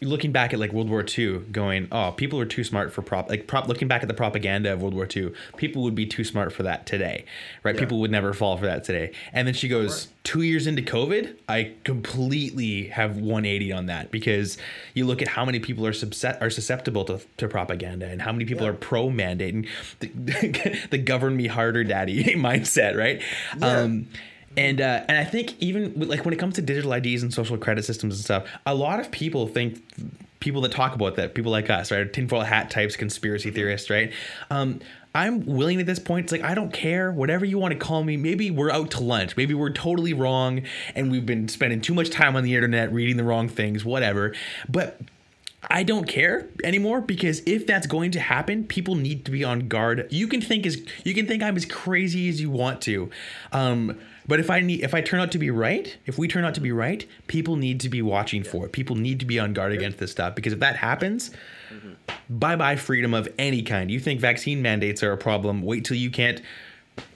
looking 0.00 0.32
back 0.32 0.52
at 0.52 0.58
like 0.58 0.72
World 0.72 0.88
War 0.88 1.04
II, 1.06 1.38
going, 1.50 1.88
oh, 1.92 2.12
people 2.12 2.40
are 2.40 2.46
too 2.46 2.64
smart 2.64 2.92
for 2.92 3.02
prop. 3.02 3.28
Like 3.28 3.46
prop. 3.46 3.68
Looking 3.68 3.88
back 3.88 4.02
at 4.02 4.08
the 4.08 4.14
propaganda 4.14 4.72
of 4.72 4.82
World 4.82 4.94
War 4.94 5.06
II, 5.14 5.32
people 5.56 5.82
would 5.82 5.94
be 5.94 6.06
too 6.06 6.24
smart 6.24 6.52
for 6.52 6.62
that 6.62 6.86
today, 6.86 7.24
right? 7.62 7.74
Yeah. 7.74 7.80
People 7.80 8.00
would 8.00 8.10
never 8.10 8.32
fall 8.32 8.56
for 8.56 8.66
that 8.66 8.84
today. 8.84 9.12
And 9.32 9.46
then 9.46 9.54
she 9.54 9.68
goes, 9.68 10.08
two 10.24 10.42
years 10.42 10.66
into 10.66 10.82
COVID, 10.82 11.36
I 11.48 11.72
completely 11.84 12.88
have 12.88 13.16
180 13.16 13.72
on 13.72 13.86
that 13.86 14.10
because 14.10 14.58
you 14.94 15.04
look 15.04 15.22
at 15.22 15.28
how 15.28 15.44
many 15.44 15.58
people 15.58 15.86
are 15.86 15.92
subset 15.92 16.40
are 16.40 16.50
susceptible 16.50 17.04
to, 17.06 17.20
to 17.38 17.48
propaganda 17.48 18.06
and 18.06 18.22
how 18.22 18.32
many 18.32 18.44
people 18.44 18.64
yeah. 18.64 18.70
are 18.70 18.74
pro 18.74 19.10
mandate 19.10 19.54
and 19.54 19.66
the, 20.00 20.78
the 20.90 20.98
govern 20.98 21.36
me 21.36 21.46
harder, 21.46 21.84
daddy 21.84 22.22
mindset, 22.34 22.96
right? 22.96 23.22
Yeah. 23.58 23.80
Um, 23.80 24.08
and 24.56 24.80
uh, 24.80 25.04
and 25.08 25.16
I 25.16 25.24
think 25.24 25.60
even 25.60 26.08
like 26.08 26.24
when 26.24 26.34
it 26.34 26.38
comes 26.38 26.56
to 26.56 26.62
digital 26.62 26.92
IDs 26.92 27.22
and 27.22 27.32
social 27.32 27.56
credit 27.56 27.84
systems 27.84 28.16
and 28.16 28.24
stuff, 28.24 28.48
a 28.66 28.74
lot 28.74 29.00
of 29.00 29.10
people 29.10 29.46
think 29.46 29.82
people 30.40 30.60
that 30.62 30.72
talk 30.72 30.94
about 30.94 31.16
that, 31.16 31.34
people 31.34 31.52
like 31.52 31.70
us, 31.70 31.90
right, 31.90 32.12
tinfoil 32.12 32.40
hat 32.40 32.70
types, 32.70 32.96
conspiracy 32.96 33.50
theorists, 33.50 33.88
right. 33.88 34.12
Um, 34.50 34.80
I'm 35.14 35.44
willing 35.44 35.78
at 35.78 35.86
this 35.86 35.98
point. 35.98 36.24
It's 36.24 36.32
like 36.32 36.42
I 36.42 36.54
don't 36.54 36.72
care, 36.72 37.12
whatever 37.12 37.44
you 37.44 37.58
want 37.58 37.72
to 37.72 37.78
call 37.78 38.02
me. 38.02 38.16
Maybe 38.16 38.50
we're 38.50 38.70
out 38.70 38.92
to 38.92 39.02
lunch. 39.02 39.36
Maybe 39.36 39.54
we're 39.54 39.72
totally 39.72 40.14
wrong, 40.14 40.62
and 40.94 41.10
we've 41.10 41.26
been 41.26 41.48
spending 41.48 41.80
too 41.80 41.94
much 41.94 42.10
time 42.10 42.34
on 42.34 42.44
the 42.44 42.54
internet 42.54 42.92
reading 42.92 43.16
the 43.16 43.24
wrong 43.24 43.48
things, 43.48 43.84
whatever. 43.84 44.34
But 44.68 45.00
I 45.70 45.82
don't 45.82 46.08
care 46.08 46.48
anymore 46.64 47.00
because 47.00 47.42
if 47.46 47.66
that's 47.66 47.86
going 47.86 48.12
to 48.12 48.20
happen, 48.20 48.64
people 48.64 48.94
need 48.94 49.24
to 49.26 49.30
be 49.30 49.44
on 49.44 49.68
guard. 49.68 50.08
You 50.10 50.26
can 50.26 50.40
think 50.40 50.66
as 50.66 50.78
you 51.04 51.14
can 51.14 51.26
think 51.26 51.42
I'm 51.42 51.56
as 51.56 51.66
crazy 51.66 52.28
as 52.28 52.40
you 52.40 52.50
want 52.50 52.80
to. 52.82 53.10
Um, 53.52 53.98
but 54.26 54.40
if 54.40 54.50
I 54.50 54.60
need, 54.60 54.82
if 54.82 54.94
I 54.94 55.00
turn 55.00 55.20
out 55.20 55.32
to 55.32 55.38
be 55.38 55.50
right, 55.50 55.96
if 56.06 56.18
we 56.18 56.28
turn 56.28 56.44
out 56.44 56.54
to 56.54 56.60
be 56.60 56.72
right, 56.72 57.06
people 57.26 57.56
need 57.56 57.80
to 57.80 57.88
be 57.88 58.02
watching 58.02 58.44
for 58.44 58.66
it. 58.66 58.72
People 58.72 58.96
need 58.96 59.20
to 59.20 59.26
be 59.26 59.38
on 59.38 59.52
guard 59.52 59.72
against 59.72 59.98
this 59.98 60.12
stuff 60.12 60.34
because 60.34 60.52
if 60.52 60.60
that 60.60 60.76
happens, 60.76 61.30
mm-hmm. 61.70 61.92
bye 62.28 62.56
bye 62.56 62.76
freedom 62.76 63.14
of 63.14 63.28
any 63.38 63.62
kind. 63.62 63.90
You 63.90 64.00
think 64.00 64.20
vaccine 64.20 64.62
mandates 64.62 65.02
are 65.02 65.12
a 65.12 65.18
problem? 65.18 65.62
Wait 65.62 65.84
till 65.84 65.96
you 65.96 66.10
can't 66.10 66.40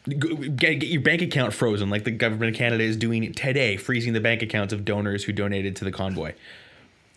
get, 0.09 0.79
get 0.79 0.88
your 0.88 1.03
bank 1.03 1.23
account 1.23 1.53
frozen, 1.53 1.90
like 1.90 2.05
the 2.05 2.11
government 2.11 2.55
of 2.55 2.59
Canada 2.59 2.83
is 2.83 2.97
doing 2.97 3.33
today, 3.33 3.77
freezing 3.77 4.12
the 4.12 4.21
bank 4.21 4.42
accounts 4.42 4.73
of 4.73 4.85
donors 4.85 5.25
who 5.25 5.33
donated 5.33 5.77
to 5.77 5.85
the 5.85 5.92
convoy. 5.92 6.33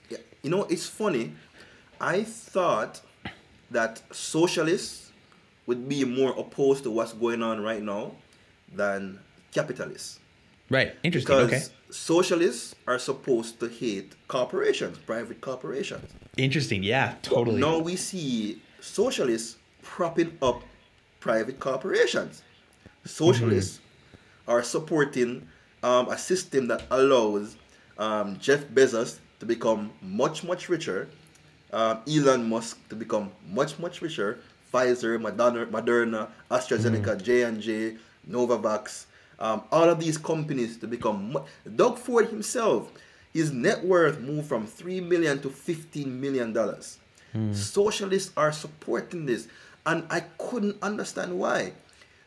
Yeah, 0.09 0.17
you 0.43 0.49
know 0.49 0.63
it's 0.65 0.87
funny. 0.87 1.33
I 1.99 2.23
thought 2.23 3.01
that 3.71 4.01
socialists 4.11 5.11
would 5.65 5.87
be 5.87 6.03
more 6.03 6.31
opposed 6.37 6.83
to 6.83 6.91
what's 6.91 7.13
going 7.13 7.43
on 7.43 7.61
right 7.61 7.81
now 7.81 8.13
than 8.73 9.19
capitalists. 9.51 10.19
Right. 10.69 10.95
Interesting. 11.03 11.35
Because 11.35 11.51
okay. 11.51 11.75
socialists 11.89 12.75
are 12.87 12.99
supposed 12.99 13.59
to 13.59 13.67
hate 13.67 14.13
corporations, 14.27 14.97
private 14.99 15.41
corporations. 15.41 16.11
Interesting. 16.37 16.83
Yeah, 16.83 17.15
totally. 17.21 17.59
But 17.59 17.67
now 17.67 17.79
we 17.79 17.95
see 17.95 18.61
socialists 18.79 19.57
propping 19.81 20.37
up 20.41 20.61
private 21.19 21.59
corporations. 21.59 22.43
Socialists 23.05 23.77
mm-hmm. 23.77 24.51
are 24.51 24.63
supporting 24.63 25.47
um, 25.83 26.09
a 26.09 26.17
system 26.17 26.67
that 26.67 26.83
allows 26.91 27.57
um, 27.97 28.37
Jeff 28.39 28.65
Bezos 28.67 29.19
to 29.39 29.45
become 29.45 29.91
much, 30.01 30.43
much 30.43 30.69
richer, 30.69 31.09
um, 31.71 31.99
Elon 32.07 32.47
Musk 32.47 32.77
to 32.89 32.95
become 32.95 33.31
much, 33.49 33.79
much 33.79 34.01
richer, 34.01 34.39
Pfizer, 34.73 35.19
Moderna, 35.19 35.65
Moderna 35.69 36.29
AstraZeneca, 36.51 37.15
mm-hmm. 37.15 37.23
J&J, 37.23 37.97
Novavax, 38.29 39.05
um, 39.39 39.63
all 39.71 39.89
of 39.89 39.99
these 39.99 40.17
companies 40.17 40.77
to 40.77 40.87
become. 40.87 41.37
Doug 41.75 41.97
Ford 41.97 42.27
himself, 42.27 42.91
his 43.33 43.51
net 43.51 43.83
worth 43.83 44.19
moved 44.19 44.47
from 44.47 44.65
three 44.67 45.01
million 45.01 45.41
to 45.41 45.49
fifteen 45.49 46.19
million 46.19 46.53
dollars. 46.53 46.97
Hmm. 47.31 47.53
Socialists 47.53 48.31
are 48.35 48.51
supporting 48.51 49.25
this, 49.25 49.47
and 49.85 50.05
I 50.09 50.21
couldn't 50.37 50.77
understand 50.81 51.37
why. 51.37 51.73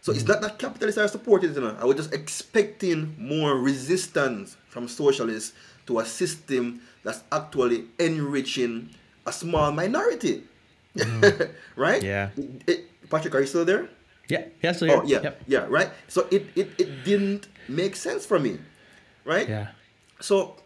So 0.01 0.11
it's 0.11 0.27
not 0.27 0.40
that 0.40 0.59
capitalists 0.59 0.98
are 0.98 1.07
supporting 1.07 1.51
it. 1.51 1.55
You 1.55 1.62
know? 1.62 1.77
I 1.79 1.85
was 1.85 1.96
just 1.96 2.12
expecting 2.12 3.14
more 3.16 3.57
resistance 3.57 4.57
from 4.68 4.88
socialists 4.88 5.53
to 5.87 6.01
a 6.01 6.05
system 6.05 6.81
that's 7.05 7.22
actually 7.31 7.85
enriching 8.01 8.90
a 9.27 9.33
small 9.33 9.70
minority. 9.70 10.42
Mm. 10.96 11.51
right? 11.77 12.03
Yeah. 12.03 12.31
It, 12.66 12.90
Patrick, 13.11 13.35
are 13.37 13.40
you 13.40 13.46
still 13.46 13.64
there? 13.64 13.88
Yeah, 14.33 14.45
yeah, 14.62 14.73
so 14.73 14.87
oh, 14.88 15.03
yeah, 15.05 15.21
yep. 15.21 15.42
yeah, 15.47 15.66
right. 15.68 15.90
So 16.09 16.27
it, 16.31 16.47
it 16.57 16.73
it 16.79 17.05
didn't 17.05 17.49
make 17.68 17.97
sense 17.97 18.25
for 18.25 18.38
me, 18.38 18.57
right? 19.27 19.47
Yeah. 19.47 19.66
So 20.21 20.57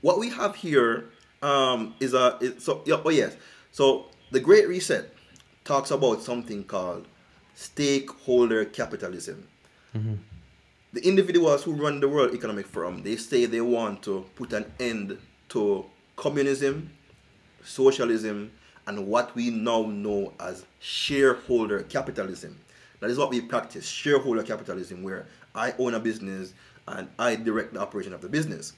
what 0.00 0.18
we 0.18 0.30
have 0.30 0.56
here 0.56 1.10
um, 1.42 1.94
is 2.00 2.14
a 2.14 2.38
is, 2.40 2.64
so 2.64 2.80
yeah, 2.86 2.96
oh 3.04 3.10
yes. 3.10 3.36
So 3.72 4.06
the 4.30 4.40
Great 4.40 4.66
Reset 4.68 5.12
talks 5.64 5.90
about 5.90 6.22
something 6.22 6.64
called 6.64 7.06
stakeholder 7.54 8.64
capitalism. 8.64 9.46
Mm-hmm. 9.94 10.14
The 10.94 11.06
individuals 11.06 11.64
who 11.64 11.74
run 11.74 12.00
the 12.00 12.08
World 12.08 12.32
Economic 12.32 12.66
Forum 12.66 13.02
they 13.02 13.16
say 13.16 13.44
they 13.44 13.60
want 13.60 14.02
to 14.04 14.24
put 14.34 14.54
an 14.54 14.64
end 14.80 15.18
to 15.50 15.84
communism, 16.16 16.90
socialism, 17.62 18.50
and 18.86 19.06
what 19.06 19.34
we 19.36 19.50
now 19.50 19.82
know 19.82 20.32
as 20.40 20.64
shareholder 20.80 21.82
capitalism. 21.82 22.56
That 23.00 23.10
is 23.10 23.18
what 23.18 23.30
we 23.30 23.40
practice 23.40 23.86
shareholder 23.86 24.42
capitalism, 24.42 25.02
where 25.02 25.26
I 25.54 25.74
own 25.78 25.94
a 25.94 26.00
business 26.00 26.52
and 26.86 27.08
I 27.18 27.36
direct 27.36 27.74
the 27.74 27.80
operation 27.80 28.12
of 28.12 28.20
the 28.20 28.28
business. 28.28 28.72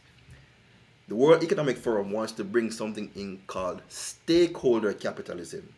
The 1.08 1.14
World 1.14 1.42
Economic 1.42 1.76
Forum 1.76 2.12
wants 2.12 2.32
to 2.34 2.44
bring 2.44 2.70
something 2.70 3.10
in 3.16 3.40
called 3.46 3.82
stakeholder 3.88 4.92
capitalism, 4.92 5.72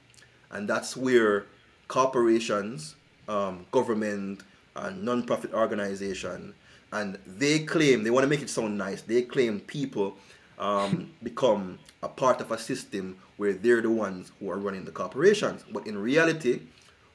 and 0.50 0.68
that's 0.68 0.96
where 0.96 1.46
corporations, 1.88 2.96
um, 3.28 3.66
government, 3.70 4.42
and 4.76 5.02
non-profit 5.02 5.52
organization, 5.54 6.54
and 6.92 7.18
they 7.26 7.60
claim 7.60 8.02
they 8.02 8.10
want 8.10 8.24
to 8.24 8.28
make 8.28 8.42
it 8.42 8.50
sound 8.50 8.76
nice. 8.76 9.02
They 9.02 9.22
claim 9.22 9.60
people 9.60 10.16
um, 10.58 11.10
become 11.22 11.78
a 12.02 12.08
part 12.08 12.40
of 12.40 12.50
a 12.50 12.58
system 12.58 13.16
where 13.36 13.54
they're 13.54 13.80
the 13.80 13.90
ones 13.90 14.32
who 14.38 14.50
are 14.50 14.58
running 14.58 14.84
the 14.84 14.92
corporations, 14.92 15.64
but 15.72 15.86
in 15.86 15.96
reality, 15.96 16.60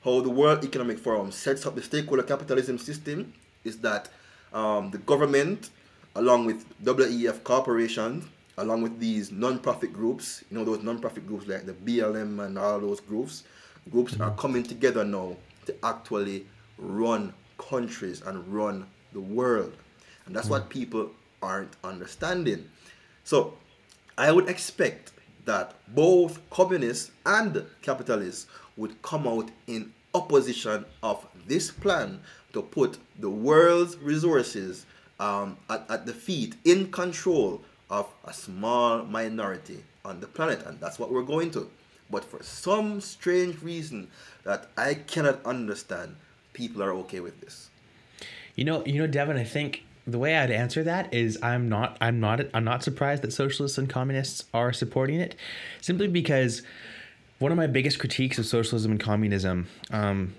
how 0.03 0.21
the 0.21 0.29
World 0.29 0.63
Economic 0.63 0.99
Forum 0.99 1.31
sets 1.31 1.65
up 1.65 1.75
the 1.75 1.81
stakeholder 1.81 2.23
capitalism 2.23 2.77
system 2.77 3.33
is 3.63 3.77
that 3.79 4.09
um, 4.53 4.91
the 4.91 4.97
government, 4.99 5.69
along 6.15 6.45
with 6.45 6.65
WEF 6.83 7.43
corporations, 7.43 8.25
along 8.57 8.81
with 8.81 8.99
these 8.99 9.31
non-profit 9.31 9.93
groups, 9.93 10.43
you 10.49 10.57
know 10.57 10.65
those 10.65 10.83
non-profit 10.83 11.27
groups 11.27 11.47
like 11.47 11.65
the 11.65 11.73
BLM 11.73 12.43
and 12.45 12.57
all 12.57 12.79
those 12.79 12.99
groups, 12.99 13.43
groups 13.91 14.13
mm-hmm. 14.13 14.23
are 14.23 14.35
coming 14.35 14.63
together 14.63 15.03
now 15.03 15.35
to 15.65 15.75
actually 15.83 16.45
run 16.77 17.33
countries 17.57 18.21
and 18.21 18.47
run 18.47 18.85
the 19.13 19.19
world, 19.19 19.75
and 20.25 20.35
that's 20.35 20.45
mm-hmm. 20.45 20.53
what 20.53 20.69
people 20.69 21.11
aren't 21.41 21.75
understanding. 21.83 22.67
So, 23.23 23.57
I 24.17 24.31
would 24.31 24.49
expect 24.49 25.11
that 25.47 25.73
both 25.87 26.39
communists 26.49 27.11
and 27.25 27.65
capitalists 27.81 28.47
would 28.75 29.01
come 29.01 29.25
out 29.25 29.49
in 29.65 29.91
opposition 30.13 30.85
of 31.01 31.25
this 31.47 31.71
plan 31.71 32.19
to 32.53 32.61
put 32.61 32.97
the 33.17 33.29
world's 33.29 33.97
resources 33.97 34.85
um, 35.19 35.57
at, 35.69 35.89
at 35.89 36.05
the 36.05 36.13
feet, 36.13 36.55
in 36.65 36.91
control 36.91 37.61
of 37.89 38.07
a 38.25 38.33
small 38.33 39.03
minority 39.05 39.83
on 40.03 40.19
the 40.19 40.27
planet. 40.27 40.63
And 40.65 40.79
that's 40.79 40.99
what 40.99 41.11
we're 41.11 41.23
going 41.23 41.49
to. 41.51 41.69
But 42.11 42.25
for 42.25 42.43
some 42.43 43.01
strange 43.01 43.61
reason 43.63 44.09
that 44.43 44.69
I 44.77 44.95
cannot 44.95 45.45
understand, 45.45 46.17
people 46.53 46.83
are 46.83 46.91
okay 46.91 47.21
with 47.21 47.39
this. 47.41 47.69
You 48.55 48.65
know, 48.65 48.85
you 48.85 48.99
know, 48.99 49.07
Devin, 49.07 49.37
I 49.37 49.43
think 49.43 49.83
the 50.07 50.17
way 50.17 50.37
I'd 50.37 50.49
answer 50.49 50.83
that 50.83 51.13
is 51.13 51.37
I'm 51.43 51.67
not 51.67 51.97
I'm 51.99 52.19
not 52.19 52.41
I'm 52.53 52.63
not 52.63 52.81
surprised 52.81 53.21
that 53.23 53.33
socialists 53.33 53.77
and 53.77 53.89
communists 53.89 54.45
are 54.53 54.71
supporting 54.71 55.19
it, 55.19 55.35
simply 55.81 56.07
because 56.07 56.61
one 57.39 57.51
of 57.51 57.57
my 57.57 57.67
biggest 57.67 57.99
critiques 57.99 58.39
of 58.39 58.45
socialism 58.45 58.91
and 58.91 58.99
communism 58.99 59.67
um, 59.91 60.33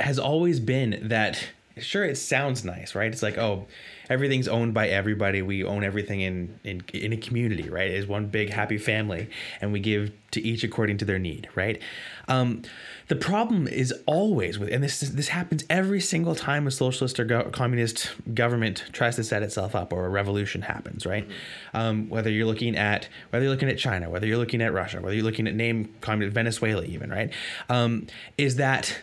has 0.00 0.18
always 0.18 0.58
been 0.58 0.98
that 1.02 1.48
sure 1.82 2.04
it 2.04 2.16
sounds 2.16 2.64
nice 2.64 2.94
right? 2.94 3.12
It's 3.12 3.22
like 3.22 3.38
oh 3.38 3.66
everything's 4.08 4.48
owned 4.48 4.74
by 4.74 4.88
everybody. 4.88 5.40
We 5.40 5.64
own 5.64 5.84
everything 5.84 6.20
in 6.20 6.58
in, 6.64 6.82
in 6.92 7.12
a 7.12 7.16
community 7.16 7.70
right? 7.70 7.90
It's 7.90 8.08
one 8.08 8.26
big 8.26 8.50
happy 8.50 8.78
family 8.78 9.30
and 9.60 9.72
we 9.72 9.80
give 9.80 10.12
to 10.32 10.40
each 10.42 10.62
according 10.64 10.98
to 10.98 11.04
their 11.04 11.18
need 11.18 11.48
right? 11.54 11.80
Um, 12.28 12.62
the 13.08 13.16
problem 13.16 13.66
is 13.66 13.92
always 14.06 14.58
with 14.58 14.70
and 14.72 14.82
this 14.82 15.00
this 15.00 15.28
happens 15.28 15.64
every 15.70 16.00
single 16.00 16.34
time 16.34 16.66
a 16.66 16.70
socialist 16.70 17.18
or 17.18 17.24
go, 17.24 17.44
communist 17.50 18.10
government 18.34 18.84
tries 18.92 19.16
to 19.16 19.24
set 19.24 19.42
itself 19.42 19.74
up 19.74 19.92
or 19.92 20.04
a 20.04 20.08
revolution 20.08 20.62
happens 20.62 21.06
right? 21.06 21.26
Um, 21.72 22.08
whether 22.08 22.30
you're 22.30 22.46
looking 22.46 22.76
at 22.76 23.08
whether 23.30 23.44
you're 23.44 23.52
looking 23.52 23.68
at 23.68 23.78
china 23.78 24.10
whether 24.10 24.26
you're 24.26 24.38
looking 24.38 24.60
at 24.60 24.72
russia 24.72 25.00
whether 25.00 25.14
you're 25.14 25.24
looking 25.24 25.46
at 25.46 25.54
name 25.54 25.94
communist 26.00 26.34
venezuela 26.34 26.84
even 26.84 27.10
right? 27.10 27.32
Um, 27.68 28.06
is 28.36 28.56
that 28.56 29.02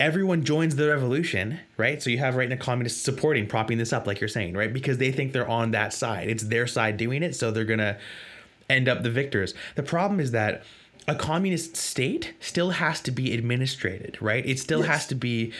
everyone 0.00 0.44
joins 0.44 0.76
the 0.76 0.88
revolution, 0.88 1.58
right? 1.76 2.02
So 2.02 2.10
you 2.10 2.18
have 2.18 2.36
right 2.36 2.48
now 2.48 2.56
communists 2.56 3.02
supporting, 3.02 3.46
propping 3.46 3.78
this 3.78 3.92
up, 3.92 4.06
like 4.06 4.20
you're 4.20 4.28
saying, 4.28 4.54
right? 4.54 4.72
Because 4.72 4.98
they 4.98 5.10
think 5.10 5.32
they're 5.32 5.48
on 5.48 5.72
that 5.72 5.92
side. 5.92 6.28
It's 6.28 6.44
their 6.44 6.66
side 6.66 6.96
doing 6.96 7.22
it, 7.22 7.34
so 7.34 7.50
they're 7.50 7.64
gonna 7.64 7.98
end 8.70 8.88
up 8.88 9.02
the 9.02 9.10
victors. 9.10 9.54
The 9.74 9.82
problem 9.82 10.20
is 10.20 10.30
that 10.32 10.62
a 11.08 11.14
communist 11.14 11.76
state 11.76 12.34
still 12.38 12.70
has 12.70 13.00
to 13.00 13.10
be 13.10 13.32
administrated, 13.32 14.18
right? 14.20 14.44
It 14.44 14.58
still 14.58 14.80
yes. 14.80 14.88
has 14.88 15.06
to 15.06 15.14
be 15.14 15.52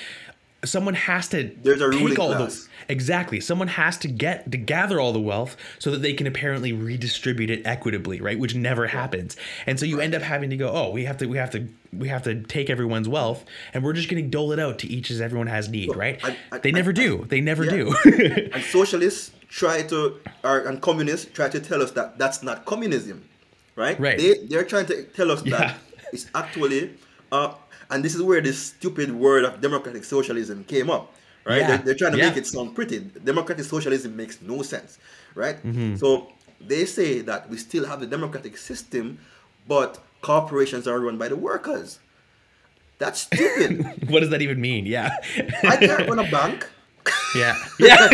someone 0.64 0.94
has 0.94 1.28
to 1.28 1.54
there's 1.62 1.80
a 1.80 1.90
take 1.90 2.18
all 2.18 2.34
class. 2.34 2.68
the 2.86 2.92
exactly. 2.92 3.40
Someone 3.40 3.68
has 3.68 3.96
to 3.98 4.08
get 4.08 4.50
to 4.50 4.58
gather 4.58 5.00
all 5.00 5.12
the 5.12 5.20
wealth 5.20 5.56
so 5.78 5.90
that 5.90 6.02
they 6.02 6.12
can 6.12 6.26
apparently 6.26 6.72
redistribute 6.72 7.50
it 7.50 7.66
equitably 7.66 8.20
right? 8.20 8.38
Which 8.38 8.54
never 8.54 8.86
happens. 8.88 9.36
And 9.66 9.78
so 9.78 9.86
you 9.86 10.00
end 10.00 10.14
up 10.14 10.22
having 10.22 10.50
to 10.50 10.56
go 10.56 10.70
oh 10.70 10.90
we 10.90 11.04
have 11.04 11.18
to 11.18 11.26
we 11.26 11.38
have 11.38 11.50
to 11.50 11.68
we 11.92 12.08
have 12.08 12.22
to 12.24 12.42
take 12.42 12.70
everyone's 12.70 13.08
wealth 13.08 13.44
and 13.72 13.84
we're 13.84 13.92
just 13.92 14.08
going 14.08 14.22
to 14.22 14.28
dole 14.28 14.52
it 14.52 14.58
out 14.58 14.78
to 14.80 14.86
each 14.88 15.10
as 15.10 15.20
everyone 15.20 15.46
has 15.46 15.68
need 15.68 15.94
right? 15.94 16.22
I, 16.24 16.36
I, 16.52 16.58
they 16.58 16.72
never 16.72 16.90
I, 16.90 16.94
do. 16.94 17.24
They 17.28 17.40
never 17.40 17.64
yeah. 17.64 17.70
do. 17.70 18.50
And 18.52 18.62
socialists 18.64 19.32
try 19.48 19.82
to 19.82 20.20
or 20.44 20.60
and 20.60 20.80
communists 20.82 21.30
try 21.32 21.48
to 21.48 21.60
tell 21.60 21.82
us 21.82 21.92
that 21.92 22.18
that's 22.18 22.42
not 22.42 22.64
communism 22.64 23.24
right? 23.78 23.98
Right. 23.98 24.18
They, 24.18 24.34
they're 24.46 24.64
trying 24.64 24.86
to 24.86 25.04
tell 25.04 25.30
us 25.30 25.44
yeah. 25.44 25.58
that 25.58 25.78
it's 26.12 26.26
actually 26.34 26.94
uh, 27.32 27.54
and 27.90 28.04
this 28.04 28.14
is 28.14 28.22
where 28.22 28.40
this 28.40 28.58
stupid 28.58 29.10
word 29.12 29.44
of 29.44 29.60
democratic 29.60 30.04
socialism 30.04 30.64
came 30.64 30.90
up, 30.90 31.14
right? 31.44 31.60
Yeah. 31.60 31.66
They're, 31.68 31.78
they're, 31.78 31.94
trying 31.94 32.12
to 32.12 32.18
yeah. 32.18 32.28
make 32.28 32.36
it 32.36 32.46
sound 32.46 32.74
pretty. 32.74 33.00
Democratic 33.00 33.64
socialism 33.64 34.16
makes 34.16 34.40
no 34.42 34.62
sense, 34.62 34.98
right? 35.34 35.56
Mm-hmm. 35.56 35.96
So 35.96 36.28
they 36.60 36.84
say 36.84 37.20
that 37.22 37.48
we 37.48 37.56
still 37.56 37.86
have 37.86 38.00
the 38.00 38.06
democratic 38.06 38.56
system, 38.56 39.18
but 39.66 39.98
corporations 40.22 40.86
are 40.86 40.98
run 41.00 41.18
by 41.18 41.28
the 41.28 41.36
workers. 41.36 41.98
That's 42.98 43.20
stupid. 43.20 44.08
what 44.10 44.20
does 44.20 44.30
that 44.30 44.42
even 44.42 44.60
mean? 44.60 44.86
Yeah. 44.86 45.16
I 45.62 45.76
can't 45.76 46.08
run 46.08 46.18
a 46.18 46.30
bank. 46.30 46.68
Yeah. 47.34 47.56
Yeah. 47.78 48.08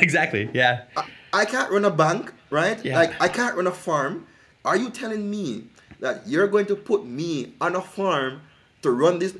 exactly. 0.00 0.48
Yeah. 0.54 0.84
I, 0.96 1.04
I, 1.32 1.44
can't 1.44 1.70
run 1.70 1.84
a 1.84 1.90
bank, 1.90 2.32
right? 2.50 2.82
Yeah. 2.82 2.98
Like 2.98 3.20
I 3.20 3.28
can't 3.28 3.56
run 3.56 3.66
a 3.66 3.72
farm. 3.72 4.26
Are 4.64 4.76
you 4.76 4.90
telling 4.90 5.30
me 5.30 5.64
that 6.02 6.26
you're 6.26 6.48
going 6.48 6.66
to 6.66 6.76
put 6.76 7.06
me 7.06 7.54
on 7.60 7.76
a 7.76 7.80
farm 7.80 8.42
to 8.82 8.90
run 8.90 9.18
this 9.18 9.34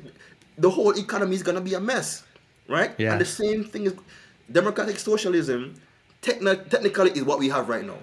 the 0.57 0.69
whole 0.69 0.97
economy 0.97 1.35
is 1.35 1.43
going 1.43 1.55
to 1.55 1.61
be 1.61 1.75
a 1.75 1.79
mess 1.79 2.23
right 2.67 2.95
yeah. 2.97 3.11
and 3.11 3.21
the 3.21 3.25
same 3.25 3.63
thing 3.63 3.85
is 3.85 3.93
democratic 4.51 4.97
socialism 4.97 5.75
techni- 6.21 6.67
technically 6.69 7.11
is 7.11 7.23
what 7.23 7.37
we 7.37 7.49
have 7.49 7.69
right 7.69 7.85
now 7.85 7.99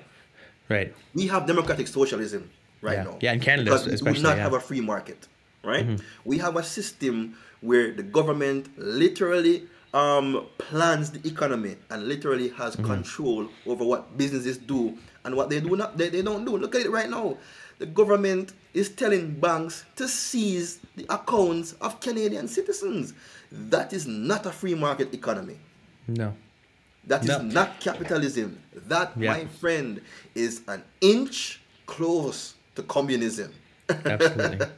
right 0.69 0.95
we 1.15 1.27
have 1.27 1.47
democratic 1.47 1.89
socialism 1.89 2.49
right 2.83 2.99
yeah. 2.99 3.05
now 3.05 3.17
yeah 3.21 3.33
in 3.33 3.41
canada 3.41 3.65
because 3.65 3.87
especially 3.87 4.13
we 4.13 4.17
do 4.19 4.23
not 4.23 4.37
yeah. 4.37 4.43
have 4.43 4.53
a 4.53 4.61
free 4.61 4.81
market 4.81 5.27
right 5.65 5.87
mm-hmm. 5.87 6.05
we 6.25 6.37
have 6.39 6.57
a 6.57 6.63
system 6.63 7.35
where 7.63 7.93
the 7.93 8.03
government 8.03 8.69
literally 8.77 9.67
um, 9.93 10.47
plans 10.57 11.11
the 11.11 11.27
economy 11.29 11.77
and 11.91 12.07
literally 12.07 12.49
has 12.51 12.77
mm-hmm. 12.77 12.87
control 12.87 13.49
over 13.67 13.85
what 13.85 14.17
businesses 14.17 14.57
do 14.57 14.97
and 15.25 15.35
what 15.35 15.51
they 15.51 15.61
do 15.61 15.75
not 15.77 15.97
they, 15.97 16.09
they 16.09 16.23
don't 16.23 16.45
do 16.45 16.57
look 16.57 16.75
at 16.75 16.83
it 16.83 16.91
right 16.91 17.11
now 17.11 17.37
the 17.81 17.87
government 17.87 18.53
is 18.74 18.91
telling 18.91 19.33
banks 19.41 19.85
to 19.97 20.07
seize 20.07 20.78
the 20.97 21.07
accounts 21.09 21.72
of 21.81 21.99
Canadian 21.99 22.47
citizens. 22.47 23.14
That 23.51 23.93
is 23.93 24.07
not 24.07 24.47
a 24.47 24.53
free 24.53 24.74
market 24.74 25.12
economy. 25.12 25.57
No. 26.07 26.35
That 27.07 27.22
is 27.22 27.31
no. 27.31 27.41
not 27.41 27.81
capitalism. 27.81 28.61
That, 28.87 29.12
yeah. 29.16 29.33
my 29.33 29.47
friend, 29.47 30.03
is 30.35 30.61
an 30.68 30.85
inch 31.01 31.61
close 31.87 32.55
to 32.76 32.83
communism. 32.85 33.53
Absolutely. 33.89 34.66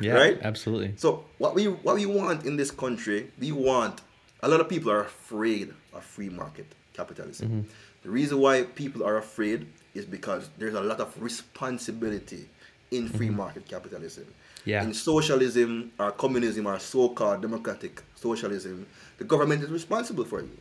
Yeah. 0.00 0.14
right? 0.14 0.38
Absolutely. 0.42 0.94
So 0.96 1.24
what 1.38 1.54
we 1.54 1.66
what 1.68 1.94
we 1.94 2.06
want 2.06 2.44
in 2.44 2.56
this 2.56 2.72
country, 2.72 3.30
we 3.38 3.52
want 3.52 4.00
a 4.42 4.48
lot 4.48 4.60
of 4.60 4.68
people 4.68 4.90
are 4.90 5.02
afraid 5.02 5.72
of 5.92 6.02
free 6.02 6.28
market 6.28 6.66
capitalism. 6.92 7.48
Mm-hmm. 7.48 7.60
The 8.02 8.10
reason 8.10 8.40
why 8.40 8.64
people 8.64 9.04
are 9.04 9.16
afraid 9.16 9.68
is 9.94 10.04
because 10.04 10.48
there's 10.58 10.74
a 10.74 10.80
lot 10.80 11.00
of 11.00 11.20
responsibility 11.20 12.48
in 12.90 13.08
free 13.08 13.28
mm-hmm. 13.28 13.36
market 13.36 13.68
capitalism. 13.68 14.26
Yeah. 14.64 14.84
In 14.84 14.94
socialism 14.94 15.92
or 15.98 16.12
communism 16.12 16.66
or 16.66 16.78
so-called 16.78 17.42
democratic 17.42 18.02
socialism, 18.14 18.86
the 19.18 19.24
government 19.24 19.62
is 19.64 19.70
responsible 19.70 20.24
for 20.24 20.40
you. 20.40 20.56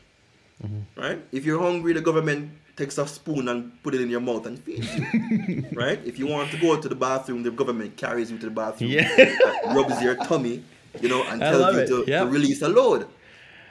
Mm-hmm. 0.63 1.01
Right? 1.01 1.21
If 1.31 1.45
you're 1.45 1.59
hungry, 1.59 1.93
the 1.93 2.01
government 2.01 2.51
takes 2.75 2.97
a 2.97 3.07
spoon 3.07 3.47
and 3.49 3.81
put 3.83 3.93
it 3.93 4.01
in 4.01 4.09
your 4.09 4.21
mouth 4.21 4.45
and 4.45 4.57
feeds 4.59 4.89
you. 4.95 5.65
right? 5.73 5.99
If 6.05 6.17
you 6.17 6.27
want 6.27 6.51
to 6.51 6.57
go 6.57 6.79
to 6.79 6.89
the 6.89 6.95
bathroom, 6.95 7.43
the 7.43 7.51
government 7.51 7.97
carries 7.97 8.31
you 8.31 8.37
to 8.39 8.45
the 8.45 8.51
bathroom, 8.51 8.91
yeah. 8.91 9.35
rubs 9.75 10.01
your 10.01 10.15
tummy, 10.15 10.63
you 10.99 11.09
know, 11.09 11.23
and 11.23 11.41
tells 11.41 11.75
you 11.75 11.87
to, 11.87 12.11
yep. 12.11 12.23
to 12.23 12.29
release 12.29 12.61
a 12.61 12.69
load. 12.69 13.07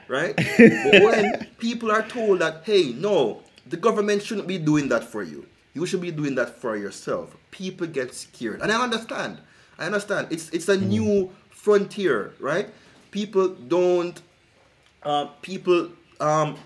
Right? 0.09 0.35
but 0.59 1.03
when 1.03 1.47
people 1.59 1.91
are 1.91 2.03
told 2.03 2.41
that, 2.41 2.63
hey, 2.65 2.93
no, 2.93 3.43
the 3.71 3.77
government 3.77 4.23
shouldn't 4.23 4.49
be 4.49 4.59
doing 4.59 4.89
that 4.89 5.05
for 5.05 5.23
you. 5.23 5.47
You 5.73 5.87
should 5.87 6.01
be 6.01 6.11
doing 6.11 6.35
that 6.35 6.57
for 6.61 6.77
yourself. 6.77 7.37
People 7.53 7.87
get 7.87 8.13
scared. 8.13 8.61
And 8.61 8.71
I 8.73 8.83
understand. 8.83 9.39
I 9.79 9.87
understand. 9.87 10.27
It's 10.31 10.51
it's 10.51 10.69
a 10.69 10.77
mm. 10.77 10.89
new 10.89 11.31
frontier, 11.51 12.35
right? 12.41 12.69
People 13.13 13.49
don't 13.49 14.21
uh, 15.03 15.27
people 15.43 15.91
um 16.21 16.57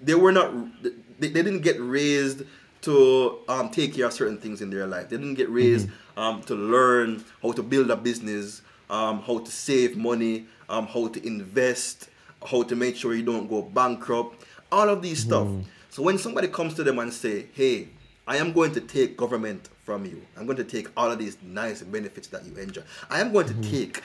they 0.00 0.14
were 0.14 0.32
not 0.32 0.52
they, 0.82 1.28
they 1.28 1.42
didn't 1.42 1.60
get 1.60 1.76
raised 1.80 2.42
to 2.82 3.38
um, 3.46 3.68
take 3.68 3.94
care 3.94 4.06
of 4.06 4.12
certain 4.12 4.38
things 4.38 4.62
in 4.62 4.70
their 4.70 4.86
life. 4.86 5.10
They 5.10 5.18
didn't 5.18 5.34
get 5.34 5.50
raised 5.50 5.88
mm-hmm. 5.88 6.18
um, 6.18 6.42
to 6.44 6.54
learn 6.54 7.22
how 7.42 7.52
to 7.52 7.62
build 7.62 7.90
a 7.90 7.96
business, 7.96 8.62
um, 8.88 9.20
how 9.20 9.38
to 9.38 9.50
save 9.50 9.98
money, 9.98 10.46
um, 10.70 10.86
how 10.86 11.08
to 11.08 11.26
invest, 11.26 12.08
how 12.44 12.62
to 12.62 12.74
make 12.74 12.96
sure 12.96 13.14
you 13.14 13.22
don't 13.22 13.48
go 13.48 13.60
bankrupt. 13.62 14.44
All 14.72 14.88
of 14.88 15.02
these 15.02 15.20
stuff. 15.20 15.46
So 15.90 16.02
when 16.02 16.18
somebody 16.18 16.48
comes 16.48 16.74
to 16.74 16.84
them 16.84 16.98
and 16.98 17.12
say, 17.12 17.46
"Hey, 17.52 17.88
I 18.26 18.36
am 18.36 18.52
going 18.52 18.72
to 18.72 18.80
take 18.80 19.16
government 19.16 19.68
from 19.90 20.04
you. 20.04 20.22
I'm 20.36 20.46
going 20.46 20.58
to 20.58 20.62
take 20.62 20.88
all 20.96 21.10
of 21.10 21.18
these 21.18 21.36
nice 21.42 21.82
benefits 21.82 22.28
that 22.28 22.44
you 22.46 22.54
enjoy. 22.54 22.82
I 23.10 23.20
am 23.20 23.32
going 23.32 23.48
to 23.48 23.54
mm-hmm. 23.54 23.72
take 23.72 24.02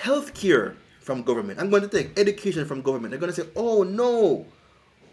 healthcare 0.00 0.76
from 1.00 1.22
government. 1.22 1.60
I'm 1.60 1.68
going 1.68 1.82
to 1.82 1.88
take 1.88 2.18
education 2.18 2.64
from 2.64 2.80
government. 2.80 3.10
They're 3.10 3.20
going 3.20 3.32
to 3.34 3.42
say, 3.42 3.48
"Oh 3.54 3.82
no, 3.82 4.46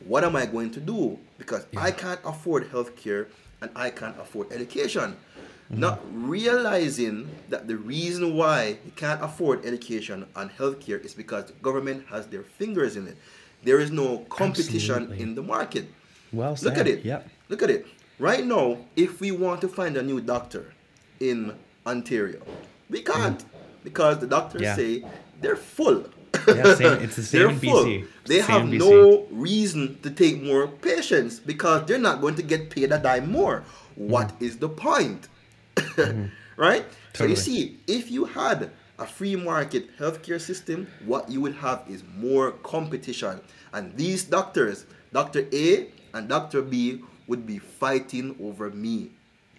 what 0.05 0.23
am 0.23 0.37
I 0.37 0.45
going 0.45 0.71
to 0.71 0.79
do? 0.79 1.19
Because 1.37 1.67
yeah. 1.73 1.81
I 1.81 1.91
can't 1.91 2.21
afford 2.23 2.71
healthcare 2.71 3.27
and 3.59 3.71
I 3.75 3.89
can't 3.89 4.17
afford 4.17 4.53
education." 4.53 5.17
Mm-hmm. 5.17 5.79
Not 5.81 5.99
realizing 6.13 7.27
that 7.49 7.67
the 7.67 7.75
reason 7.75 8.35
why 8.37 8.77
you 8.85 8.91
can't 8.95 9.21
afford 9.21 9.65
education 9.65 10.27
and 10.33 10.49
healthcare 10.51 11.03
is 11.03 11.13
because 11.13 11.47
the 11.47 11.53
government 11.53 12.05
has 12.07 12.27
their 12.27 12.43
fingers 12.43 12.95
in 12.95 13.07
it. 13.07 13.17
There 13.63 13.81
is 13.81 13.91
no 13.91 14.19
competition 14.29 14.95
Absolutely. 14.95 15.23
in 15.23 15.35
the 15.35 15.43
market. 15.43 15.87
Well 16.35 16.55
said. 16.55 16.69
Look 16.69 16.77
at 16.77 16.87
it. 16.87 17.05
Yep. 17.05 17.29
Look 17.49 17.63
at 17.63 17.69
it. 17.69 17.87
Right 18.19 18.45
now, 18.45 18.77
if 18.95 19.19
we 19.19 19.31
want 19.31 19.61
to 19.61 19.67
find 19.67 19.97
a 19.97 20.03
new 20.03 20.21
doctor 20.21 20.73
in 21.19 21.53
Ontario, 21.85 22.41
we 22.89 23.01
can't 23.01 23.39
mm-hmm. 23.39 23.83
because 23.83 24.19
the 24.19 24.27
doctors 24.27 24.61
yeah. 24.61 24.75
say 24.75 25.05
they're 25.41 25.55
full. 25.55 26.05
Yeah, 26.47 26.75
same, 26.75 27.01
it's 27.01 27.15
the 27.15 27.23
same 27.31 27.41
they're 27.41 27.71
full. 27.71 28.03
They 28.25 28.39
have 28.39 28.63
BC. 28.63 28.79
no 28.79 29.25
reason 29.31 29.99
to 30.01 30.11
take 30.11 30.41
more 30.41 30.67
patients 30.67 31.39
because 31.39 31.85
they're 31.87 31.99
not 31.99 32.21
going 32.21 32.35
to 32.35 32.43
get 32.43 32.69
paid 32.69 32.91
a 32.91 32.99
dime 32.99 33.31
more. 33.31 33.61
Mm-hmm. 33.61 34.09
What 34.09 34.33
is 34.39 34.57
the 34.57 34.69
point? 34.69 35.27
Mm-hmm. 35.75 36.25
right? 36.57 36.85
Totally. 37.13 37.35
So 37.35 37.51
you 37.51 37.57
see, 37.57 37.79
if 37.87 38.11
you 38.11 38.25
had 38.25 38.71
a 38.97 39.05
free 39.05 39.35
market 39.35 39.97
healthcare 39.97 40.39
system, 40.39 40.87
what 41.05 41.29
you 41.29 41.41
would 41.41 41.55
have 41.55 41.83
is 41.89 42.03
more 42.17 42.51
competition. 42.51 43.41
And 43.73 43.95
these 43.97 44.23
doctors, 44.23 44.85
Dr. 45.11 45.47
A 45.51 45.89
and 46.15 46.27
Dr. 46.29 46.61
B, 46.63 47.03
would 47.27 47.45
be 47.45 47.59
fighting 47.59 48.35
over 48.41 48.69
me. 48.71 49.11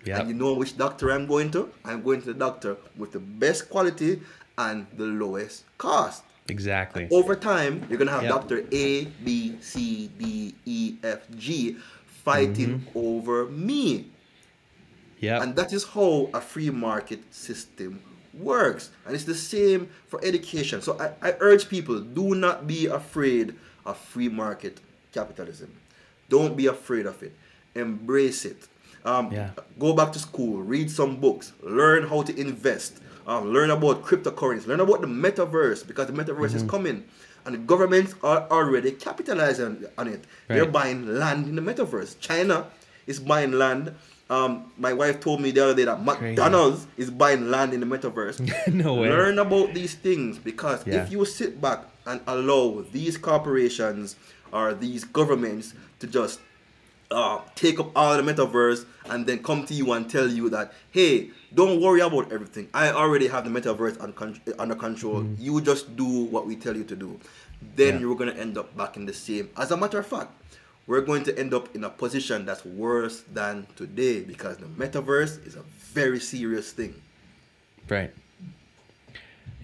Yep. 0.05 0.19
And 0.21 0.29
you 0.29 0.35
know 0.35 0.55
which 0.55 0.77
doctor 0.79 1.11
I'm 1.13 1.27
going 1.27 1.51
to? 1.53 1.69
I'm 1.85 2.03
going 2.03 2.21
to 2.23 2.33
the 2.33 2.39
doctor 2.39 2.77
with 2.97 3.13
the 3.13 3.19
best 3.21 3.69
quality 3.69 4.23
and 4.57 4.87
the 4.97 5.05
lowest 5.05 5.65
cost. 5.79 6.23
Exactly. 6.49 7.09
Over 7.11 7.35
time, 7.35 7.85
you're 7.91 7.99
gonna 7.99 8.13
have 8.13 8.23
Yep. 8.23 8.33
Doctor 8.33 8.59
A, 8.73 9.05
B, 9.27 9.57
C, 9.61 10.09
D, 10.17 10.55
E, 10.65 10.95
F, 11.03 11.27
G 11.37 11.77
fighting 12.25 12.81
Mm-hmm. 12.87 12.99
over 12.99 13.47
me, 13.47 14.07
Yeah. 15.21 15.43
and 15.43 15.57
that 15.57 15.73
is 15.73 15.85
how 15.85 16.31
a 16.35 16.41
free 16.41 16.71
market 16.71 17.21
system 17.35 18.01
works. 18.33 18.91
And 19.05 19.15
it's 19.15 19.25
the 19.25 19.35
same 19.35 19.89
for 20.07 20.21
education. 20.25 20.83
So 20.83 20.97
I, 21.01 21.29
I 21.31 21.35
urge 21.41 21.69
people: 21.69 21.99
do 22.01 22.35
not 22.35 22.67
be 22.67 22.87
afraid 22.87 23.55
of 23.85 23.99
free 23.99 24.29
market 24.29 24.79
capitalism. 25.13 25.71
Don't 26.29 26.57
be 26.57 26.67
afraid 26.67 27.07
of 27.07 27.23
it. 27.23 27.35
Embrace 27.75 28.45
it. 28.45 28.69
Um, 29.05 29.31
Yeah. 29.33 29.51
Go 29.79 29.93
back 29.95 30.13
to 30.13 30.19
school, 30.19 30.63
read 30.63 30.91
some 30.91 31.17
books, 31.17 31.53
learn 31.63 32.09
how 32.09 32.23
to 32.23 32.35
invest, 32.41 32.99
um, 33.27 33.53
learn 33.53 33.71
about 33.71 34.03
cryptocurrency, 34.03 34.67
learn 34.67 34.81
about 34.81 35.01
the 35.03 35.07
metaverse 35.07 35.87
because 35.87 36.07
the 36.09 36.13
metaverse 36.13 36.49
Mm-hmm. 36.49 36.57
is 36.57 36.63
coming. 36.65 37.05
And 37.45 37.55
the 37.55 37.59
governments 37.59 38.15
are 38.25 38.49
already 38.51 38.91
capitalizing 38.91 39.87
on 39.97 40.09
it. 40.09 40.25
They're 40.49 40.67
buying 40.67 41.07
land 41.07 41.47
in 41.47 41.55
the 41.55 41.63
metaverse. 41.63 42.19
China 42.19 42.67
is 43.07 43.21
buying 43.21 43.53
land. 43.53 43.95
Um, 44.29 44.73
my 44.77 44.93
wife 44.93 45.21
told 45.21 45.41
me 45.41 45.53
the 45.53 45.63
other 45.63 45.75
day 45.75 45.85
that 45.85 46.05
Crazy. 46.05 46.35
McDonald's 46.35 46.87
is 46.97 47.11
buying 47.11 47.49
land 47.51 47.73
in 47.73 47.81
the 47.81 47.87
metaverse. 47.87 48.41
No 48.75 48.95
way. 48.95 49.09
Learn 49.09 49.39
about 49.39 49.73
these 49.73 49.95
things 49.95 50.39
because 50.39 50.85
Yeah. 50.87 51.05
if 51.05 51.13
you 51.13 51.25
sit 51.25 51.61
back 51.61 51.85
and 52.07 52.21
allow 52.27 52.85
these 52.91 53.17
corporations 53.17 54.17
or 54.53 54.75
these 54.75 55.05
governments 55.05 55.75
to 56.01 56.07
just 56.09 56.41
uh, 57.13 57.39
take 57.55 57.79
up 57.79 57.93
all 57.95 58.17
the 58.21 58.23
metaverse 58.33 58.85
and 59.05 59.27
then 59.27 59.41
come 59.45 59.65
to 59.67 59.75
you 59.75 59.93
and 59.93 60.11
tell 60.11 60.27
you 60.29 60.51
that, 60.51 60.73
hey, 60.91 61.31
don't 61.55 61.81
worry 61.81 62.01
about 62.01 62.33
everything. 62.33 62.69
I 62.75 62.91
already 62.91 63.29
have 63.29 63.45
the 63.45 63.51
metaverse 63.61 63.97
under 64.59 64.75
control. 64.75 65.25
You 65.39 65.61
just 65.61 65.95
do 65.95 66.05
what 66.25 66.49
we 66.49 66.57
tell 66.57 66.77
you 66.77 66.83
to 66.83 66.97
do. 66.97 67.21
Then 67.77 67.95
Yeah. 67.95 68.01
you're 68.01 68.17
going 68.17 68.35
to 68.35 68.41
end 68.41 68.59
up 68.59 68.77
back 68.77 68.97
in 68.97 69.07
the 69.07 69.13
same. 69.15 69.51
As 69.57 69.71
a 69.71 69.77
matter 69.77 70.01
of 70.01 70.07
fact, 70.07 70.33
we're 70.87 71.01
going 71.01 71.25
to 71.25 71.39
end 71.39 71.53
up 71.53 71.75
in 71.75 71.85
a 71.85 71.91
position 71.91 72.45
that's 72.47 72.65
worse 72.65 73.23
than 73.33 73.67
today 73.77 74.21
because 74.21 74.57
the 74.59 74.67
metaverse 74.67 75.45
is 75.47 75.57
a 75.57 75.63
very 75.93 76.21
serious 76.21 76.73
thing. 76.73 77.01
Right. 77.89 78.13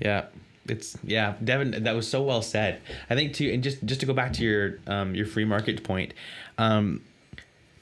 Yeah. 0.01 0.27
It's 0.69 0.97
yeah, 1.03 1.35
Devin. 1.43 1.83
That 1.83 1.97
was 1.97 2.07
so 2.09 2.23
well 2.23 2.41
said. 2.41 2.81
I 3.11 3.17
think 3.17 3.35
too, 3.35 3.51
and 3.53 3.65
just 3.65 3.85
just 3.85 3.99
to 4.01 4.07
go 4.07 4.13
back 4.13 4.33
to 4.35 4.45
your 4.45 4.79
um 4.87 5.13
your 5.13 5.27
free 5.27 5.45
market 5.45 5.83
point, 5.83 6.15
um, 6.57 7.03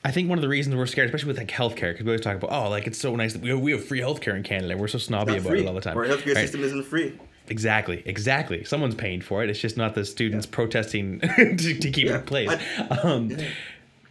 I 0.03 0.11
think 0.11 0.31
one 0.31 0.39
of 0.39 0.43
the 0.43 0.49
reasons 0.49 0.75
we're 0.77 0.87
scared, 0.87 1.09
especially 1.09 1.29
with 1.29 1.37
like 1.37 1.49
healthcare, 1.51 1.93
because 1.93 2.05
we 2.05 2.11
always 2.13 2.23
talk 2.23 2.37
about 2.37 2.51
oh, 2.51 2.71
like 2.71 2.87
it's 2.87 2.99
so 2.99 3.15
nice 3.17 3.35
that 3.35 3.43
we 3.43 3.51
have, 3.51 3.61
we 3.61 3.73
have 3.73 3.85
free 3.85 4.01
healthcare 4.01 4.35
in 4.35 4.43
Canada. 4.43 4.79
We're 4.79 4.89
so 4.89 4.97
snobby 4.97 5.37
about 5.37 5.51
free. 5.51 5.61
it 5.61 5.67
all 5.69 5.75
the 5.75 5.83
time. 5.83 5.95
Our 5.95 6.07
healthcare 6.07 6.35
Right. 6.35 6.41
system 6.41 6.63
isn't 6.65 6.85
free. 6.85 7.19
Exactly, 7.51 8.03
exactly. 8.07 8.65
Someone's 8.65 8.95
paying 8.95 9.21
for 9.21 9.43
it. 9.43 9.51
It's 9.51 9.59
just 9.59 9.77
not 9.77 9.95
the 9.95 10.05
students 10.05 10.47
protesting 10.47 11.21
to, 11.37 11.57
to 11.57 11.91
keep 11.91 12.07
it 12.07 12.15
in 12.15 12.23
place. 12.23 12.51
Um, 13.03 13.37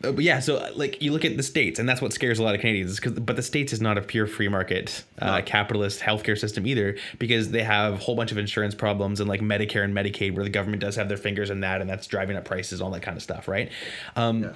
uh, 0.04 0.12
but 0.14 0.24
yeah, 0.24 0.40
so 0.40 0.58
uh, 0.58 0.70
like 0.76 1.02
you 1.02 1.12
look 1.12 1.26
at 1.26 1.36
the 1.36 1.44
states, 1.44 1.80
and 1.80 1.88
that's 1.88 2.02
what 2.02 2.14
scares 2.14 2.40
a 2.40 2.44
lot 2.44 2.56
of 2.56 2.62
Canadians. 2.62 3.00
but 3.00 3.36
the 3.36 3.42
states 3.42 3.74
is 3.74 3.82
not 3.82 3.98
a 3.98 4.02
pure 4.02 4.28
free 4.28 4.48
market, 4.48 5.04
uh, 5.22 5.42
capitalist 5.46 6.00
healthcare 6.00 6.38
system 6.38 6.66
either, 6.68 6.98
because 7.18 7.52
they 7.52 7.64
have 7.64 7.94
a 7.94 7.98
whole 7.98 8.16
bunch 8.16 8.32
of 8.32 8.38
insurance 8.38 8.76
problems 8.76 9.20
and 9.20 9.28
like 9.28 9.42
Medicare 9.42 9.84
and 9.84 9.94
Medicaid, 9.94 10.36
where 10.36 10.44
the 10.44 10.50
government 10.50 10.82
does 10.82 10.96
have 10.96 11.10
their 11.10 11.18
fingers 11.18 11.50
in 11.50 11.62
that, 11.62 11.82
and 11.82 11.90
that's 11.90 12.08
driving 12.08 12.38
up 12.38 12.46
prices, 12.46 12.82
all 12.82 12.92
that 12.92 13.02
kind 13.02 13.18
of 13.18 13.24
stuff, 13.24 13.48
right? 13.48 13.72
Um, 14.16 14.44
Yeah. 14.44 14.54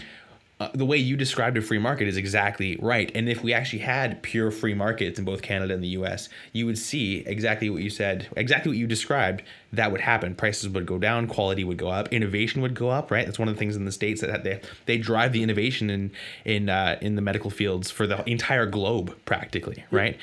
Uh, 0.64 0.70
the 0.74 0.86
way 0.86 0.97
you 0.97 1.16
described 1.16 1.57
a 1.57 1.61
free 1.61 1.80
market 1.80 2.07
is 2.07 2.18
exactly 2.18 2.78
right. 2.82 3.11
And 3.16 3.28
if 3.28 3.43
we 3.43 3.53
actually 3.53 3.80
had 3.80 4.22
pure 4.22 4.51
free 4.51 4.74
markets 4.74 5.20
in 5.20 5.26
both 5.26 5.41
Canada 5.41 5.74
and 5.74 5.84
the 5.84 5.89
US, 5.89 6.30
you 6.51 6.66
would 6.66 6.78
see 6.78 7.24
exactly 7.26 7.70
what 7.70 7.82
you 7.82 7.89
said, 7.89 8.28
exactly 8.36 8.72
what 8.72 8.78
you 8.78 8.88
described, 8.88 9.43
that 9.72 9.91
would 9.91 10.01
happen. 10.01 10.36
Prices 10.36 10.70
would 10.70 10.86
go 10.86 10.97
down, 10.97 11.28
quality 11.28 11.64
would 11.64 11.78
go 11.78 11.89
up, 11.89 12.11
innovation 12.14 12.61
would 12.61 12.76
go 12.76 12.89
up, 12.89 13.11
right? 13.11 13.26
That's 13.26 13.39
one 13.39 13.47
of 13.47 13.55
the 13.55 13.59
things 13.59 13.76
in 13.76 13.86
the 13.86 13.91
States 13.91 14.22
that 14.22 14.43
they, 14.43 14.61
they 14.86 14.97
drive 14.97 15.34
the 15.34 15.43
innovation 15.43 15.89
in 15.89 16.11
in 16.45 16.70
uh, 16.70 16.97
in 17.01 17.16
the 17.16 17.22
medical 17.22 17.49
fields 17.49 17.91
for 17.91 18.07
the 18.07 18.28
entire 18.30 18.66
globe, 18.66 19.16
practically, 19.26 19.84
right? 19.91 20.18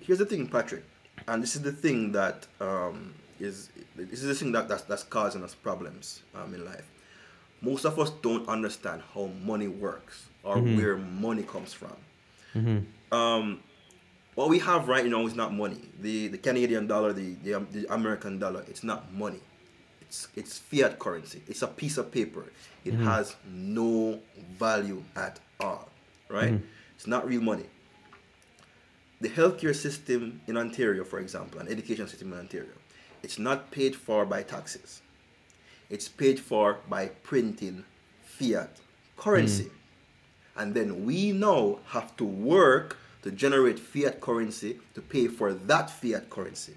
here's 0.00 0.18
the 0.18 0.26
thing, 0.26 0.46
Patrick, 0.46 0.84
and 1.26 1.42
this 1.42 1.56
is 1.56 1.62
the 1.62 1.72
thing 1.72 2.12
that 2.12 2.46
um, 2.60 3.14
is 3.38 3.70
this 3.96 4.22
is 4.22 4.28
the 4.28 4.34
thing 4.34 4.52
that 4.52 4.68
that's, 4.68 4.82
that's 4.82 5.02
causing 5.02 5.42
us 5.42 5.54
problems 5.54 6.22
um, 6.34 6.54
in 6.54 6.64
life. 6.64 6.88
Most 7.62 7.84
of 7.84 7.98
us 7.98 8.10
don't 8.22 8.48
understand 8.48 9.02
how 9.14 9.30
money 9.44 9.68
works 9.68 10.28
or 10.42 10.58
where 10.58 10.96
money 10.96 11.42
comes 11.42 11.72
from. 11.72 11.96
Um, 13.12 13.60
what 14.34 14.48
we 14.48 14.58
have 14.60 14.88
right 14.88 15.04
now 15.04 15.26
is 15.26 15.34
not 15.34 15.52
money. 15.52 15.80
The 16.00 16.28
the 16.28 16.38
Canadian 16.38 16.86
dollar, 16.86 17.12
the, 17.12 17.34
the 17.42 17.54
um, 17.54 17.68
the 17.72 17.92
American 17.92 18.38
dollar, 18.38 18.64
it's 18.68 18.82
not 18.82 19.12
money. 19.12 19.40
It's 20.00 20.28
it's 20.34 20.58
fiat 20.58 20.98
currency. 20.98 21.42
It's 21.46 21.62
a 21.62 21.66
piece 21.66 21.98
of 21.98 22.10
paper. 22.10 22.44
It 22.84 22.94
has 22.94 23.36
no 23.52 24.20
value 24.58 25.02
at 25.16 25.38
all. 25.58 25.88
Right? 26.28 26.60
It's 26.96 27.06
not 27.06 27.26
real 27.26 27.42
money 27.42 27.66
the 29.20 29.28
healthcare 29.28 29.74
system 29.74 30.40
in 30.46 30.56
Ontario, 30.56 31.04
for 31.04 31.18
example, 31.18 31.60
an 31.60 31.68
education 31.68 32.08
system 32.08 32.32
in 32.32 32.38
Ontario, 32.38 32.72
it's 33.22 33.38
not 33.38 33.70
paid 33.70 33.94
for 33.94 34.24
by 34.24 34.42
taxes. 34.42 35.02
It's 35.90 36.08
paid 36.08 36.38
for 36.38 36.78
by 36.88 37.08
printing 37.22 37.84
fiat 38.24 38.70
currency. 39.16 39.64
Hmm. 39.64 40.60
And 40.60 40.74
then 40.74 41.04
we 41.04 41.32
now 41.32 41.78
have 41.86 42.16
to 42.16 42.24
work 42.24 42.98
to 43.22 43.30
generate 43.30 43.78
fiat 43.78 44.20
currency 44.20 44.78
to 44.94 45.00
pay 45.00 45.28
for 45.28 45.52
that 45.52 45.90
fiat 45.90 46.30
currency. 46.30 46.74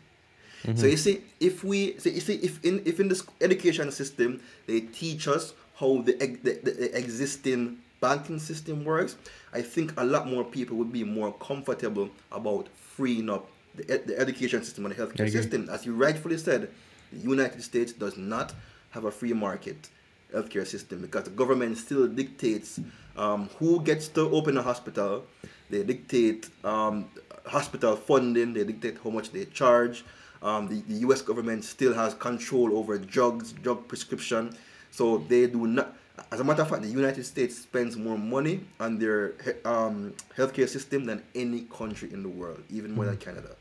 So 0.64 0.70
mm-hmm. 0.72 0.88
you 0.88 0.98
see, 0.98 1.22
if 1.42 1.64
we 1.64 2.00
so 2.00 2.10
you 2.10 2.22
see 2.22 2.36
if 2.36 2.64
in 2.64 2.82
if 2.86 3.00
in 3.02 3.10
this 3.10 3.22
education 3.42 3.92
system 3.92 4.40
they 4.66 4.80
teach 4.80 5.28
us 5.28 5.54
how 5.76 6.02
the, 6.02 6.14
the, 6.14 6.54
the 6.64 6.98
existing 6.98 7.80
banking 8.00 8.40
system 8.40 8.86
works, 8.86 9.18
I 9.54 9.62
think 9.62 9.94
a 10.00 10.06
lot 10.06 10.28
more 10.28 10.46
people 10.46 10.78
would 10.78 10.94
be 10.94 11.04
more 11.04 11.34
comfortable 11.34 12.10
about 12.32 12.70
freeing 12.70 13.30
up 13.30 13.50
the, 13.76 13.84
the 14.06 14.18
education 14.18 14.64
system 14.64 14.86
and 14.86 14.96
the 14.96 15.04
healthcare 15.04 15.30
system. 15.30 15.68
As 15.70 15.86
you 15.86 15.96
rightfully 15.96 16.38
said, 16.38 16.70
the 17.12 17.20
United 17.20 17.62
States 17.62 17.92
does 17.92 18.16
not 18.16 18.54
have 18.94 19.06
a 19.06 19.12
free 19.12 19.34
market 19.34 19.90
healthcare 20.34 20.66
system 20.66 21.02
because 21.02 21.26
the 21.26 21.30
government 21.30 21.78
still 21.78 22.08
dictates 22.08 22.80
um, 23.18 23.50
who 23.60 23.82
gets 23.82 24.08
to 24.10 24.22
open 24.32 24.58
a 24.58 24.62
hospital. 24.62 25.26
They 25.70 25.84
dictate 25.84 26.50
um, 26.64 27.10
hospital 27.46 27.96
funding. 27.96 28.54
They 28.54 28.64
dictate 28.64 28.98
how 29.04 29.10
much 29.10 29.32
they 29.32 29.46
charge. 29.46 30.04
Um, 30.42 30.68
the, 30.68 30.82
the 30.82 31.00
U.S. 31.08 31.22
government 31.22 31.64
still 31.64 31.94
has 31.94 32.14
control 32.14 32.78
over 32.78 32.98
drugs, 32.98 33.54
drug 33.54 33.88
prescription. 33.88 34.56
So 34.92 35.20
they 35.20 35.48
do 35.48 35.68
not. 35.68 35.96
As 36.32 36.40
a 36.40 36.44
matter 36.44 36.62
of 36.62 36.70
fact, 36.70 36.84
the 36.84 36.90
United 36.90 37.24
States 37.24 37.58
spends 37.58 37.98
more 37.98 38.18
money 38.18 38.62
on 38.80 39.00
their 39.00 39.34
um, 39.66 40.14
healthcare 40.38 40.70
system 40.70 41.06
than 41.06 41.24
any 41.34 41.62
country 41.62 42.12
in 42.14 42.22
the 42.22 42.30
world, 42.30 42.64
even 42.70 42.94
more 42.94 43.06
than 43.06 43.18
Canada 43.18 43.56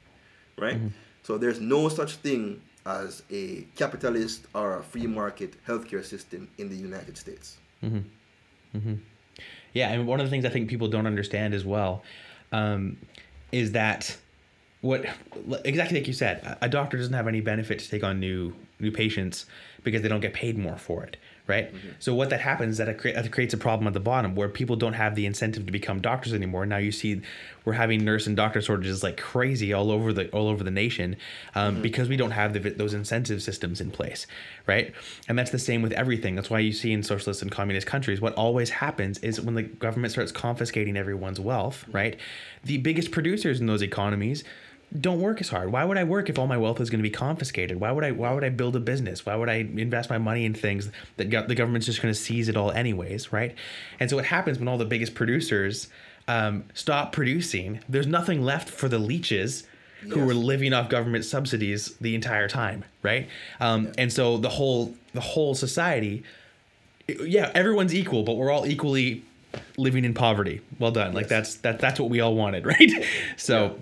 right? 0.58 0.78
So 1.22 1.38
there's 1.38 1.60
no 1.60 1.88
such 1.88 2.16
thing 2.16 2.60
as 2.86 3.22
a 3.30 3.62
capitalist 3.76 4.46
or 4.54 4.78
a 4.78 4.82
free 4.82 5.06
market 5.06 5.54
healthcare 5.66 6.04
system 6.04 6.48
in 6.58 6.68
the 6.68 6.76
United 6.76 7.16
States. 7.16 7.56
Yeah, 9.72 9.90
and 9.92 10.06
one 10.06 10.20
of 10.20 10.26
the 10.26 10.30
things 10.30 10.44
I 10.44 10.50
think 10.50 10.68
people 10.68 10.88
don't 10.88 11.06
understand 11.06 11.54
as 11.54 11.64
well 11.64 12.02
um, 12.52 12.98
is 13.50 13.72
that 13.72 14.16
what 14.82 15.04
exactly 15.64 15.98
like 15.98 16.06
you 16.06 16.12
said, 16.12 16.58
a 16.60 16.68
doctor 16.68 16.96
doesn't 16.96 17.14
have 17.14 17.28
any 17.28 17.40
benefit 17.40 17.78
to 17.78 17.88
take 17.88 18.04
on 18.04 18.20
new 18.20 18.52
new 18.80 18.90
patients 18.90 19.46
because 19.84 20.02
they 20.02 20.08
don't 20.08 20.20
get 20.20 20.34
paid 20.34 20.58
more 20.58 20.76
for 20.76 21.04
it, 21.04 21.16
right? 21.46 21.74
Mm-hmm. 21.74 21.88
So 21.98 22.14
what 22.14 22.30
that 22.30 22.40
happens 22.40 22.72
is 22.72 22.78
that 22.78 22.88
it, 22.88 23.02
that 23.02 23.32
creates 23.32 23.52
a 23.52 23.56
problem 23.56 23.86
at 23.86 23.94
the 23.94 24.00
bottom 24.00 24.34
where 24.34 24.48
people 24.48 24.76
don't 24.76 24.92
have 24.92 25.14
the 25.14 25.26
incentive 25.26 25.66
to 25.66 25.72
become 25.72 26.00
doctors 26.00 26.32
anymore. 26.32 26.64
Now 26.66 26.76
you 26.76 26.92
see 26.92 27.20
we're 27.64 27.72
having 27.72 28.04
nurse 28.04 28.26
and 28.26 28.36
doctor 28.36 28.60
shortages 28.60 29.02
like 29.02 29.16
crazy 29.16 29.72
all 29.72 29.90
over 29.90 30.12
the 30.12 30.28
all 30.30 30.48
over 30.48 30.62
the 30.62 30.70
nation 30.70 31.16
um, 31.54 31.74
mm-hmm. 31.74 31.82
because 31.82 32.08
we 32.08 32.16
don't 32.16 32.30
have 32.30 32.52
the, 32.52 32.58
those 32.70 32.94
incentive 32.94 33.42
systems 33.42 33.80
in 33.80 33.90
place, 33.90 34.26
right? 34.66 34.92
And 35.28 35.38
that's 35.38 35.50
the 35.50 35.58
same 35.58 35.82
with 35.82 35.92
everything. 35.92 36.36
That's 36.36 36.50
why 36.50 36.60
you 36.60 36.72
see 36.72 36.92
in 36.92 37.02
socialist 37.02 37.42
and 37.42 37.50
communist 37.50 37.86
countries 37.86 38.20
what 38.20 38.34
always 38.34 38.70
happens 38.70 39.18
is 39.18 39.40
when 39.40 39.54
the 39.54 39.62
government 39.62 40.12
starts 40.12 40.32
confiscating 40.32 40.96
everyone's 40.96 41.40
wealth, 41.40 41.82
mm-hmm. 41.82 41.96
right? 41.96 42.16
The 42.64 42.78
biggest 42.78 43.10
producers 43.10 43.60
in 43.60 43.66
those 43.66 43.82
economies 43.82 44.44
don't 45.00 45.20
work 45.20 45.40
as 45.40 45.48
hard. 45.48 45.72
Why 45.72 45.84
would 45.84 45.96
I 45.96 46.04
work 46.04 46.28
if 46.28 46.38
all 46.38 46.46
my 46.46 46.56
wealth 46.58 46.80
is 46.80 46.90
going 46.90 46.98
to 46.98 47.02
be 47.02 47.10
confiscated? 47.10 47.80
Why 47.80 47.90
would 47.92 48.04
I 48.04 48.10
why 48.10 48.32
would 48.32 48.44
I 48.44 48.50
build 48.50 48.76
a 48.76 48.80
business? 48.80 49.24
Why 49.24 49.34
would 49.36 49.48
I 49.48 49.54
invest 49.56 50.10
my 50.10 50.18
money 50.18 50.44
in 50.44 50.54
things 50.54 50.90
that 51.16 51.30
got, 51.30 51.48
the 51.48 51.54
government's 51.54 51.86
just 51.86 52.02
going 52.02 52.12
to 52.12 52.18
seize 52.20 52.48
it 52.48 52.56
all 52.56 52.70
anyways, 52.72 53.32
right? 53.32 53.54
And 54.00 54.10
so 54.10 54.16
what 54.16 54.26
happens 54.26 54.58
when 54.58 54.68
all 54.68 54.78
the 54.78 54.84
biggest 54.84 55.14
producers 55.14 55.88
um, 56.28 56.64
stop 56.74 57.12
producing? 57.12 57.80
There's 57.88 58.06
nothing 58.06 58.42
left 58.42 58.68
for 58.68 58.88
the 58.88 58.98
leeches 58.98 59.64
who 60.02 60.16
Yes. 60.16 60.26
were 60.26 60.34
living 60.34 60.72
off 60.72 60.88
government 60.88 61.24
subsidies 61.24 61.94
the 62.00 62.14
entire 62.14 62.48
time, 62.48 62.84
right? 63.02 63.28
Um, 63.60 63.92
And 63.96 64.12
so 64.12 64.36
the 64.36 64.48
whole 64.50 64.94
the 65.14 65.20
whole 65.20 65.54
society, 65.54 66.22
yeah, 67.08 67.50
everyone's 67.54 67.94
equal, 67.94 68.22
but 68.24 68.36
we're 68.36 68.50
all 68.50 68.66
equally 68.66 69.22
living 69.76 70.04
in 70.04 70.12
poverty. 70.14 70.60
Well 70.78 70.90
done. 70.90 71.12
Like 71.12 71.24
Yes. 71.24 71.30
that's 71.30 71.54
that 71.56 71.78
that's 71.78 72.00
what 72.00 72.10
we 72.10 72.20
all 72.20 72.34
wanted, 72.34 72.66
right? 72.74 72.90
So, 73.36 73.78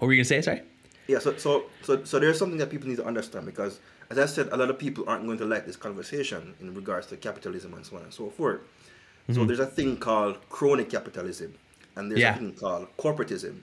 what 0.00 0.06
were 0.08 0.12
you 0.12 0.18
gonna 0.18 0.24
say? 0.24 0.42
Sorry. 0.42 0.62
Yeah, 1.06 1.18
so, 1.18 1.36
so 1.36 1.64
so 1.82 2.04
so 2.04 2.18
there's 2.18 2.38
something 2.38 2.58
that 2.58 2.70
people 2.70 2.88
need 2.88 2.96
to 2.96 3.04
understand 3.04 3.46
because, 3.46 3.80
as 4.10 4.18
I 4.18 4.26
said, 4.26 4.48
a 4.50 4.56
lot 4.56 4.70
of 4.70 4.78
people 4.78 5.04
aren't 5.08 5.26
going 5.26 5.38
to 5.38 5.44
like 5.44 5.66
this 5.66 5.76
conversation 5.76 6.54
in 6.60 6.74
regards 6.74 7.06
to 7.08 7.16
capitalism 7.16 7.74
and 7.74 7.84
so 7.84 7.96
on 7.96 8.02
and 8.04 8.12
so 8.12 8.30
forth. 8.30 8.60
So 9.28 9.34
mm-hmm. 9.34 9.46
there's 9.46 9.60
a 9.60 9.66
thing 9.66 9.96
called 9.96 10.38
crony 10.48 10.84
capitalism, 10.84 11.54
and 11.96 12.10
there's 12.10 12.20
Yeah. 12.20 12.34
a 12.34 12.38
thing 12.38 12.52
called 12.54 12.88
corporatism. 12.96 13.60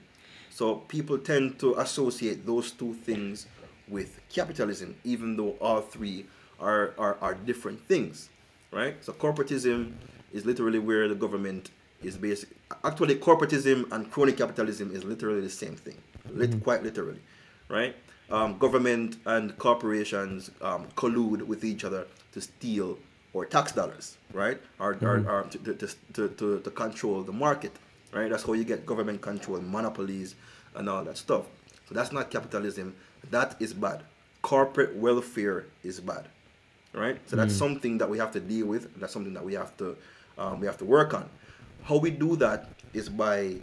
So 0.49 0.75
people 0.75 1.17
tend 1.17 1.59
to 1.59 1.75
associate 1.79 2.45
those 2.45 2.71
two 2.71 2.93
things 2.93 3.47
with 3.88 4.19
capitalism, 4.29 4.95
even 5.03 5.38
though 5.38 5.51
all 5.61 5.81
three 5.81 6.25
are 6.59 6.93
are, 6.97 7.17
are 7.21 7.33
different 7.33 7.79
things, 7.88 8.29
right? 8.71 8.95
So 9.03 9.13
corporatism 9.13 9.93
is 10.33 10.45
literally 10.45 10.79
where 10.79 11.07
the 11.07 11.15
government 11.15 11.71
is 12.03 12.17
basic. 12.17 12.49
Actually, 12.83 13.15
corporatism 13.15 13.91
and 13.91 14.11
crony 14.11 14.33
capitalism 14.33 14.93
is 14.93 15.03
literally 15.03 15.41
the 15.41 15.49
same 15.49 15.75
thing, 15.75 15.97
lit- 16.34 16.63
quite 16.63 16.84
literally, 16.84 17.19
right? 17.69 17.95
Um, 18.30 18.57
government 18.57 19.17
and 19.25 19.57
corporations 19.57 20.51
um, 20.61 20.88
collude 20.95 21.41
with 21.43 21.63
each 21.63 21.84
other 21.84 22.07
to 22.34 22.41
steal 22.41 22.97
or 23.34 23.45
tax 23.45 23.71
dollars, 23.71 24.17
right? 24.34 24.59
Or, 24.80 24.97
or, 25.01 25.17
or 25.30 25.43
to, 25.51 25.57
to, 25.73 25.88
to, 26.13 26.28
to, 26.30 26.59
to 26.59 26.71
control 26.71 27.21
the 27.23 27.32
market, 27.32 27.71
right? 28.13 28.30
That's 28.30 28.43
how 28.43 28.53
you 28.53 28.63
get 28.63 28.86
government 28.86 29.21
control, 29.21 29.61
monopolies, 29.61 30.36
and 30.75 30.89
all 30.89 31.03
that 31.03 31.17
stuff. 31.17 31.45
So 31.88 31.95
that's 31.95 32.11
not 32.11 32.30
capitalism. 32.32 32.95
That 33.32 33.55
is 33.59 33.73
bad. 33.73 34.03
Corporate 34.41 34.95
welfare 34.95 35.65
is 35.84 35.99
bad, 35.99 36.25
right? 36.93 37.17
So 37.28 37.36
that's 37.36 37.53
something 37.55 37.97
that 37.97 38.09
we 38.09 38.17
have 38.17 38.32
to 38.34 38.39
deal 38.39 38.65
with. 38.67 38.99
That's 38.99 39.13
something 39.13 39.34
that 39.34 39.43
we 39.43 39.53
have 39.53 39.75
to 39.78 39.95
um, 40.38 40.59
we 40.59 40.67
have 40.67 40.78
to 40.78 40.86
work 40.86 41.13
on. 41.13 41.30
How 41.84 41.97
we 41.97 42.11
do 42.11 42.36
that 42.38 42.69
is 42.93 43.09
by 43.09 43.55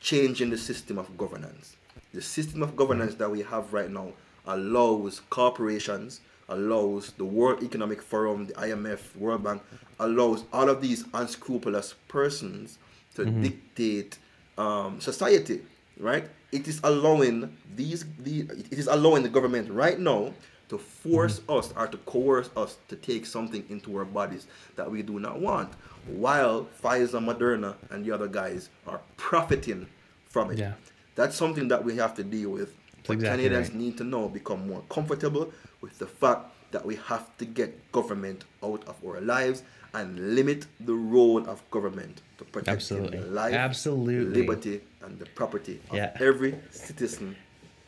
changing 0.00 0.50
the 0.50 0.58
system 0.58 0.98
of 0.98 1.16
governance. 1.18 1.76
The 2.12 2.22
system 2.22 2.62
of 2.62 2.76
governance 2.76 3.14
that 3.16 3.30
we 3.30 3.42
have 3.42 3.72
right 3.72 3.90
now 3.90 4.12
allows 4.46 5.20
corporations, 5.30 6.20
allows 6.48 7.12
the 7.12 7.24
World 7.24 7.62
Economic 7.62 8.02
Forum, 8.02 8.46
the 8.46 8.54
IMF, 8.54 9.16
World 9.16 9.44
Bank, 9.44 9.62
allows 9.98 10.44
all 10.52 10.68
of 10.68 10.82
these 10.82 11.04
unscrupulous 11.14 11.94
persons 12.08 12.78
to 13.14 13.24
dictate 13.24 14.18
um, 14.58 15.00
society, 15.00 15.60
right? 15.98 16.28
It 16.50 16.68
is 16.68 16.80
allowing 16.84 17.56
these 17.76 18.04
the 18.18 18.40
it 18.40 18.78
is 18.78 18.86
allowing 18.86 19.22
the 19.22 19.28
government 19.28 19.70
right 19.70 19.98
now 19.98 20.34
to 20.68 20.78
force 20.78 21.40
us 21.48 21.72
or 21.76 21.86
to 21.86 21.96
coerce 21.98 22.50
us 22.56 22.78
to 22.88 22.96
take 22.96 23.26
something 23.26 23.64
into 23.68 23.96
our 23.96 24.04
bodies 24.04 24.46
that 24.76 24.90
we 24.90 25.02
do 25.02 25.18
not 25.18 25.40
want, 25.40 25.72
while 26.06 26.66
Pfizer, 26.82 27.20
Moderna, 27.22 27.74
and 27.90 28.04
the 28.04 28.10
other 28.10 28.28
guys 28.28 28.70
are 28.86 29.00
profiting 29.16 29.86
from 30.28 30.50
it. 30.50 30.58
Yeah. 30.58 30.72
That's 31.14 31.36
something 31.36 31.68
that 31.68 31.84
we 31.84 31.96
have 31.96 32.14
to 32.16 32.24
deal 32.24 32.50
with. 32.50 32.74
But 33.06 33.14
exactly 33.14 33.44
Canadians 33.44 33.68
right. 33.70 33.78
need 33.78 33.98
to 33.98 34.04
know, 34.04 34.28
become 34.28 34.68
more 34.68 34.82
comfortable 34.88 35.52
with 35.80 35.98
the 35.98 36.06
fact 36.06 36.46
that 36.70 36.86
we 36.86 36.96
have 36.96 37.36
to 37.38 37.44
get 37.44 37.92
government 37.92 38.44
out 38.62 38.82
of 38.86 38.96
our 39.04 39.20
lives 39.20 39.62
and 39.94 40.34
limit 40.34 40.66
the 40.80 40.94
role 40.94 41.46
of 41.48 41.68
government 41.70 42.22
to 42.38 42.44
protect 42.44 42.68
Absolutely. 42.76 43.18
the 43.18 43.26
life, 43.26 43.52
Absolutely. 43.52 44.40
liberty, 44.40 44.80
and 45.04 45.18
the 45.18 45.26
property 45.26 45.80
of 45.90 45.96
Yeah. 45.96 46.16
every 46.20 46.54
citizen 46.70 47.36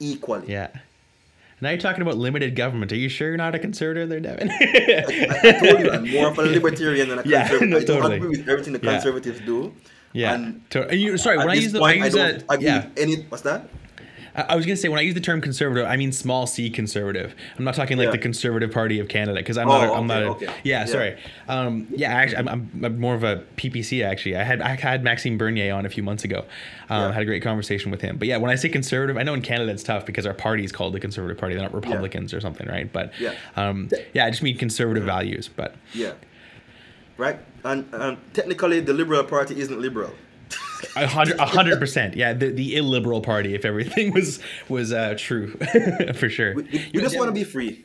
equally. 0.00 0.50
Yeah. 0.52 0.68
Now 1.60 1.70
you're 1.70 1.78
talking 1.78 2.02
about 2.02 2.18
limited 2.18 2.56
government. 2.56 2.92
Are 2.92 2.96
you 2.96 3.08
sure 3.08 3.28
you're 3.28 3.36
not 3.38 3.54
a 3.54 3.58
conservative 3.58 4.08
there, 4.10 4.20
Devin? 4.20 4.50
I, 4.50 4.54
I 5.44 5.52
told 5.52 5.80
you 5.80 5.90
I'm 5.92 6.10
more 6.10 6.26
of 6.28 6.38
a 6.38 6.42
libertarian 6.42 7.08
than 7.08 7.20
a 7.20 7.22
Yeah, 7.26 7.48
conservative. 7.48 7.70
no, 7.70 7.78
I 7.78 8.00
don't 8.00 8.12
agree 8.12 8.28
with 8.36 8.48
everything 8.48 8.72
the 8.74 8.80
Yeah. 8.82 8.92
conservatives 8.94 9.40
do. 9.46 9.72
Yeah. 10.14 10.34
And 10.34 10.70
To- 10.70 10.96
you, 10.96 11.18
sorry, 11.18 11.36
when 11.36 11.50
I 11.50 11.54
use 11.54 11.72
the, 11.72 11.82
I 11.82 11.92
use 11.92 12.14
I 12.16 12.18
don't 12.32 12.44
agree 12.48 12.66
yeah. 12.66 12.86
any. 12.96 13.16
What's 13.24 13.42
that? 13.42 13.68
I 14.34 14.42
I 14.48 14.56
was 14.56 14.66
gonna 14.66 14.76
say 14.76 14.88
when 14.88 14.98
I 14.98 15.02
use 15.02 15.14
the 15.14 15.20
term 15.20 15.40
conservative, 15.40 15.86
I 15.86 15.96
mean 15.96 16.10
small 16.10 16.46
c 16.48 16.68
conservative. 16.70 17.34
I'm 17.56 17.64
not 17.64 17.74
talking 17.76 17.96
like 17.98 18.06
Yeah. 18.06 18.10
the 18.12 18.18
Conservative 18.18 18.72
Party 18.72 18.98
of 18.98 19.06
Canada 19.08 19.38
because 19.38 19.56
I'm 19.58 19.68
Oh, 19.68 19.80
not. 19.80 19.88
A, 19.88 19.92
I'm 19.92 20.10
okay, 20.10 20.20
not. 20.20 20.22
A, 20.22 20.30
okay. 20.30 20.46
Yeah, 20.64 20.80
Yeah. 20.80 20.84
sorry. 20.86 21.16
Um, 21.48 21.86
yeah, 21.90 22.12
actually, 22.12 22.38
I'm, 22.38 22.48
I'm, 22.82 22.98
more 23.00 23.14
of 23.14 23.22
a 23.22 23.44
PPC. 23.56 24.04
Actually, 24.04 24.36
I 24.36 24.42
had 24.42 24.60
I 24.60 24.74
had 24.74 25.04
Maxime 25.04 25.38
Bernier 25.38 25.72
on 25.72 25.86
a 25.86 25.88
few 25.88 26.02
months 26.02 26.24
ago. 26.24 26.44
Um, 26.90 27.00
Yeah. 27.02 27.12
Had 27.12 27.22
a 27.22 27.26
great 27.26 27.42
conversation 27.44 27.92
with 27.92 28.00
him. 28.00 28.16
But 28.16 28.26
yeah, 28.26 28.38
when 28.38 28.50
I 28.50 28.56
say 28.56 28.68
conservative, 28.68 29.16
I 29.16 29.22
know 29.22 29.34
in 29.34 29.42
Canada 29.42 29.70
it's 29.70 29.84
tough 29.84 30.04
because 30.04 30.26
our 30.26 30.34
party 30.34 30.64
is 30.64 30.72
called 30.72 30.94
the 30.94 31.00
Conservative 31.00 31.38
Party. 31.38 31.54
They're 31.54 31.62
not 31.62 31.72
Republicans 31.74 32.34
or 32.34 32.40
something, 32.40 32.66
right? 32.66 32.92
But 32.92 33.12
Yeah. 33.20 33.34
um, 33.56 33.88
yeah, 34.14 34.26
I 34.26 34.30
just 34.30 34.42
mean 34.42 34.58
conservative 34.58 35.04
values. 35.04 35.48
But 35.54 35.76
Yeah. 35.92 36.12
Right? 37.16 37.38
And, 37.64 37.86
and 37.92 38.18
technically, 38.32 38.80
the 38.80 38.92
Liberal 38.92 39.24
Party 39.24 39.60
isn't 39.60 39.80
liberal. 39.80 40.10
a 40.96 41.06
hundred, 41.06 41.38
a 41.38 41.46
hundred 41.46 41.78
percent. 41.78 42.14
Yeah, 42.16 42.32
the, 42.32 42.50
the 42.50 42.76
illiberal 42.76 43.20
party. 43.20 43.54
If 43.54 43.64
everything 43.64 44.12
was 44.12 44.40
was 44.68 44.92
uh, 44.92 45.14
true, 45.16 45.48
for 46.14 46.28
sure. 46.28 46.54
We, 46.54 46.62
we, 46.64 46.90
we 46.94 47.00
just 47.00 47.16
want 47.16 47.28
to 47.28 47.32
be 47.32 47.44
free. 47.44 47.84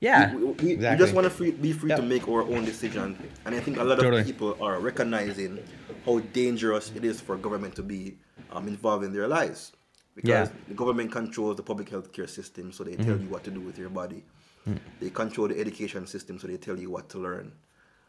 Yeah, 0.00 0.34
we, 0.34 0.44
we, 0.44 0.72
exactly. 0.72 1.04
just 1.04 1.14
want 1.14 1.26
to 1.26 1.30
free, 1.30 1.50
be 1.50 1.72
free 1.72 1.90
to 1.90 2.00
make 2.02 2.26
our 2.26 2.42
own 2.42 2.64
decision, 2.64 3.18
And 3.44 3.54
I 3.54 3.60
think 3.60 3.76
a 3.76 3.84
lot 3.84 3.98
of 3.98 4.04
Totally. 4.04 4.24
people 4.24 4.56
are 4.60 4.80
recognizing 4.80 5.62
how 6.06 6.20
dangerous 6.32 6.90
it 6.94 7.04
is 7.04 7.20
for 7.20 7.36
government 7.36 7.74
to 7.76 7.82
be 7.82 8.16
um, 8.50 8.66
involved 8.66 9.04
in 9.04 9.12
their 9.12 9.28
lives. 9.28 9.72
Because 10.14 10.28
Yeah. 10.28 10.44
Mm-hmm. 10.44 10.68
the 10.68 10.74
government 10.74 11.12
controls 11.12 11.56
the 11.56 11.62
public 11.62 11.90
health 11.90 12.12
care 12.12 12.26
system, 12.26 12.72
so 12.72 12.82
they 12.82 12.96
tell 12.96 13.18
you 13.20 13.28
what 13.28 13.44
to 13.44 13.50
do 13.50 13.60
with 13.60 13.76
your 13.78 13.90
body. 13.90 14.24
Mm. 14.66 14.78
They 15.00 15.10
control 15.10 15.48
the 15.48 15.60
education 15.60 16.06
system, 16.06 16.38
so 16.38 16.46
they 16.46 16.56
tell 16.56 16.78
you 16.78 16.90
what 16.90 17.10
to 17.10 17.18
learn. 17.18 17.52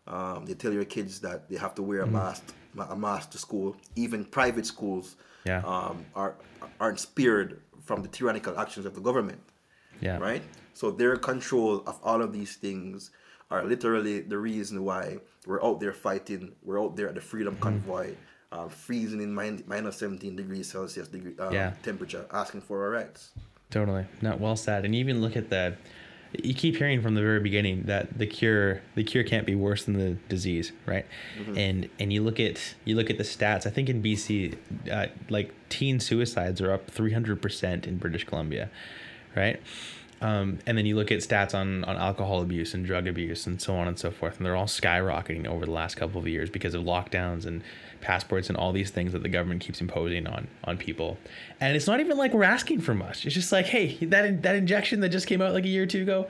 Um, 0.08 0.46
they 0.46 0.54
tell 0.54 0.74
your 0.74 0.86
kids 0.86 1.20
that 1.22 1.50
they 1.50 1.58
have 1.58 1.76
to 1.76 1.84
wear 1.84 2.02
a 2.02 2.04
Mm-hmm. 2.06 2.14
mask, 2.14 2.44
a 2.90 2.96
mask 2.96 3.32
to 3.32 3.38
school. 3.38 3.76
Even 3.96 4.26
private 4.26 4.66
schools 4.66 5.16
Yeah. 5.46 5.62
um, 5.66 6.06
are 6.16 6.36
aren't 6.80 7.00
spared 7.00 7.62
from 7.84 8.02
the 8.02 8.08
tyrannical 8.08 8.58
actions 8.60 8.86
of 8.86 8.94
the 8.94 9.02
government 9.02 9.42
Yeah. 10.00 10.18
right? 10.20 10.44
So 10.74 10.92
their 10.92 11.16
control 11.18 11.84
of 11.88 12.00
all 12.04 12.22
of 12.22 12.32
these 12.34 12.56
things 12.56 13.12
are 13.50 13.64
literally 13.66 14.22
the 14.22 14.38
reason 14.38 14.84
why 14.84 15.20
we're 15.46 15.64
out 15.64 15.80
there 15.80 15.94
fighting. 15.94 16.54
We're 16.64 16.82
out 16.82 16.96
there 16.96 17.10
at 17.10 17.16
the 17.16 17.22
Freedom 17.22 17.54
Mm-hmm. 17.56 17.64
Convoy, 17.64 18.16
uh, 18.52 18.68
freezing 18.70 19.22
in 19.22 19.34
min- 19.36 19.64
minus 19.68 19.98
17 19.98 20.36
degrees 20.36 20.70
Celsius 20.72 21.08
degree, 21.08 21.36
um, 21.40 21.54
Yeah. 21.54 21.74
temperature, 21.84 22.26
asking 22.32 22.62
for 22.62 22.84
our 22.84 22.90
rights. 22.90 23.32
Totally. 23.70 24.06
Not 24.22 24.40
well 24.40 24.56
said. 24.56 24.86
And 24.86 24.94
even 24.96 25.22
look 25.22 25.36
at 25.38 25.50
the 25.50 25.76
you 26.34 26.54
keep 26.54 26.78
hearing 26.78 27.02
from 27.02 27.16
the 27.16 27.22
very 27.22 27.40
beginning 27.40 27.84
that 27.84 28.18
the 28.18 28.26
cure 28.26 28.82
the 28.96 29.04
cure 29.04 29.24
can't 29.24 29.46
be 29.46 29.56
worse 29.56 29.84
than 29.86 29.98
the 29.98 30.12
disease, 30.30 30.72
right? 30.86 31.06
And 31.58 31.90
and 32.00 32.14
you 32.14 32.24
look 32.24 32.40
at 32.40 32.76
you 32.86 32.96
look 32.96 33.10
at 33.10 33.18
the 33.18 33.24
stats. 33.24 33.66
I 33.66 33.70
think 33.70 33.90
in 33.90 34.02
BC, 34.02 34.56
uh, 34.92 35.08
like 35.30 35.54
teen 35.70 36.00
suicides 36.00 36.62
are 36.62 36.72
up 36.72 36.90
three 36.90 37.12
hundred 37.14 37.42
percent 37.42 37.86
in 37.86 37.98
British 37.98 38.24
Columbia, 38.24 38.70
right? 39.36 39.60
Um, 40.22 40.60
and 40.68 40.78
then 40.78 40.86
you 40.86 40.96
look 40.96 41.12
at 41.12 41.20
stats 41.20 41.56
on, 41.56 41.84
on 41.86 41.98
alcohol 41.98 42.42
abuse 42.42 42.76
and 42.76 42.86
drug 42.86 43.08
abuse 43.08 43.48
and 43.48 43.60
so 43.60 43.76
on 43.76 43.88
and 43.88 43.98
so 43.98 44.12
forth, 44.12 44.38
and 44.38 44.46
they're 44.46 44.56
all 44.56 44.68
skyrocketing 44.68 45.48
over 45.48 45.66
the 45.66 45.72
last 45.72 45.96
couple 45.96 46.22
of 46.22 46.28
years 46.28 46.50
because 46.50 46.76
of 46.76 46.84
lockdowns 46.84 47.46
and 47.46 47.64
passports 48.02 48.48
and 48.48 48.58
all 48.58 48.72
these 48.72 48.92
things 48.92 49.14
that 49.14 49.24
the 49.24 49.30
government 49.30 49.62
keeps 49.62 49.82
imposing 49.82 50.28
on 50.28 50.48
on 50.64 50.78
people. 50.78 51.18
And 51.60 51.76
it's 51.76 51.88
not 51.88 52.00
even 52.00 52.18
like 52.18 52.34
we're 52.34 52.44
asking 52.44 52.82
for 52.82 52.94
much. 52.94 53.26
It's 53.26 53.34
just 53.34 53.52
like, 53.52 53.66
hey, 53.66 53.96
that 54.06 54.44
that 54.44 54.56
injection 54.56 55.00
that 55.00 55.10
just 55.10 55.26
came 55.26 55.42
out 55.42 55.54
like 55.54 55.66
a 55.66 55.70
year 55.70 55.84
or 55.84 55.88
two 55.88 56.04
ago, 56.04 56.28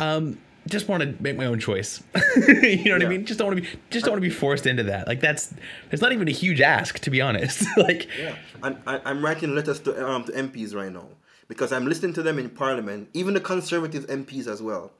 um, 0.00 0.38
just 0.66 0.88
want 0.88 1.02
to 1.02 1.22
make 1.22 1.36
my 1.36 1.44
own 1.44 1.60
choice. 1.60 2.02
you 2.48 2.84
know 2.86 2.94
what 2.94 3.04
I 3.04 3.08
mean? 3.08 3.26
Just 3.26 3.38
don't 3.38 3.48
want 3.48 3.58
to 3.58 3.70
be 3.70 3.78
just 3.90 4.06
don't 4.06 4.12
want 4.12 4.22
to 4.22 4.28
be 4.28 4.34
forced 4.34 4.66
into 4.66 4.84
that. 4.84 5.06
Like 5.06 5.20
that's 5.20 5.52
it's 5.92 6.00
not 6.00 6.12
even 6.12 6.26
a 6.26 6.32
huge 6.32 6.62
ask 6.62 6.98
to 7.00 7.10
be 7.10 7.20
honest. 7.20 7.66
like 7.76 8.08
Yeah, 8.18 8.36
and 8.62 8.78
I, 8.86 9.00
I'm 9.04 9.22
writing 9.22 9.54
letters 9.54 9.80
to 9.80 10.08
um, 10.08 10.24
to 10.24 10.32
MPs 10.32 10.74
right 10.74 10.90
now 10.90 11.08
because 11.48 11.72
I'm 11.72 11.86
listening 11.86 12.12
to 12.14 12.22
them 12.22 12.38
in 12.38 12.50
Parliament, 12.50 13.08
even 13.14 13.34
the 13.34 13.40
Conservative 13.40 14.06
MPs 14.06 14.46
as 14.46 14.62
well. 14.62 14.92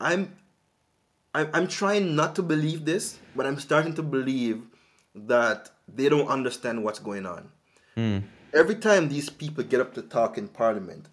I'm, 0.00 0.36
I'm, 1.34 1.48
I'm 1.52 1.68
trying 1.68 2.16
not 2.16 2.34
to 2.36 2.42
believe 2.42 2.84
this, 2.84 3.18
but 3.36 3.46
I'm 3.46 3.58
starting 3.58 3.94
to 3.94 4.02
believe 4.02 4.62
that 5.14 5.70
they 5.88 6.08
don't 6.08 6.28
understand 6.28 6.84
what's 6.84 6.98
going 6.98 7.26
on. 7.26 7.50
Every 8.54 8.76
time 8.76 9.08
these 9.08 9.28
people 9.30 9.62
get 9.64 9.80
up 9.80 9.94
to 9.94 10.02
talk 10.02 10.38
in 10.38 10.48
Parliament, 10.48 11.06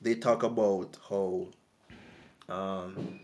they 0.00 0.14
talk 0.14 0.42
about 0.42 0.96
how 1.08 1.48
um, 2.48 3.20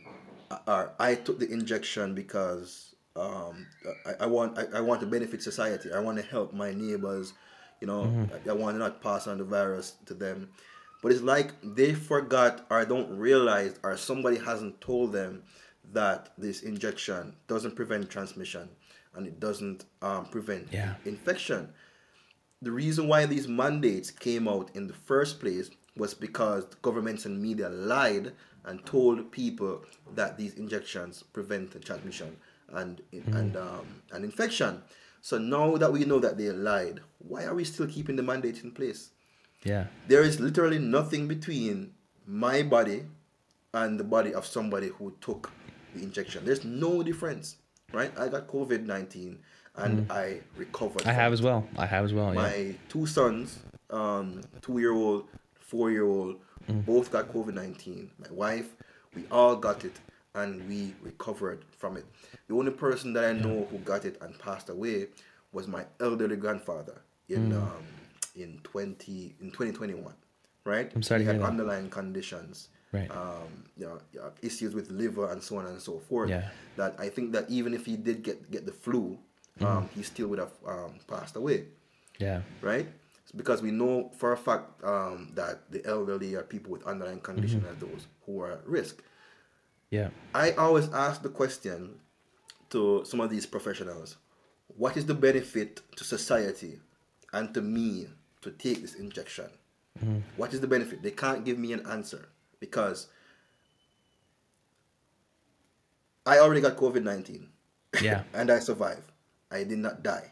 I, 0.66 0.86
I 0.98 1.14
took 1.14 1.38
the 1.38 1.50
injection 1.50 2.14
because 2.14 2.94
um, 3.16 3.66
I, 4.06 4.24
I 4.24 4.26
want 4.26 4.58
I, 4.58 4.78
I 4.78 4.80
want 4.80 5.00
to 5.00 5.06
benefit 5.06 5.42
society. 5.42 5.92
I 5.92 6.00
want 6.00 6.18
to 6.18 6.24
help 6.24 6.52
my 6.52 6.72
neighbors, 6.72 7.32
You 7.80 7.86
know, 7.86 8.28
I, 8.46 8.50
I 8.50 8.52
want 8.52 8.74
to 8.74 8.78
not 8.78 9.02
pass 9.02 9.26
on 9.26 9.38
the 9.38 9.44
virus 9.44 9.94
to 10.06 10.14
them. 10.14 10.48
But 11.04 11.12
it's 11.12 11.20
like 11.20 11.52
they 11.62 11.92
forgot 11.92 12.64
or 12.70 12.82
don't 12.86 13.18
realize 13.18 13.78
or 13.82 13.94
somebody 13.98 14.38
hasn't 14.38 14.80
told 14.80 15.12
them 15.12 15.42
that 15.92 16.32
this 16.38 16.62
injection 16.62 17.36
doesn't 17.46 17.76
prevent 17.76 18.08
transmission 18.08 18.70
and 19.14 19.26
it 19.26 19.38
doesn't 19.38 19.84
um, 20.00 20.24
prevent 20.24 20.68
Yeah. 20.72 20.94
infection. 21.04 21.68
The 22.62 22.70
reason 22.70 23.06
why 23.06 23.26
these 23.26 23.46
mandates 23.46 24.10
came 24.10 24.48
out 24.48 24.70
in 24.74 24.86
the 24.86 24.94
first 24.94 25.40
place 25.40 25.68
was 25.94 26.14
because 26.14 26.64
governments 26.80 27.26
and 27.26 27.38
media 27.38 27.68
lied 27.68 28.32
and 28.64 28.82
told 28.86 29.30
people 29.30 29.84
that 30.14 30.38
these 30.38 30.54
injections 30.54 31.22
prevent 31.22 31.72
the 31.72 31.80
transmission 31.80 32.34
and 32.70 33.02
and 33.12 33.58
um, 33.58 33.86
and 34.10 34.24
infection. 34.24 34.82
So 35.20 35.36
now 35.36 35.76
that 35.76 35.92
we 35.92 36.06
know 36.06 36.18
that 36.20 36.38
they 36.38 36.50
lied, 36.50 37.00
why 37.18 37.44
are 37.44 37.54
we 37.54 37.64
still 37.64 37.86
keeping 37.86 38.16
the 38.16 38.22
mandate 38.22 38.64
in 38.64 38.70
place? 38.72 39.10
Yeah. 39.64 39.86
There 40.08 40.22
is 40.22 40.40
literally 40.40 40.78
nothing 40.78 41.26
between 41.28 41.92
my 42.26 42.62
body 42.62 43.04
and 43.72 43.98
the 43.98 44.04
body 44.04 44.32
of 44.34 44.46
somebody 44.46 44.88
who 44.88 45.14
took 45.20 45.50
the 45.94 46.02
injection. 46.02 46.44
There's 46.44 46.64
no 46.64 47.02
difference, 47.02 47.56
right? 47.92 48.12
I 48.18 48.28
got 48.28 48.46
COVID 48.46 48.84
19 48.84 49.38
and 49.76 50.10
I 50.12 50.40
recovered. 50.56 51.06
I 51.06 51.12
have 51.12 51.32
as 51.32 51.42
well. 51.42 51.66
I 51.76 51.86
have 51.86 52.04
as 52.04 52.12
well. 52.12 52.28
Yeah. 52.34 52.42
My 52.42 52.74
two 52.88 53.06
sons, 53.06 53.58
um, 53.90 54.42
two 54.62 54.78
year 54.78 54.92
old, 54.92 55.26
four 55.58 55.90
year 55.90 56.04
old, 56.06 56.36
Mm. 56.68 56.86
both 56.86 57.10
got 57.12 57.30
COVID 57.30 57.52
19. 57.52 58.10
My 58.18 58.26
wife, 58.30 58.74
we 59.14 59.24
all 59.30 59.54
got 59.54 59.84
it 59.84 59.92
and 60.34 60.66
we 60.66 60.94
recovered 61.02 61.62
from 61.76 61.98
it. 61.98 62.06
The 62.48 62.54
only 62.54 62.70
person 62.70 63.12
that 63.14 63.24
I 63.24 63.32
know 63.34 63.66
who 63.70 63.76
got 63.78 64.06
it 64.06 64.16
and 64.22 64.38
passed 64.38 64.70
away 64.70 65.08
was 65.52 65.68
my 65.68 65.84
elderly 66.00 66.36
grandfather 66.36 67.02
in 67.28 67.50
Mm. 67.52 67.56
um, 67.62 67.84
in 68.34 68.60
20 68.62 69.36
in 69.40 69.50
2021. 69.50 70.14
Right? 70.64 70.90
I'm 70.94 71.02
sorry 71.02 71.20
he 71.20 71.26
had 71.26 71.36
hear 71.36 71.42
that. 71.42 71.48
underlying 71.48 71.90
conditions. 71.90 72.68
Right. 72.92 73.10
Um, 73.10 73.64
you 73.76 73.86
know, 73.86 73.98
issues 74.40 74.74
with 74.74 74.90
liver 74.90 75.30
and 75.32 75.42
so 75.42 75.58
on 75.58 75.66
and 75.66 75.80
so 75.80 75.98
forth. 75.98 76.30
Yeah. 76.30 76.48
That 76.76 76.94
I 76.98 77.08
think 77.08 77.32
that 77.32 77.50
even 77.50 77.74
if 77.74 77.84
he 77.84 77.96
did 77.96 78.22
get 78.22 78.50
get 78.50 78.64
the 78.66 78.72
flu, 78.72 79.18
um, 79.60 79.88
he 79.94 80.02
still 80.02 80.28
would 80.28 80.38
have 80.38 80.52
um, 80.66 80.94
passed 81.06 81.36
away 81.36 81.64
yeah. 82.18 82.42
right? 82.60 82.86
It's 83.22 83.32
because 83.32 83.62
we 83.62 83.70
know 83.70 84.10
for 84.18 84.32
a 84.32 84.36
fact 84.36 84.82
um, 84.84 85.32
that 85.34 85.70
the 85.70 85.84
elderly 85.86 86.34
are 86.34 86.42
people 86.42 86.72
with 86.72 86.86
underlying 86.86 87.20
condition 87.20 87.60
Mm-hmm. 87.60 87.84
are 87.84 87.88
those 87.90 88.06
who 88.26 88.40
are 88.40 88.52
at 88.52 88.66
risk. 88.66 89.02
Yeah. 89.90 90.10
I 90.34 90.52
always 90.52 90.88
ask 90.92 91.22
the 91.22 91.28
question 91.28 92.00
to 92.70 93.04
some 93.04 93.20
of 93.20 93.30
these 93.30 93.46
professionals: 93.46 94.16
What 94.76 94.96
is 94.96 95.06
the 95.06 95.14
benefit 95.14 95.80
to 95.96 96.04
society 96.04 96.80
and 97.32 97.54
to 97.54 97.62
me 97.62 98.08
to 98.44 98.50
take 98.52 98.80
this 98.82 98.94
injection? 98.94 99.46
What 100.36 100.52
is 100.52 100.60
the 100.60 100.66
benefit? 100.66 101.02
They 101.02 101.10
can't 101.12 101.44
give 101.44 101.56
me 101.58 101.72
an 101.72 101.86
answer 101.86 102.28
because 102.60 103.06
I 106.26 106.38
already 106.38 106.60
got 106.60 106.76
COVID 106.76 107.02
nineteen 107.02 107.48
Yeah. 108.02 108.22
and 108.34 108.50
I 108.50 108.58
survived. 108.58 109.02
I 109.50 109.62
did 109.64 109.78
not 109.78 110.02
die. 110.02 110.30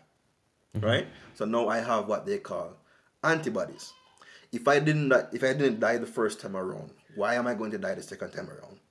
Mm-hmm. 0.77 0.87
Right? 0.87 1.07
So 1.35 1.45
now 1.45 1.69
I 1.69 1.79
have 1.79 2.09
what 2.09 2.27
they 2.27 2.39
call 2.39 2.75
antibodies. 3.23 3.93
If 4.53 4.67
I 4.69 4.79
didn't 4.81 5.13
if 5.33 5.43
I 5.45 5.53
didn't 5.53 5.81
die 5.81 5.99
the 5.99 6.07
first 6.07 6.41
time 6.41 6.57
around, 6.57 6.91
why 7.15 7.35
am 7.37 7.47
I 7.47 7.55
going 7.55 7.71
to 7.71 7.79
die 7.79 7.95
the 7.95 8.03
second 8.03 8.31
time 8.33 8.49
around? 8.51 8.79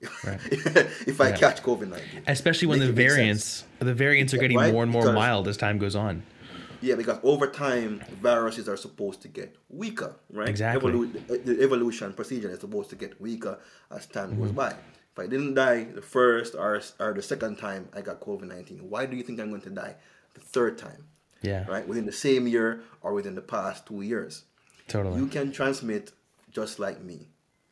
if 1.06 1.20
I 1.20 1.28
Yeah. 1.30 1.36
catch 1.36 1.62
COVID 1.62 1.88
nineteen. 1.90 2.22
Especially 2.26 2.66
when 2.68 2.78
Make 2.78 2.88
the 2.88 2.94
make 2.94 3.10
sense. 3.10 3.16
variants 3.16 3.64
the 3.80 3.94
variants 3.94 4.32
are 4.34 4.38
getting 4.38 4.56
Right? 4.56 4.72
more 4.72 4.82
and 4.82 4.90
more 4.90 5.02
Because- 5.02 5.14
mild 5.14 5.48
as 5.48 5.56
time 5.58 5.78
goes 5.78 5.94
on. 5.94 6.22
Yeah, 6.82 6.96
because 6.96 7.18
over 7.22 7.46
time 7.46 8.02
viruses 8.20 8.68
are 8.68 8.76
supposed 8.76 9.22
to 9.22 9.28
get 9.28 9.56
weaker, 9.70 10.16
right? 10.30 10.48
Exactly. 10.48 10.92
Evolu- 10.92 11.44
the 11.44 11.62
evolution 11.62 12.12
procedure 12.12 12.50
is 12.50 12.60
supposed 12.60 12.90
to 12.90 12.96
get 12.96 13.20
weaker 13.20 13.58
as 13.90 14.06
time 14.06 14.30
Mm-hmm. 14.32 14.42
goes 14.42 14.52
by. 14.52 14.70
If 15.12 15.18
I 15.18 15.26
didn't 15.26 15.54
die 15.54 15.84
the 15.84 16.02
first 16.02 16.54
or, 16.54 16.80
or 16.98 17.12
the 17.12 17.22
second 17.22 17.56
time 17.56 17.88
I 17.94 18.00
got 18.00 18.20
COVID 18.20 18.48
nineteen, 18.48 18.88
why 18.90 19.06
do 19.06 19.16
you 19.16 19.22
think 19.22 19.38
I'm 19.40 19.50
going 19.50 19.60
to 19.62 19.70
die 19.70 19.94
the 20.34 20.40
third 20.40 20.78
time? 20.78 21.04
Yeah. 21.42 21.66
Right, 21.68 21.86
within 21.86 22.06
the 22.06 22.12
same 22.12 22.46
year 22.46 22.82
or 23.02 23.12
within 23.14 23.34
the 23.34 23.42
past 23.42 23.86
two 23.86 24.02
years, 24.02 24.44
Totally. 24.88 25.18
you 25.20 25.26
can 25.26 25.50
transmit 25.52 26.12
just 26.52 26.78
like 26.78 27.02
me. 27.02 27.28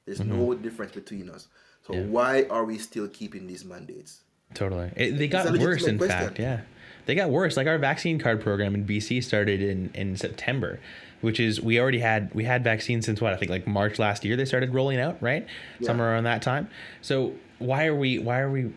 There's 0.07 0.21
no 0.21 0.55
difference 0.55 0.93
between 0.93 1.31
us. 1.31 1.49
So 1.87 1.95
Mm-hmm. 1.95 2.03
Yeah. 2.03 2.09
why 2.11 2.47
are 2.51 2.65
we 2.65 2.79
still 2.79 3.09
keeping 3.09 3.47
these 3.47 3.65
mandates? 3.65 4.21
Totally. 4.55 4.91
It, 4.97 5.17
they 5.19 5.29
got 5.29 5.47
worse, 5.59 5.87
in 5.87 5.99
question. 5.99 6.19
fact. 6.19 6.39
Yeah. 6.39 6.61
They 7.07 7.15
got 7.15 7.31
worse. 7.31 7.57
Like 7.57 7.67
our 7.67 7.79
vaccine 7.79 8.19
card 8.19 8.41
program 8.41 8.75
in 8.75 8.85
BC 8.87 9.23
started 9.23 9.61
in, 9.63 9.91
in 9.95 10.17
September, 10.17 10.81
which 11.21 11.41
is 11.41 11.61
we 11.61 11.79
already 11.81 12.01
had 12.01 12.33
we 12.35 12.45
had 12.45 12.65
vaccines 12.65 13.07
since 13.07 13.21
what 13.21 13.33
I 13.33 13.37
think 13.37 13.51
like 13.51 13.67
March 13.67 13.99
last 13.99 14.25
year 14.25 14.37
they 14.37 14.45
started 14.45 14.75
rolling 14.75 15.01
out, 15.01 15.21
right? 15.23 15.47
Somewhere 15.83 16.13
around 16.13 16.25
that 16.25 16.43
time. 16.43 16.69
So 17.03 17.35
why 17.59 17.87
are 17.87 17.95
we 17.95 18.19
why 18.19 18.41
are 18.41 18.51
we 18.51 18.73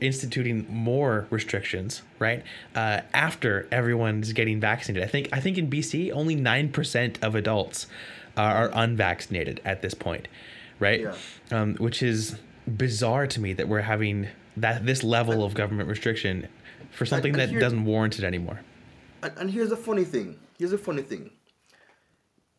instituting 0.00 0.66
more 0.68 1.26
restrictions, 1.30 2.02
right? 2.18 2.42
Uh, 2.74 3.00
after 3.14 3.66
everyone's 3.72 4.32
getting 4.32 4.60
vaccinated. 4.60 5.06
I 5.06 5.10
think 5.10 5.28
I 5.32 5.40
think 5.40 5.58
in 5.58 5.70
BC 5.70 6.12
only 6.12 6.34
nine 6.34 6.70
percent 6.70 7.18
of 7.22 7.34
adults 7.34 7.86
are, 8.36 8.68
are 8.68 8.70
unvaccinated 8.74 9.60
at 9.64 9.82
this 9.82 9.94
point, 9.94 10.28
right? 10.78 11.00
Yeah. 11.00 11.14
um, 11.50 11.74
which 11.76 12.02
is 12.02 12.38
bizarre 12.66 13.26
to 13.26 13.40
me 13.40 13.54
that 13.54 13.66
we're 13.68 13.80
having 13.80 14.28
that 14.56 14.84
this 14.84 15.02
level 15.02 15.44
of 15.44 15.54
government 15.54 15.88
restriction 15.88 16.48
for 16.92 17.06
something 17.06 17.32
and 17.32 17.40
that 17.40 17.48
here- 17.50 17.60
doesn't 17.60 17.84
warrant 17.84 18.18
it 18.18 18.24
anymore. 18.24 18.60
And, 19.22 19.32
and 19.38 19.50
here's 19.50 19.70
the 19.70 19.76
funny 19.76 20.04
thing. 20.04 20.38
Here's 20.58 20.70
the 20.72 20.78
funny 20.78 21.02
thing. 21.02 21.30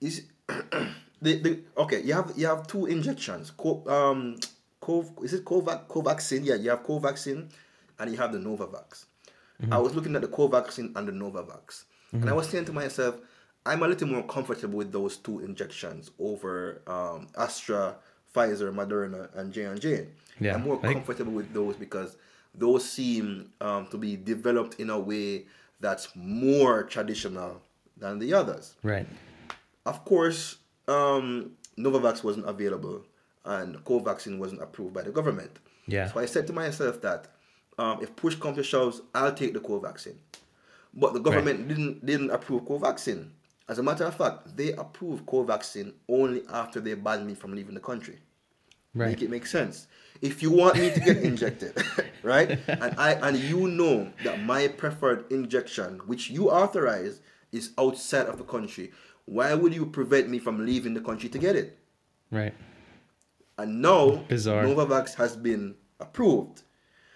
Is 0.01 0.25
the, 0.47 0.93
the 1.21 1.59
okay? 1.77 2.01
You 2.01 2.13
have 2.13 2.33
you 2.35 2.47
have 2.47 2.67
two 2.67 2.85
injections. 2.85 3.51
Co, 3.51 3.83
um, 3.87 4.37
co, 4.79 5.05
is 5.23 5.33
it 5.33 5.45
Covac 5.45 5.87
Covaxin? 5.87 6.45
Yeah, 6.45 6.55
you 6.55 6.69
have 6.69 6.83
Covaxin, 6.83 7.49
and 7.99 8.11
you 8.11 8.17
have 8.17 8.31
the 8.33 8.39
Novavax. 8.39 9.05
I 9.71 9.77
was 9.77 9.93
looking 9.93 10.15
at 10.15 10.21
the 10.21 10.29
Covaxin 10.29 10.95
and 10.95 11.05
the 11.05 11.11
Novavax, 11.11 11.83
and 12.13 12.29
I 12.29 12.33
was 12.33 12.47
saying 12.47 12.63
to 12.65 12.71
myself, 12.73 13.19
I'm 13.65 13.83
a 13.83 13.87
little 13.89 14.07
more 14.07 14.23
comfortable 14.23 14.77
with 14.77 14.93
those 14.93 15.17
two 15.17 15.41
injections 15.41 16.11
over 16.17 16.81
um, 16.87 17.27
Astra, 17.37 17.97
Pfizer, 18.33 18.73
Moderna, 18.73 19.27
and 19.37 19.51
J 19.51 19.65
and 19.65 19.81
J. 19.81 20.07
Yeah, 20.39 20.53
I'm 20.55 20.61
more 20.63 20.77
I 20.77 20.81
think- 20.83 20.93
comfortable 21.05 21.33
with 21.33 21.53
those 21.53 21.75
because 21.75 22.15
those 22.59 22.87
seem 22.87 23.51
um, 23.61 23.87
to 23.87 23.97
be 23.97 24.15
developed 24.15 24.79
in 24.79 24.89
a 24.89 24.99
way 24.99 25.45
that's 25.79 26.09
more 26.15 26.83
traditional 26.83 27.61
than 27.97 28.19
the 28.19 28.33
others. 28.33 28.75
Right. 28.83 29.07
Of 29.85 30.05
course, 30.05 30.57
um, 30.87 31.51
Novavax 31.77 32.23
wasn't 32.23 32.47
available 32.47 33.03
and 33.45 33.83
Covaxin 33.85 34.37
wasn't 34.37 34.61
approved 34.61 34.93
by 34.93 35.01
the 35.01 35.11
government. 35.11 35.51
Yeah. 35.87 36.11
So 36.11 36.19
I 36.19 36.25
said 36.25 36.45
to 36.47 36.53
myself 36.53 37.01
that 37.01 37.27
um, 37.77 37.99
if 38.01 38.15
push 38.15 38.35
comes 38.35 38.57
to 38.57 38.63
shove, 38.63 39.01
I'll 39.15 39.33
take 39.33 39.53
the 39.53 39.59
Covaxin. 39.59 40.15
But 40.93 41.13
the 41.13 41.19
government 41.19 41.67
didn't 41.67 42.05
didn't 42.05 42.31
approve 42.31 42.63
Covaxin. 42.63 43.29
As 43.67 43.77
a 43.77 43.83
matter 43.83 44.03
of 44.05 44.15
fact, 44.15 44.57
they 44.57 44.73
approved 44.73 45.25
Covaxin 45.27 45.93
only 46.09 46.41
after 46.51 46.79
they 46.79 46.95
banned 46.95 47.27
me 47.27 47.35
from 47.35 47.55
leaving 47.55 47.75
the 47.75 47.79
country. 47.79 48.17
Right. 48.93 49.09
Make 49.09 49.21
it 49.21 49.29
make 49.29 49.45
sense. 49.45 49.87
If 50.21 50.41
you 50.43 50.51
want 50.51 50.77
me 50.77 50.91
to 50.91 50.99
get 50.99 51.17
injected, 51.29 51.73
right, 52.23 52.59
and 52.67 52.95
I 52.97 53.13
and 53.13 53.37
you 53.37 53.67
know 53.67 54.11
that 54.23 54.41
my 54.43 54.67
preferred 54.67 55.31
injection, 55.31 55.99
which 56.07 56.29
you 56.29 56.49
authorize, 56.49 57.21
is 57.51 57.71
outside 57.77 58.25
of 58.27 58.37
the 58.37 58.43
country, 58.43 58.91
why 59.25 59.53
would 59.53 59.73
you 59.73 59.85
prevent 59.85 60.29
me 60.29 60.39
from 60.39 60.65
leaving 60.65 60.93
the 60.93 61.01
country 61.01 61.29
to 61.29 61.37
get 61.37 61.55
it? 61.55 61.77
Right. 62.31 62.53
And 63.57 63.81
now 63.81 64.17
Bizarre. 64.27 64.63
Novavax 64.63 65.15
has 65.15 65.35
been 65.35 65.75
approved, 65.99 66.63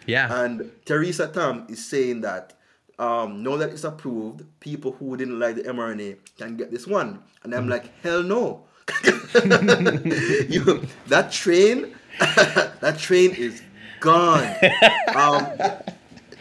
Yeah. 0.06 0.44
and 0.44 0.72
Theresa 0.86 1.28
Tam 1.28 1.66
is 1.70 1.84
saying 1.86 2.22
that 2.22 2.54
um, 3.00 3.42
now 3.44 3.58
that 3.58 3.70
it's 3.72 3.84
approved, 3.84 4.44
people 4.60 4.92
who 4.94 5.18
didn't 5.18 5.40
like 5.40 5.56
the 5.56 5.64
mRNA 5.64 6.18
can 6.38 6.56
get 6.58 6.70
this 6.72 6.86
one, 6.88 7.20
and 7.44 7.52
Mm. 7.54 7.58
I'm 7.58 7.68
like, 7.70 7.92
hell 8.02 8.22
no. 8.24 8.66
you, 10.50 10.86
that 11.08 11.32
train, 11.32 11.96
that 12.20 12.98
train 13.00 13.32
is 13.32 13.62
gone. 14.00 14.56
Um, 15.16 15.48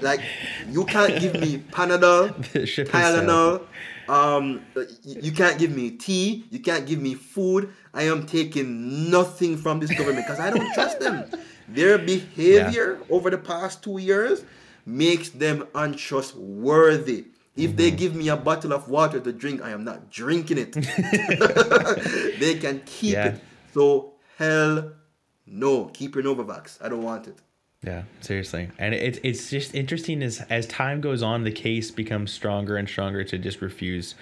like 0.01 0.21
you 0.69 0.85
can't 0.85 1.21
give 1.21 1.35
me 1.35 1.59
Panadol, 1.59 2.35
The 2.53 2.67
ship 2.67 2.89
has 2.89 3.15
sailed. 3.15 3.29
Tylenol. 3.29 3.67
Um, 4.09 4.63
you 5.05 5.33
can't 5.33 5.59
give 5.59 5.71
me 5.71 5.93
tea. 5.93 6.45
You 6.51 6.59
can't 6.59 6.87
give 6.87 7.01
me 7.01 7.15
food. 7.15 7.73
I 7.95 8.03
am 8.05 8.27
taking 8.27 9.11
nothing 9.11 9.57
from 9.57 9.79
this 9.79 9.97
government 9.97 10.27
because 10.27 10.41
I 10.41 10.51
don't 10.51 10.73
trust 10.75 10.99
them. 11.01 11.25
Their 11.69 11.99
behavior 11.99 12.99
over 13.09 13.31
the 13.31 13.39
past 13.39 13.83
two 13.83 13.99
years 13.99 14.45
makes 14.85 15.31
them 15.31 15.67
untrustworthy. 15.75 17.27
If 17.55 17.77
they 17.77 17.89
mm-hmm. 17.89 17.97
give 17.97 18.15
me 18.15 18.29
a 18.29 18.37
bottle 18.37 18.73
of 18.73 18.89
water 18.89 19.21
to 19.21 19.33
drink, 19.33 19.63
I 19.63 19.71
am 19.71 19.85
not 19.85 20.11
drinking 20.11 20.59
it. 20.59 20.73
they 22.41 22.55
can 22.55 22.83
keep 22.87 23.13
Yeah. 23.13 23.27
it. 23.27 23.41
So 23.75 24.15
hell 24.39 24.93
no. 25.47 25.87
Keep 25.87 26.15
your 26.15 26.25
Novavax. 26.25 26.79
I 26.83 26.89
don't 26.89 27.03
want 27.03 27.27
it. 27.27 27.39
Yeah, 27.85 28.03
seriously, 28.21 28.71
and 28.79 28.95
it's 28.95 29.19
it's 29.25 29.51
just 29.51 29.75
interesting 29.75 30.23
as 30.23 30.41
as 30.49 30.69
time 30.69 31.01
goes 31.01 31.21
on, 31.21 31.43
the 31.43 31.51
case 31.51 31.91
becomes 31.91 32.31
stronger 32.33 32.77
and 32.77 32.89
stronger 32.89 33.25
to 33.25 33.37
just 33.39 33.61
refuse 33.61 34.15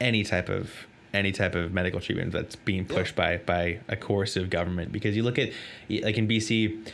any 0.00 0.22
type 0.22 0.48
of 0.48 0.70
any 1.12 1.32
type 1.32 1.56
of 1.56 1.72
medical 1.72 2.00
treatment 2.00 2.32
that's 2.32 2.54
being 2.54 2.84
pushed 2.84 3.18
yeah. 3.18 3.38
by 3.38 3.44
by 3.44 3.80
a 3.88 3.96
coercive 3.96 4.48
government 4.48 4.92
because 4.92 5.16
you 5.16 5.24
look 5.24 5.40
at 5.40 5.50
like 5.88 6.16
in 6.18 6.28
BC 6.28 6.88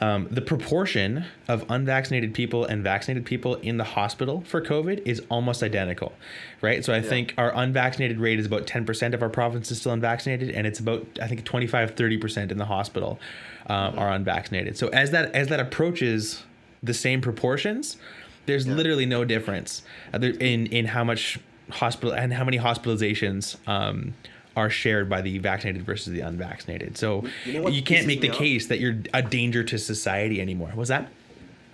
um, 0.00 0.28
the 0.30 0.42
proportion 0.42 1.24
of 1.48 1.64
unvaccinated 1.70 2.34
people 2.34 2.64
and 2.64 2.82
vaccinated 2.82 3.24
people 3.24 3.54
in 3.56 3.78
the 3.78 3.84
hospital 3.84 4.42
for 4.46 4.60
COVID 4.60 5.06
is 5.06 5.22
almost 5.30 5.62
identical, 5.62 6.12
right? 6.60 6.84
So 6.84 6.92
I 6.92 6.96
yeah. 6.96 7.02
think 7.02 7.34
our 7.38 7.54
unvaccinated 7.54 8.18
rate 8.18 8.38
is 8.38 8.46
about 8.46 8.66
10% 8.66 9.14
of 9.14 9.22
our 9.22 9.30
province 9.30 9.70
is 9.70 9.80
still 9.80 9.92
unvaccinated, 9.92 10.50
and 10.50 10.66
it's 10.66 10.80
about, 10.80 11.06
I 11.22 11.28
think, 11.28 11.44
25, 11.44 11.94
30% 11.94 12.50
in 12.50 12.58
the 12.58 12.66
hospital 12.66 13.18
uh, 13.66 13.88
mm-hmm. 13.88 13.98
are 13.98 14.10
unvaccinated. 14.12 14.76
So 14.76 14.88
as 14.88 15.12
that 15.12 15.34
as 15.34 15.48
that 15.48 15.60
approaches 15.60 16.42
the 16.82 16.94
same 16.94 17.20
proportions, 17.22 17.96
there's 18.44 18.66
yeah. 18.66 18.74
literally 18.74 19.06
no 19.06 19.24
difference 19.24 19.82
in 20.12 20.66
in 20.66 20.86
how 20.86 21.04
much 21.04 21.38
hospital 21.70 22.14
and 22.14 22.32
how 22.32 22.44
many 22.44 22.58
hospitalizations 22.58 23.56
um, 23.68 24.14
are 24.56 24.70
shared 24.70 25.08
by 25.08 25.20
the 25.20 25.38
vaccinated 25.38 25.82
versus 25.82 26.12
the 26.12 26.20
unvaccinated. 26.20 26.96
So 26.96 27.24
you, 27.44 27.60
know 27.60 27.68
you 27.68 27.82
can't 27.82 28.06
make 28.06 28.22
the 28.22 28.30
case 28.30 28.64
off? 28.64 28.68
that 28.70 28.80
you're 28.80 28.96
a 29.12 29.22
danger 29.22 29.62
to 29.62 29.78
society 29.78 30.40
anymore. 30.40 30.72
Was 30.74 30.88
that? 30.88 31.12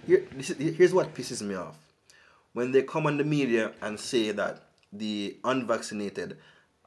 Here, 0.07 0.25
is, 0.37 0.49
here's 0.49 0.93
what 0.93 1.15
pisses 1.15 1.41
me 1.43 1.55
off. 1.55 1.79
When 2.53 2.73
they 2.73 2.83
come 2.83 3.07
on 3.07 3.17
the 3.17 3.25
media 3.25 3.73
and 3.81 3.99
say 3.99 4.33
that 4.33 4.65
the 4.93 5.37
unvaccinated 5.45 6.37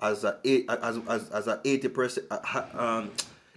as 0.01 0.25
a 0.25 0.37
as 0.69 0.99
as, 1.07 1.29
as 1.29 1.47
a 1.47 1.57
80% 1.57 2.19
uh, 2.29 2.63
um, 2.77 3.11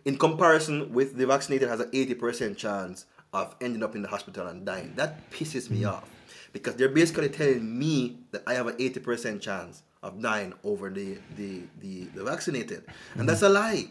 in 0.05 0.17
comparison 0.17 0.93
with 0.95 1.17
the 1.17 1.27
vaccinated 1.27 1.69
has 1.69 1.81
an 1.81 1.91
80% 1.91 2.57
chance 2.57 3.05
of 3.33 3.55
ending 3.61 3.83
up 3.83 3.95
in 3.95 4.03
the 4.03 4.09
hospital 4.09 4.47
and 4.47 4.65
dying. 4.65 4.95
That 4.95 5.31
pisses 5.31 5.69
me 5.69 5.81
mm. 5.81 5.93
off 5.93 6.09
because 6.53 6.77
they're 6.77 6.89
basically 6.89 7.29
telling 7.29 7.79
me 7.79 8.19
that 8.31 8.43
I 8.47 8.55
have 8.55 8.69
an 8.69 8.77
80% 8.77 9.41
chance 9.41 9.83
of 10.03 10.21
dying 10.23 10.55
over 10.65 10.91
the 10.91 11.19
the 11.37 11.63
the, 11.81 12.05
the 12.15 12.25
vaccinated, 12.25 12.85
and 12.87 12.87
mm-hmm. 12.87 13.27
that's 13.27 13.43
a 13.43 13.49
lie. 13.49 13.91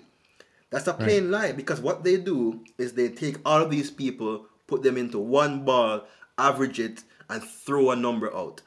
That's 0.70 0.88
a 0.88 0.94
plain 0.94 1.32
right. 1.32 1.42
lie 1.42 1.52
because 1.54 1.80
what 1.80 2.04
they 2.04 2.18
do 2.18 2.62
is 2.78 2.94
they 2.94 3.10
take 3.10 3.38
all 3.46 3.62
of 3.62 3.70
these 3.70 3.90
people, 3.90 4.48
put 4.68 4.84
them 4.84 4.98
into 4.98 5.18
one 5.18 5.64
ball, 5.64 6.04
average 6.38 6.80
it, 6.80 7.04
and 7.30 7.42
throw 7.42 7.92
a 7.92 7.96
number 7.96 8.36
out. 8.36 8.62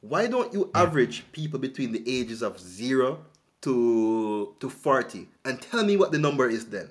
Why 0.00 0.26
don't 0.26 0.52
you 0.52 0.70
average 0.74 1.24
people 1.32 1.58
between 1.58 1.92
the 1.92 2.02
ages 2.06 2.42
of 2.42 2.58
zero 2.58 3.24
to 3.62 4.54
to 4.58 4.70
forty 4.70 5.28
and 5.44 5.60
tell 5.60 5.84
me 5.84 5.96
what 5.96 6.12
the 6.12 6.18
number 6.18 6.48
is 6.48 6.66
then? 6.66 6.88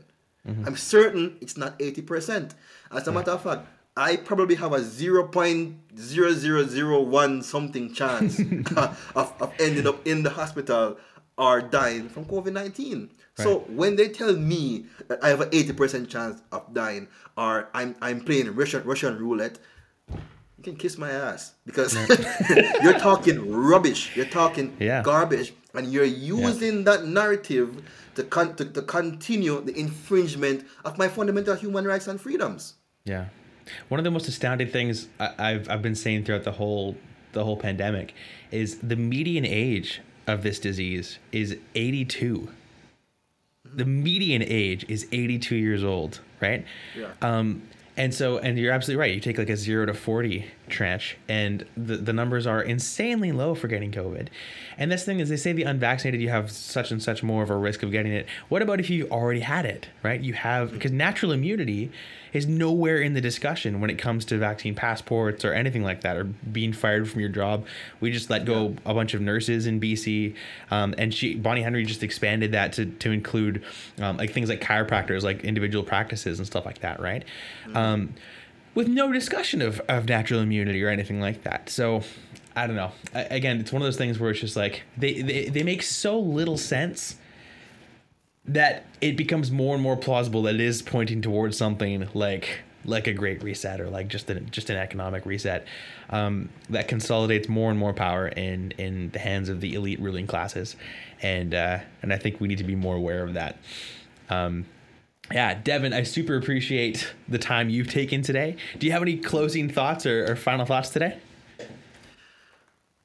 Mm-hmm. 0.47 0.67
I'm 0.67 0.77
certain 0.77 1.37
it's 1.41 1.57
not 1.57 1.75
eighty 1.79 2.01
percent. 2.01 2.53
As 2.91 3.07
a 3.07 3.11
matter 3.11 3.31
of 3.31 3.43
fact, 3.43 3.67
I 3.97 4.15
probably 4.15 4.55
have 4.55 4.71
a 4.73 4.79
0.0001 4.79 7.43
something 7.43 7.93
chance 7.93 8.39
of, 8.75 9.13
of 9.15 9.53
ending 9.59 9.87
up 9.87 10.07
in 10.07 10.23
the 10.23 10.29
hospital 10.29 10.97
or 11.37 11.61
dying 11.61 12.07
from 12.09 12.25
COVID 12.25 12.51
19. 12.53 13.09
Right. 13.37 13.43
So 13.43 13.59
when 13.67 13.95
they 13.95 14.09
tell 14.09 14.35
me 14.35 14.85
that 15.07 15.23
I 15.23 15.29
have 15.29 15.39
an 15.41 15.49
80% 15.49 16.09
chance 16.09 16.41
of 16.51 16.73
dying 16.73 17.07
or 17.37 17.69
I'm, 17.73 17.95
I'm 18.01 18.21
playing 18.21 18.53
Russian, 18.55 18.83
Russian 18.83 19.17
roulette, 19.17 19.57
you 20.09 20.63
can 20.63 20.75
kiss 20.75 20.97
my 20.97 21.09
ass 21.09 21.53
because 21.65 21.93
you're 22.83 22.99
talking 22.99 23.51
rubbish, 23.51 24.15
you're 24.15 24.27
talking 24.27 24.77
yeah. 24.79 25.01
garbage, 25.01 25.53
and 25.73 25.91
you're 25.91 26.05
using 26.05 26.77
yeah. 26.77 26.83
that 26.83 27.05
narrative 27.05 27.81
to, 28.15 28.23
con- 28.23 28.55
to, 28.55 28.65
to 28.65 28.81
continue 28.83 29.59
the 29.61 29.77
infringement 29.77 30.65
of 30.85 30.97
my 30.97 31.07
fundamental 31.07 31.55
human 31.55 31.85
rights 31.85 32.07
and 32.07 32.21
freedoms. 32.21 32.75
Yeah. 33.05 33.27
One 33.89 33.99
of 33.99 34.03
the 34.03 34.11
most 34.11 34.27
astounding 34.27 34.67
things 34.67 35.07
I, 35.19 35.51
have 35.51 35.69
I've 35.69 35.81
been 35.81 35.95
saying 35.95 36.25
throughout 36.25 36.43
the 36.43 36.53
whole 36.53 36.97
the 37.33 37.43
whole 37.45 37.57
pandemic 37.57 38.13
is 38.51 38.79
the 38.79 38.95
median 38.95 39.45
age 39.45 40.01
of 40.27 40.43
this 40.43 40.59
disease 40.59 41.19
is 41.31 41.57
82. 41.75 42.49
The 43.63 43.85
median 43.85 44.43
age 44.43 44.85
is 44.89 45.07
82 45.11 45.55
years 45.55 45.83
old, 45.83 46.19
right? 46.41 46.65
Yeah. 46.97 47.11
Um, 47.21 47.63
and 47.97 48.13
so, 48.13 48.37
and 48.37 48.57
you're 48.57 48.73
absolutely 48.73 48.99
right. 48.99 49.13
You 49.13 49.21
take 49.21 49.37
like 49.37 49.49
a 49.49 49.57
zero 49.57 49.85
to 49.85 49.93
40 49.93 50.45
trench, 50.71 51.17
and 51.27 51.65
the, 51.77 51.97
the 51.97 52.13
numbers 52.13 52.47
are 52.47 52.61
insanely 52.61 53.31
low 53.31 53.53
for 53.53 53.67
getting 53.67 53.91
COVID. 53.91 54.27
And 54.77 54.91
this 54.91 55.03
thing 55.03 55.19
is, 55.19 55.29
they 55.29 55.37
say 55.37 55.53
the 55.53 55.63
unvaccinated, 55.63 56.21
you 56.21 56.29
have 56.29 56.49
such 56.49 56.91
and 56.91 57.01
such 57.01 57.21
more 57.21 57.43
of 57.43 57.49
a 57.49 57.55
risk 57.55 57.83
of 57.83 57.91
getting 57.91 58.11
it. 58.11 58.27
What 58.49 58.61
about 58.61 58.79
if 58.79 58.89
you 58.89 59.07
already 59.09 59.41
had 59.41 59.65
it, 59.65 59.89
right? 60.01 60.19
You 60.19 60.33
have, 60.33 60.71
because 60.71 60.91
natural 60.91 61.31
immunity 61.31 61.91
is 62.33 62.47
nowhere 62.47 62.97
in 62.97 63.13
the 63.13 63.21
discussion 63.21 63.81
when 63.81 63.89
it 63.89 63.97
comes 63.97 64.23
to 64.25 64.37
vaccine 64.37 64.73
passports 64.73 65.43
or 65.43 65.53
anything 65.53 65.83
like 65.83 66.01
that, 66.01 66.15
or 66.15 66.23
being 66.23 66.73
fired 66.73 67.09
from 67.09 67.19
your 67.19 67.29
job. 67.29 67.65
We 67.99 68.11
just 68.11 68.29
let 68.29 68.45
go 68.45 68.75
a 68.85 68.93
bunch 68.93 69.13
of 69.13 69.21
nurses 69.21 69.67
in 69.67 69.79
BC, 69.79 70.35
um, 70.69 70.95
and 70.97 71.13
she 71.13 71.35
Bonnie 71.35 71.61
Henry 71.61 71.83
just 71.83 72.03
expanded 72.03 72.53
that 72.53 72.73
to 72.73 72.85
to 72.85 73.11
include 73.11 73.63
um, 73.99 74.17
like 74.17 74.31
things 74.31 74.49
like 74.49 74.61
chiropractors, 74.61 75.23
like 75.23 75.43
individual 75.43 75.83
practices 75.83 76.39
and 76.39 76.47
stuff 76.47 76.65
like 76.65 76.79
that, 76.79 76.99
right? 76.99 77.25
Mm-hmm. 77.65 77.77
Um, 77.77 78.13
with 78.73 78.87
no 78.87 79.11
discussion 79.11 79.61
of, 79.61 79.81
of 79.87 80.07
natural 80.07 80.39
immunity 80.39 80.83
or 80.83 80.89
anything 80.89 81.19
like 81.19 81.43
that. 81.43 81.69
So 81.69 82.03
I 82.55 82.67
don't 82.67 82.75
know. 82.75 82.91
I, 83.13 83.21
again, 83.23 83.59
it's 83.59 83.71
one 83.71 83.81
of 83.81 83.85
those 83.85 83.97
things 83.97 84.19
where 84.19 84.31
it's 84.31 84.39
just 84.39 84.55
like 84.55 84.83
they, 84.97 85.21
they, 85.21 85.45
they 85.49 85.63
make 85.63 85.83
so 85.83 86.19
little 86.19 86.57
sense 86.57 87.17
that 88.45 88.85
it 89.01 89.15
becomes 89.15 89.51
more 89.51 89.75
and 89.75 89.83
more 89.83 89.95
plausible 89.95 90.41
that 90.43 90.55
it 90.55 90.61
is 90.61 90.81
pointing 90.81 91.21
towards 91.21 91.57
something 91.57 92.07
like 92.13 92.61
like 92.83 93.05
a 93.05 93.13
great 93.13 93.43
reset 93.43 93.79
or 93.79 93.89
like 93.89 94.07
just 94.07 94.29
an 94.29 94.47
just 94.49 94.69
an 94.69 94.77
economic 94.77 95.25
reset 95.25 95.65
um, 96.09 96.49
that 96.69 96.87
consolidates 96.87 97.47
more 97.47 97.69
and 97.69 97.79
more 97.79 97.93
power 97.93 98.27
in 98.27 98.71
in 98.77 99.11
the 99.11 99.19
hands 99.19 99.49
of 99.49 99.61
the 99.61 99.75
elite 99.75 99.99
ruling 99.99 100.27
classes, 100.27 100.75
and 101.21 101.53
uh, 101.53 101.79
and 102.01 102.11
I 102.11 102.17
think 102.17 102.41
we 102.41 102.47
need 102.47 102.57
to 102.57 102.63
be 102.63 102.75
more 102.75 102.95
aware 102.95 103.23
of 103.23 103.35
that. 103.35 103.57
Um, 104.29 104.65
yeah, 105.33 105.53
Devin, 105.53 105.93
I 105.93 106.03
super 106.03 106.35
appreciate 106.35 107.13
the 107.27 107.37
time 107.37 107.69
you've 107.69 107.89
taken 107.89 108.21
today. 108.21 108.55
Do 108.77 108.85
you 108.85 108.93
have 108.93 109.01
any 109.01 109.17
closing 109.17 109.69
thoughts 109.69 110.05
or, 110.05 110.31
or 110.31 110.35
final 110.35 110.65
thoughts 110.65 110.89
today? 110.89 111.17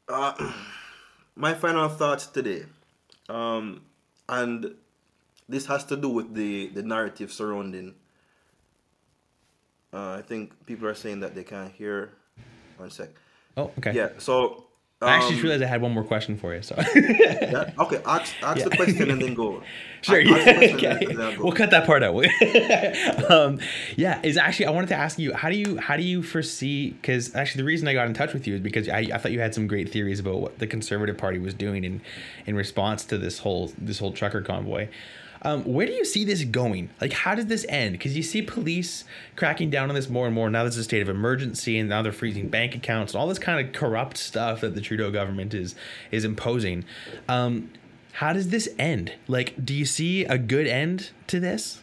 Uh, 0.09 0.53
my 1.35 1.55
final 1.55 1.89
thoughts 1.89 2.27
today, 2.27 2.64
um, 3.29 3.83
and 4.29 4.74
this 5.49 5.66
has 5.66 5.85
to 5.87 5.97
do 5.97 6.09
with 6.09 6.35
the, 6.35 6.68
the 6.68 6.83
narrative 6.83 7.33
surrounding. 7.33 7.95
Uh, 9.93 10.12
I 10.18 10.22
think 10.22 10.66
people 10.66 10.87
are 10.87 10.95
saying 10.95 11.20
that 11.20 11.35
they 11.35 11.45
can't 11.45 11.72
hear. 11.72 12.12
One 12.77 12.91
sec. 12.91 13.09
Oh, 13.57 13.72
okay. 13.79 13.95
Yeah. 13.95 14.11
So 14.18 14.66
um, 15.03 15.11
I 15.11 15.16
actually 15.16 15.32
just 15.32 15.40
um, 15.40 15.42
realized 15.42 15.62
I 15.62 15.66
had 15.66 15.82
one 15.82 15.92
more 15.92 16.05
question 16.05 16.38
for 16.38 16.55
you. 16.55 16.62
So 16.62 16.74
yeah, 16.94 17.70
okay, 17.78 18.01
ask, 18.07 18.34
ask 18.42 18.59
yeah. 18.59 18.64
the 18.64 18.76
question 18.76 19.11
and 19.11 19.20
then 19.20 19.34
go. 19.34 19.62
Sure. 20.03 20.20
yeah. 20.20 20.74
Okay. 20.74 21.05
Go. 21.05 21.34
We'll 21.40 21.53
cut 21.53 21.70
that 21.70 21.84
part 21.84 22.05
out. 22.05 22.14
um, 23.30 23.59
yeah, 23.97 24.20
is 24.22 24.36
actually 24.36 24.66
I 24.66 24.70
wanted 24.70 24.90
to 24.90 24.94
ask 24.94 25.18
you 25.18 25.32
how 25.34 25.51
do 25.51 25.57
you 25.57 25.78
how 25.78 25.97
do 25.97 26.05
you 26.05 26.22
foresee 26.22 26.90
because 26.90 27.34
actually 27.34 27.62
the 27.62 27.66
reason 27.66 27.88
I 27.88 27.94
got 27.94 28.07
in 28.07 28.14
touch 28.14 28.32
with 28.32 28.47
you 28.47 28.55
is 28.55 28.61
because 28.61 28.88
I, 28.88 29.09
I 29.12 29.18
thought 29.18 29.32
you 29.32 29.40
had 29.40 29.53
some 29.53 29.66
great 29.66 29.90
theories 29.90 30.20
about 30.20 30.40
what 30.40 30.59
the 30.61 30.66
Conservative 30.66 31.18
Party 31.18 31.40
was 31.40 31.55
doing 31.55 31.82
in 31.82 32.03
in 32.44 32.55
response 32.55 33.05
to 33.07 33.18
this 33.18 33.40
whole 33.40 33.72
this 33.78 33.99
whole 33.99 34.12
trucker 34.12 34.42
convoy. 34.42 34.88
Um, 35.47 35.62
where 35.62 35.86
do 35.86 35.92
you 35.92 36.05
see 36.05 36.24
this 36.24 36.42
going? 36.42 36.90
Like, 37.01 37.12
how 37.12 37.36
does 37.36 37.47
this 37.47 37.64
end? 37.68 37.92
Because 37.92 38.16
you 38.16 38.24
see 38.24 38.42
police 38.42 39.05
cracking 39.36 39.70
down 39.70 39.88
on 39.88 39.94
this 39.94 40.11
more 40.11 40.26
and 40.26 40.34
more. 40.34 40.51
Now 40.51 40.64
there's 40.64 40.76
a 40.76 40.82
state 40.82 41.03
of 41.03 41.09
emergency, 41.09 41.78
and 41.78 41.88
now 41.88 42.03
they're 42.03 42.11
freezing 42.11 42.49
bank 42.49 42.74
accounts 42.74 43.12
and 43.12 43.20
all 43.20 43.28
this 43.28 43.38
kind 43.38 43.64
of 43.64 43.72
corrupt 43.72 44.16
stuff 44.16 44.61
that 44.62 44.74
the 44.74 44.80
Trudeau 44.80 45.12
government 45.12 45.55
is 45.55 45.76
is 46.11 46.24
imposing. 46.24 46.84
Um, 47.28 47.70
how 48.14 48.32
does 48.32 48.49
this 48.49 48.68
end? 48.76 49.12
Like, 49.28 49.64
do 49.64 49.72
you 49.72 49.84
see 49.84 50.24
a 50.24 50.36
good 50.36 50.66
end 50.66 51.11
to 51.28 51.38
this? 51.38 51.80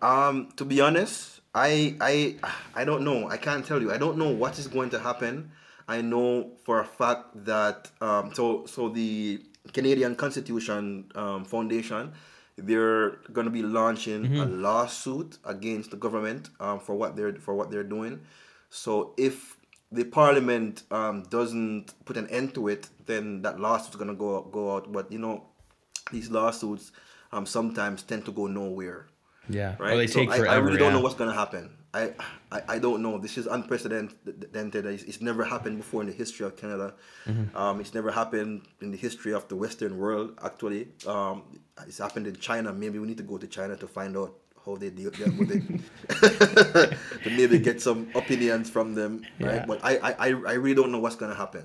Um, 0.00 0.48
to 0.56 0.64
be 0.64 0.80
honest, 0.80 1.42
I 1.54 1.94
I 2.00 2.36
I 2.74 2.86
don't 2.86 3.04
know. 3.04 3.28
I 3.28 3.36
can't 3.36 3.66
tell 3.66 3.82
you. 3.82 3.92
I 3.92 3.98
don't 3.98 4.16
know 4.16 4.30
what 4.30 4.58
is 4.58 4.66
going 4.66 4.88
to 4.90 4.98
happen. 4.98 5.50
I 5.86 6.00
know 6.00 6.52
for 6.64 6.80
a 6.80 6.86
fact 6.86 7.44
that 7.44 7.90
um, 8.00 8.32
so 8.32 8.64
so 8.64 8.88
the 8.88 9.42
Canadian 9.72 10.14
Constitution 10.14 11.10
um, 11.14 11.44
Foundation, 11.44 12.12
they're 12.56 13.10
going 13.32 13.44
to 13.44 13.50
be 13.50 13.62
launching 13.62 14.22
mm-hmm. 14.24 14.40
a 14.40 14.46
lawsuit 14.46 15.38
against 15.44 15.90
the 15.90 15.96
government 15.96 16.50
um, 16.60 16.80
for 16.80 16.94
what 16.94 17.16
they're 17.16 17.34
for 17.34 17.54
what 17.54 17.70
they're 17.70 17.84
doing. 17.84 18.20
So 18.70 19.14
if 19.16 19.56
the 19.90 20.04
Parliament 20.04 20.82
um, 20.90 21.22
doesn't 21.30 21.94
put 22.04 22.16
an 22.16 22.28
end 22.28 22.54
to 22.54 22.68
it, 22.68 22.88
then 23.06 23.42
that 23.42 23.58
lawsuit's 23.60 23.96
going 23.96 24.08
to 24.08 24.14
go 24.14 24.42
go 24.42 24.74
out. 24.74 24.92
But 24.92 25.10
you 25.12 25.18
know, 25.18 25.44
these 26.12 26.30
lawsuits 26.30 26.92
um, 27.32 27.46
sometimes 27.46 28.02
tend 28.02 28.24
to 28.26 28.32
go 28.32 28.46
nowhere. 28.46 29.06
Yeah, 29.48 29.76
right. 29.78 30.08
Take 30.08 30.32
so. 30.32 30.44
I, 30.44 30.54
I 30.54 30.56
really 30.56 30.78
don't 30.78 30.92
know 30.92 31.00
what's 31.00 31.14
going 31.14 31.30
to 31.30 31.36
happen. 31.36 31.70
I, 31.94 32.12
I, 32.52 32.62
I 32.68 32.78
don't 32.78 33.00
know. 33.02 33.16
This 33.18 33.38
is 33.38 33.46
unprecedented. 33.46 34.86
It's, 34.86 35.02
it's 35.04 35.20
never 35.20 35.44
happened 35.44 35.78
before 35.78 36.02
in 36.02 36.06
the 36.08 36.12
history 36.12 36.44
of 36.46 36.56
Canada. 36.56 36.94
Mm-hmm. 37.26 37.56
Um, 37.56 37.80
it's 37.80 37.94
never 37.94 38.10
happened 38.10 38.62
in 38.80 38.90
the 38.90 38.96
history 38.98 39.32
of 39.32 39.48
the 39.48 39.56
Western 39.56 39.96
world. 39.98 40.38
Actually, 40.44 40.88
um, 41.06 41.44
it's 41.86 41.98
happened 41.98 42.26
in 42.26 42.36
China. 42.36 42.72
Maybe 42.72 42.98
we 42.98 43.06
need 43.06 43.16
to 43.18 43.22
go 43.22 43.38
to 43.38 43.46
China 43.46 43.74
to 43.76 43.86
find 43.86 44.16
out 44.16 44.34
how 44.66 44.76
they 44.76 44.90
deal 44.90 45.10
with 45.38 45.50
it. 45.50 45.62
to 47.24 47.30
maybe 47.30 47.58
get 47.58 47.80
some 47.80 48.08
opinions 48.14 48.68
from 48.68 48.94
them. 48.94 49.22
Right. 49.40 49.54
Yeah. 49.56 49.66
But 49.66 49.80
I, 49.82 49.96
I, 49.96 50.26
I 50.28 50.52
really 50.54 50.74
don't 50.74 50.92
know 50.92 50.98
what's 50.98 51.16
gonna 51.16 51.34
happen. 51.34 51.64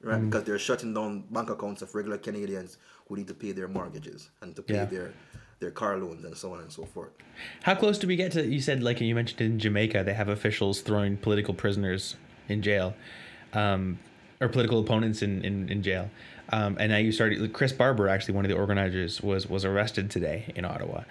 right? 0.00 0.22
Because 0.22 0.44
they're 0.44 0.58
shutting 0.58 0.94
down 0.94 1.24
bank 1.30 1.50
accounts 1.50 1.82
of 1.82 1.92
regular 1.94 2.18
Canadians 2.18 2.78
who 3.08 3.16
need 3.16 3.26
to 3.28 3.34
pay 3.34 3.52
their 3.52 3.66
mortgages 3.68 4.30
and 4.42 4.54
to 4.54 4.62
pay 4.62 4.74
Yeah. 4.74 4.84
their 4.84 5.12
their 5.58 5.70
car 5.70 5.96
loans 5.96 6.24
and 6.24 6.36
so 6.36 6.52
on 6.52 6.60
and 6.60 6.70
so 6.70 6.84
forth. 6.84 7.10
How 7.62 7.74
close 7.74 7.98
do 7.98 8.06
we 8.06 8.16
get 8.16 8.32
to? 8.32 8.46
You 8.46 8.60
said 8.60 8.82
like 8.82 9.00
you 9.00 9.14
mentioned 9.14 9.40
in 9.40 9.58
Jamaica, 9.58 10.04
they 10.04 10.14
have 10.14 10.28
officials 10.28 10.80
throwing 10.80 11.16
political 11.16 11.54
prisoners 11.54 12.16
in 12.48 12.62
jail, 12.62 12.94
um, 13.52 13.98
or 14.40 14.48
political 14.48 14.80
opponents 14.80 15.22
in 15.22 15.44
in, 15.44 15.68
in 15.68 15.82
jail. 15.82 16.10
Um, 16.50 16.76
and 16.78 16.92
now 16.92 16.98
you 16.98 17.10
started. 17.10 17.52
Chris 17.52 17.72
Barber, 17.72 18.08
actually 18.08 18.34
one 18.34 18.44
of 18.44 18.50
the 18.50 18.56
organizers, 18.56 19.20
was 19.20 19.48
was 19.48 19.64
arrested 19.64 20.10
today 20.10 20.52
in 20.54 20.64
Ottawa. 20.64 21.02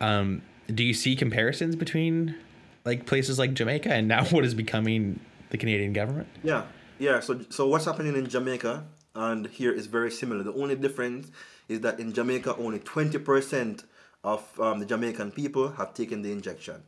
Um, 0.00 0.42
do 0.72 0.84
you 0.84 0.94
see 0.94 1.16
comparisons 1.16 1.74
between 1.74 2.36
like 2.84 3.06
places 3.06 3.38
like 3.38 3.54
Jamaica 3.54 3.92
and 3.92 4.06
now 4.06 4.24
what 4.30 4.44
is 4.44 4.54
becoming 4.54 5.20
the 5.50 5.58
Canadian 5.58 5.92
government? 5.92 6.28
Yeah, 6.42 6.64
yeah. 6.98 7.20
So 7.20 7.40
so 7.50 7.66
what's 7.68 7.86
happening 7.86 8.16
in 8.16 8.28
Jamaica 8.28 8.84
and 9.14 9.46
here 9.48 9.72
is 9.72 9.86
very 9.86 10.10
similar. 10.10 10.42
The 10.44 10.54
only 10.54 10.76
difference 10.76 11.30
is 11.68 11.80
that 11.80 12.00
in 12.00 12.12
Jamaica, 12.12 12.56
only 12.56 12.78
twenty 12.78 13.18
percent 13.18 13.84
of 14.24 14.42
um, 14.60 14.80
the 14.80 14.86
Jamaican 14.86 15.32
people 15.32 15.70
have 15.72 15.94
taken 15.94 16.22
the 16.22 16.32
injection. 16.32 16.82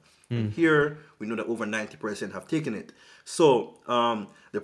Here, 0.50 0.98
we 1.18 1.26
know 1.26 1.34
that 1.34 1.46
over 1.46 1.66
ninety 1.66 1.96
percent 1.96 2.32
have 2.32 2.46
taken 2.46 2.74
it. 2.74 2.92
So 3.24 3.80
um, 3.88 4.28
the 4.52 4.62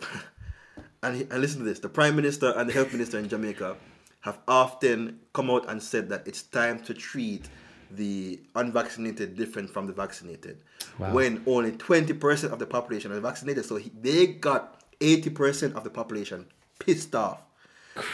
and, 1.02 1.26
and 1.30 1.40
listen 1.40 1.58
to 1.58 1.64
this: 1.64 1.80
the 1.80 1.88
prime 1.88 2.14
minister 2.14 2.52
and 2.56 2.68
the 2.68 2.72
health 2.72 2.92
minister 2.92 3.18
in 3.18 3.28
Jamaica 3.28 3.76
have 4.20 4.38
often 4.48 5.20
come 5.32 5.50
out 5.50 5.68
and 5.68 5.82
said 5.82 6.08
that 6.08 6.26
it's 6.26 6.42
time 6.42 6.80
to 6.80 6.92
treat 6.92 7.48
the 7.90 8.40
unvaccinated 8.56 9.36
different 9.36 9.70
from 9.70 9.86
the 9.86 9.92
vaccinated. 9.92 10.58
Wow. 10.98 11.12
When 11.12 11.42
only 11.46 11.72
20% 11.72 12.52
of 12.52 12.58
the 12.58 12.66
population 12.66 13.12
are 13.12 13.20
vaccinated. 13.20 13.64
So 13.64 13.76
he, 13.76 13.92
they 14.00 14.26
got 14.26 14.82
80% 15.00 15.74
of 15.74 15.84
the 15.84 15.90
population 15.90 16.46
pissed 16.78 17.14
off. 17.14 17.40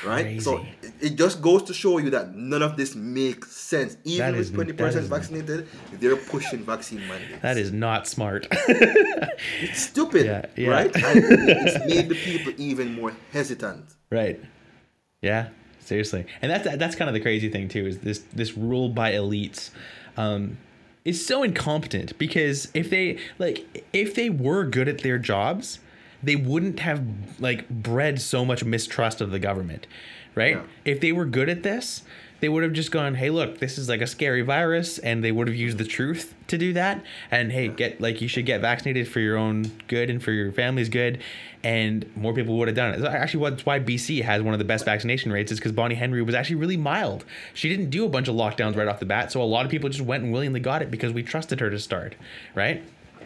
Right? 0.04 0.40
So 0.40 0.64
it, 0.82 0.92
it 1.00 1.10
just 1.16 1.40
goes 1.42 1.62
to 1.64 1.74
show 1.74 1.98
you 1.98 2.10
that 2.10 2.34
none 2.34 2.62
of 2.62 2.76
this 2.76 2.94
makes 2.94 3.52
sense. 3.52 3.96
Even 4.04 4.36
with 4.36 4.52
20% 4.52 4.76
that 4.76 4.94
is- 4.96 5.08
vaccinated, 5.08 5.68
they're 5.94 6.16
pushing 6.16 6.64
vaccine 6.64 7.06
mandates. 7.08 7.42
That 7.42 7.56
is 7.58 7.72
not 7.72 8.06
smart. 8.06 8.46
It's 9.60 9.82
stupid, 9.82 10.26
Yeah, 10.26 10.46
yeah. 10.56 10.68
right? 10.68 10.94
And 10.94 11.24
it's 11.24 11.78
made 11.94 12.08
the 12.08 12.14
people 12.14 12.52
even 12.58 12.94
more 12.94 13.12
hesitant. 13.32 13.84
Right. 14.10 14.40
Yeah. 15.20 15.48
Seriously, 15.80 16.26
and 16.40 16.50
that's 16.50 16.64
that's 16.76 16.94
kind 16.94 17.08
of 17.08 17.14
the 17.14 17.20
crazy 17.20 17.48
thing 17.48 17.68
too. 17.68 17.86
Is 17.86 17.98
this 17.98 18.20
this 18.32 18.56
rule 18.56 18.88
by 18.88 19.12
elites 19.12 19.70
um, 20.16 20.56
is 21.04 21.26
so 21.26 21.42
incompetent 21.42 22.16
because 22.18 22.68
if 22.72 22.88
they 22.88 23.18
like 23.40 23.84
if 23.92 24.14
they 24.14 24.30
were 24.30 24.62
good 24.64 24.86
at 24.88 24.98
their 25.02 25.18
jobs, 25.18 25.80
they 26.22 26.36
wouldn't 26.36 26.80
have 26.80 27.04
like 27.40 27.68
bred 27.68 28.20
so 28.20 28.44
much 28.44 28.64
mistrust 28.64 29.20
of 29.20 29.30
the 29.30 29.38
government, 29.38 29.86
right? 30.34 30.56
Yeah. 30.56 30.62
If 30.84 31.00
they 31.00 31.12
were 31.12 31.24
good 31.24 31.48
at 31.48 31.62
this, 31.62 32.02
they 32.40 32.48
would 32.48 32.64
have 32.64 32.72
just 32.72 32.90
gone, 32.90 33.14
"Hey, 33.14 33.30
look, 33.30 33.60
this 33.60 33.78
is 33.78 33.88
like 33.88 34.00
a 34.00 34.06
scary 34.06 34.42
virus," 34.42 34.98
and 34.98 35.22
they 35.22 35.30
would 35.30 35.46
have 35.46 35.56
used 35.56 35.78
the 35.78 35.84
truth 35.84 36.34
to 36.48 36.58
do 36.58 36.72
that. 36.72 37.00
And 37.30 37.52
hey, 37.52 37.68
get 37.68 38.00
like 38.00 38.20
you 38.20 38.26
should 38.26 38.46
get 38.46 38.60
vaccinated 38.60 39.06
for 39.06 39.20
your 39.20 39.36
own 39.36 39.70
good 39.86 40.10
and 40.10 40.20
for 40.20 40.32
your 40.32 40.50
family's 40.50 40.88
good, 40.88 41.20
and 41.62 42.04
more 42.16 42.34
people 42.34 42.58
would 42.58 42.66
have 42.66 42.76
done 42.76 42.94
it. 42.94 43.00
That's 43.00 43.14
actually 43.14 43.40
what's 43.40 43.64
why 43.64 43.78
BC 43.78 44.22
has 44.22 44.42
one 44.42 44.54
of 44.54 44.58
the 44.58 44.64
best 44.64 44.84
vaccination 44.84 45.32
rates 45.32 45.52
is 45.52 45.58
because 45.60 45.70
Bonnie 45.70 45.94
Henry 45.94 46.20
was 46.20 46.34
actually 46.34 46.56
really 46.56 46.76
mild. 46.76 47.24
She 47.54 47.68
didn't 47.68 47.90
do 47.90 48.04
a 48.04 48.08
bunch 48.08 48.26
of 48.26 48.34
lockdowns 48.34 48.74
right 48.74 48.88
off 48.88 48.98
the 48.98 49.06
bat, 49.06 49.30
so 49.30 49.40
a 49.40 49.44
lot 49.44 49.64
of 49.64 49.70
people 49.70 49.88
just 49.88 50.02
went 50.04 50.24
and 50.24 50.32
willingly 50.32 50.58
got 50.60 50.82
it 50.82 50.90
because 50.90 51.12
we 51.12 51.22
trusted 51.22 51.60
her 51.60 51.70
to 51.70 51.78
start, 51.78 52.16
right? 52.56 52.82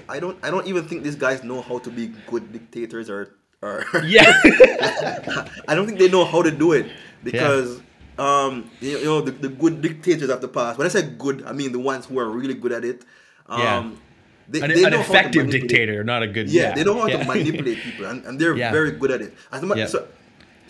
I 0.09 0.21
don't 0.21 0.39
I 0.43 0.51
don't 0.51 0.67
even 0.67 0.85
think 0.89 1.03
these 1.03 1.17
guys 1.17 1.43
know 1.43 1.61
how 1.63 1.79
to 1.79 1.91
be 1.91 2.09
good 2.27 2.53
dictators 2.53 3.09
or 3.11 3.35
or 3.63 3.85
Yeah. 4.05 4.33
I 5.69 5.75
don't 5.75 5.87
think 5.87 5.99
they 5.99 6.09
know 6.09 6.25
how 6.25 6.43
to 6.43 6.51
do 6.51 6.73
it 6.73 6.87
because 7.25 7.81
um 8.19 8.71
you 8.81 8.99
you 8.99 9.05
know 9.05 9.21
the, 9.21 9.31
the 9.33 9.49
good 9.49 9.81
dictators 9.83 10.31
of 10.31 10.41
the 10.41 10.49
past. 10.49 10.79
When 10.79 10.87
I 10.87 10.91
say 10.91 11.03
good, 11.03 11.45
I 11.47 11.53
mean 11.53 11.73
the 11.73 11.79
ones 11.79 12.07
who 12.07 12.19
are 12.19 12.29
really 12.29 12.55
good 12.55 12.73
at 12.73 12.85
it. 12.85 13.05
Um 13.49 13.61
Yeah. 13.61 13.91
they, 14.49 14.61
an, 14.63 14.71
they 14.71 14.85
an 14.85 14.95
effective 14.95 15.51
dictator, 15.51 16.05
not 16.05 16.23
a 16.23 16.29
good. 16.29 16.49
Yeah, 16.51 16.75
they 16.75 16.85
know 16.85 16.95
how 17.01 17.07
yeah. 17.09 17.19
to 17.19 17.25
manipulate 17.27 17.79
people, 17.87 18.07
and, 18.07 18.25
and 18.27 18.39
they're 18.41 18.57
Yeah. 18.57 18.71
very 18.73 18.93
good 18.93 19.11
at 19.11 19.21
it. 19.21 19.35
As 19.53 19.63
much, 19.63 19.79
Yeah. 19.79 19.87
so, 19.91 20.07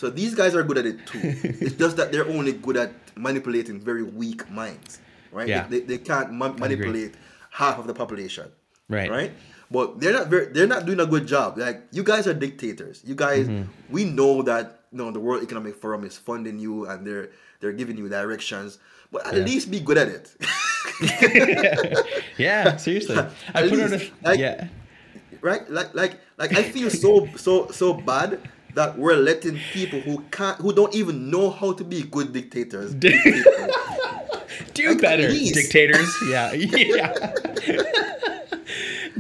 so 0.01 0.09
these 0.11 0.35
guys 0.35 0.55
are 0.55 0.63
good 0.65 0.79
at 0.79 0.87
it 0.87 1.07
too. 1.07 1.21
it's 1.65 1.77
just 1.77 1.97
that 1.99 2.11
they're 2.13 2.29
only 2.29 2.53
good 2.53 2.77
at 2.77 2.93
manipulating 3.17 3.81
very 3.81 4.03
weak 4.03 4.49
minds, 4.51 5.01
right? 5.33 5.49
Yeah. 5.49 5.67
They, 5.69 5.81
they, 5.81 5.97
they 5.97 5.99
can't 5.99 6.33
ma- 6.33 6.53
manipulate 6.57 7.15
half 7.51 7.79
of 7.79 7.87
the 7.87 7.95
population, 7.95 8.49
Right. 8.89 9.11
Right. 9.11 9.33
But 9.71 9.99
they're 10.01 10.13
not 10.13 10.29
very. 10.29 10.47
They're 10.47 10.67
not 10.69 10.87
doing 10.87 11.01
a 11.01 11.07
good 11.07 11.27
job. 11.27 11.59
Like 11.59 11.83
you 11.91 12.05
guys 12.05 12.27
are 12.29 12.35
dictators. 12.35 13.03
You 13.05 13.15
guys, 13.17 13.49
Mm-hmm. 13.49 13.67
we 13.91 14.05
know 14.05 14.43
that 14.43 14.81
you 14.93 14.99
know 14.99 15.11
the 15.11 15.19
World 15.19 15.43
Economic 15.43 15.75
Forum 15.77 16.05
is 16.05 16.17
funding 16.17 16.59
you 16.61 16.87
and 16.87 17.05
they're 17.07 17.31
they're 17.61 17.73
giving 17.73 17.99
you 17.99 18.09
directions. 18.09 18.79
But 19.11 19.27
at 19.27 19.35
Yeah. 19.35 19.43
least 19.45 19.71
be 19.71 19.81
good 19.81 19.99
at 19.99 20.09
it. 20.09 20.31
yeah, 22.39 22.77
seriously. 22.77 23.17
I 23.19 23.63
At 23.63 23.71
put 23.71 23.81
out 23.81 23.93
a 23.93 24.11
like- 24.23 24.39
yeah. 24.39 24.69
right? 25.41 25.69
Like 25.71 25.95
like 25.95 26.21
like 26.39 26.55
I 26.57 26.63
feel 26.63 26.91
so 26.91 27.27
so 27.37 27.69
so 27.71 27.93
bad 27.95 28.41
that 28.75 28.97
we're 28.99 29.17
letting 29.17 29.59
people 29.73 30.01
who 30.01 30.23
can't 30.31 30.59
who 30.61 30.73
don't 30.73 30.95
even 30.95 31.31
know 31.31 31.51
how 31.51 31.73
to 31.73 31.83
be 31.85 32.03
good 32.03 32.33
dictators. 32.33 32.95
us. 32.95 33.01
Do 34.75 34.89
Like, 34.91 35.01
better, 35.01 35.29
dictators. 35.29 36.09
Yeah, 36.31 36.53
yeah. 36.55 38.13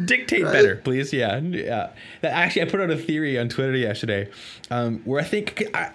Dictate 0.07 0.45
Right? 0.45 0.53
better, 0.53 0.77
please. 0.77 1.13
Yeah, 1.13 1.39
yeah. 1.39 1.91
That 2.23 2.33
actually, 2.33 2.63
I 2.63 2.65
put 2.67 2.81
out 2.81 2.91
a 2.91 2.97
theory 2.97 3.39
on 3.39 3.49
Twitter 3.49 3.77
yesterday, 3.77 4.29
um, 4.71 5.01
where 5.05 5.21
I 5.21 5.25
think 5.25 5.65
I, 5.75 5.91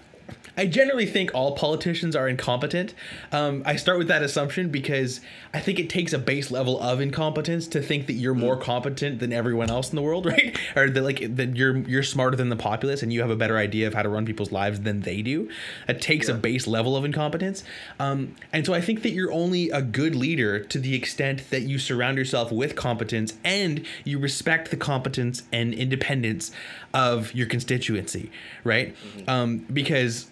I 0.57 0.65
generally 0.65 1.05
think 1.05 1.31
all 1.33 1.55
politicians 1.55 2.15
are 2.15 2.27
incompetent. 2.27 2.93
Um, 3.31 3.63
I 3.65 3.75
start 3.75 3.97
with 3.97 4.07
that 4.09 4.21
assumption 4.21 4.69
because 4.69 5.21
I 5.53 5.59
think 5.59 5.79
it 5.79 5.89
takes 5.89 6.13
a 6.13 6.19
base 6.19 6.51
level 6.51 6.79
of 6.79 6.99
incompetence 6.99 7.67
to 7.69 7.81
think 7.81 8.07
that 8.07 8.13
you're 8.13 8.35
more 8.35 8.57
competent 8.57 9.19
than 9.19 9.31
everyone 9.31 9.69
else 9.69 9.89
in 9.89 9.95
the 9.95 10.01
world, 10.01 10.25
right? 10.27 10.57
Or 10.75 10.89
that 10.89 11.01
like 11.01 11.35
that 11.35 11.55
you're 11.55 11.77
you're 11.77 12.03
smarter 12.03 12.35
than 12.35 12.49
the 12.49 12.55
populace 12.55 13.01
and 13.01 13.11
you 13.11 13.21
have 13.21 13.29
a 13.29 13.35
better 13.35 13.57
idea 13.57 13.87
of 13.87 13.93
how 13.93 14.01
to 14.01 14.09
run 14.09 14.25
people's 14.25 14.51
lives 14.51 14.81
than 14.81 15.01
they 15.01 15.21
do. 15.21 15.49
It 15.87 16.01
takes 16.01 16.27
a 16.27 16.33
base 16.33 16.67
level 16.67 16.95
of 16.95 17.05
incompetence. 17.05 17.63
Um, 17.99 18.35
and 18.51 18.65
so 18.65 18.73
I 18.73 18.81
think 18.81 19.03
that 19.03 19.11
you're 19.11 19.31
only 19.31 19.69
a 19.69 19.81
good 19.81 20.15
leader 20.15 20.59
to 20.59 20.79
the 20.79 20.95
extent 20.95 21.49
that 21.49 21.61
you 21.61 21.79
surround 21.79 22.17
yourself 22.17 22.51
with 22.51 22.75
competence 22.75 23.33
and 23.43 23.85
you 24.03 24.19
respect 24.19 24.71
the 24.71 24.77
competence 24.77 25.43
and 25.51 25.73
independence 25.73 26.51
of 26.93 27.33
your 27.33 27.47
constituency, 27.47 28.31
right? 28.63 28.95
Um, 29.27 29.59
because 29.71 30.27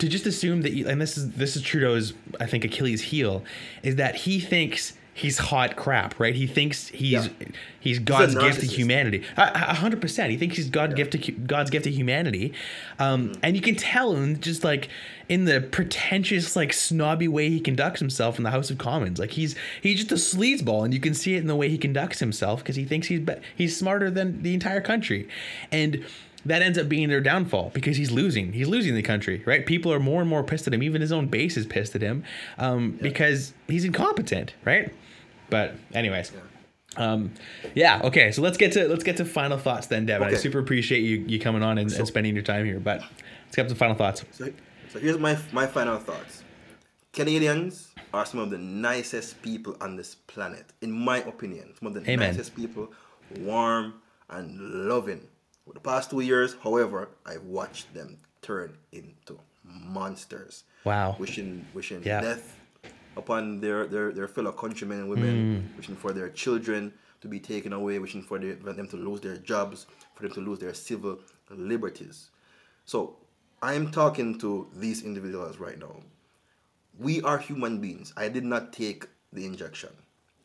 to 0.00 0.08
just 0.08 0.26
assume 0.26 0.62
that, 0.62 0.72
you, 0.72 0.88
and 0.88 1.00
this 1.00 1.16
is 1.16 1.30
this 1.32 1.56
is 1.56 1.62
Trudeau's, 1.62 2.12
I 2.40 2.46
think 2.46 2.64
Achilles' 2.64 3.02
heel, 3.02 3.44
is 3.82 3.96
that 3.96 4.14
he 4.16 4.40
thinks 4.40 4.94
he's 5.12 5.36
hot 5.38 5.76
crap, 5.76 6.18
right? 6.18 6.34
He 6.34 6.46
thinks 6.46 6.88
he's 6.88 7.26
Yeah. 7.26 7.46
he's 7.78 7.98
God's 7.98 8.34
gift 8.34 8.60
to 8.60 8.66
humanity. 8.66 9.22
A 9.36 9.74
hundred 9.74 10.00
percent. 10.00 10.30
He 10.30 10.36
thinks 10.38 10.56
he's 10.56 10.70
God 10.70 10.96
gift 10.96 11.12
to 11.12 11.32
God's 11.32 11.68
gift 11.70 11.84
to 11.84 11.90
humanity, 11.90 12.52
um, 12.98 13.32
and 13.42 13.54
you 13.56 13.62
can 13.62 13.74
tell 13.76 14.16
in 14.16 14.40
just 14.40 14.64
like 14.64 14.88
in 15.28 15.44
the 15.44 15.60
pretentious, 15.60 16.56
like 16.56 16.72
snobby 16.72 17.28
way 17.28 17.50
he 17.50 17.60
conducts 17.60 18.00
himself 18.00 18.38
in 18.38 18.44
the 18.44 18.50
House 18.50 18.70
of 18.70 18.78
Commons. 18.78 19.18
Like 19.18 19.32
he's 19.32 19.54
he's 19.82 20.02
just 20.04 20.12
a 20.12 20.14
sleazeball, 20.36 20.84
and 20.84 20.94
you 20.94 21.00
can 21.00 21.12
see 21.14 21.34
it 21.34 21.38
in 21.38 21.46
the 21.46 21.56
way 21.56 21.68
he 21.68 21.76
conducts 21.76 22.18
himself 22.20 22.60
because 22.60 22.76
he 22.76 22.84
thinks 22.84 23.08
he's 23.08 23.20
be- 23.20 23.34
he's 23.54 23.76
smarter 23.76 24.10
than 24.10 24.42
the 24.42 24.54
entire 24.54 24.80
country, 24.80 25.28
and. 25.70 26.04
That 26.46 26.62
ends 26.62 26.78
up 26.78 26.88
being 26.88 27.08
their 27.08 27.20
downfall 27.20 27.70
because 27.74 27.96
he's 27.96 28.10
losing. 28.10 28.52
He's 28.52 28.68
losing 28.68 28.94
the 28.94 29.02
country, 29.02 29.42
right? 29.44 29.66
People 29.66 29.92
are 29.92 30.00
more 30.00 30.20
and 30.20 30.30
more 30.30 30.42
pissed 30.42 30.66
at 30.66 30.72
him. 30.72 30.82
Even 30.82 31.00
his 31.00 31.12
own 31.12 31.26
base 31.26 31.56
is 31.56 31.66
pissed 31.66 31.94
at 31.94 32.02
him 32.02 32.24
um, 32.58 32.92
because 33.02 33.52
he's 33.68 33.84
incompetent, 33.84 34.54
right? 34.64 34.92
But 35.50 35.74
anyways, 35.92 36.32
um, 36.96 37.32
yeah, 37.74 38.00
okay. 38.04 38.32
So 38.32 38.42
let's 38.42 38.56
get 38.56 38.72
to 38.72 38.88
let's 38.88 39.04
get 39.04 39.16
to 39.18 39.24
final 39.24 39.58
thoughts 39.58 39.86
then, 39.88 40.06
Devin. 40.06 40.28
I 40.28 40.34
super 40.34 40.58
appreciate 40.58 41.00
you 41.00 41.18
you 41.26 41.38
coming 41.38 41.62
on 41.62 41.78
and, 41.78 41.92
and 41.92 42.06
spending 42.06 42.34
your 42.34 42.42
time 42.42 42.64
here. 42.64 42.80
But 42.80 43.00
let's 43.44 43.56
get 43.56 43.68
to 43.68 43.74
final 43.74 43.94
thoughts. 43.94 44.24
So, 44.32 44.50
so 44.88 44.98
here's 44.98 45.18
my 45.18 45.38
my 45.52 45.66
final 45.66 45.98
thoughts. 45.98 46.42
Canadians 47.12 47.88
are 48.12 48.26
some 48.26 48.40
of 48.40 48.50
the 48.50 48.58
nicest 48.58 49.40
people 49.42 49.76
on 49.80 49.96
this 49.96 50.14
planet, 50.14 50.64
in 50.80 50.90
my 50.90 51.18
opinion. 51.18 51.74
Some 51.78 51.88
of 51.88 51.94
the 51.94 52.00
Amen. 52.10 52.30
nicest 52.30 52.56
people, 52.56 52.92
warm 53.38 53.94
and 54.28 54.58
loving. 54.88 55.26
For 55.70 55.74
the 55.74 55.80
past 55.80 56.10
two 56.10 56.18
years, 56.18 56.56
however, 56.64 57.10
I've 57.24 57.44
watched 57.44 57.94
them 57.94 58.18
turn 58.42 58.76
into 58.90 59.38
monsters. 59.62 60.64
Wow. 60.82 61.14
Wishing 61.16 61.64
wishing 61.72 62.02
Yeah. 62.02 62.20
death 62.20 62.58
upon 63.16 63.60
their, 63.60 63.86
their, 63.86 64.10
their 64.10 64.26
fellow 64.26 64.50
countrymen 64.50 64.98
and 64.98 65.08
women, 65.08 65.72
wishing 65.76 65.94
for 65.94 66.12
their 66.12 66.28
children 66.28 66.92
to 67.20 67.28
be 67.28 67.38
taken 67.38 67.72
away, 67.72 68.00
wishing 68.00 68.20
for, 68.20 68.40
for 68.40 68.72
them 68.72 68.88
to 68.88 68.96
lose 68.96 69.20
their 69.20 69.36
jobs, 69.36 69.86
for 70.16 70.24
them 70.24 70.32
to 70.32 70.40
lose 70.40 70.58
their 70.58 70.74
civil 70.74 71.20
liberties. 71.50 72.30
So 72.84 73.18
I'm 73.62 73.92
talking 73.92 74.40
to 74.40 74.66
these 74.74 75.04
individuals 75.04 75.58
right 75.58 75.78
now. 75.78 75.94
We 76.98 77.22
are 77.22 77.38
human 77.38 77.80
beings. 77.80 78.12
I 78.16 78.28
did 78.28 78.44
not 78.44 78.72
take 78.72 79.06
the 79.32 79.46
injection, 79.46 79.90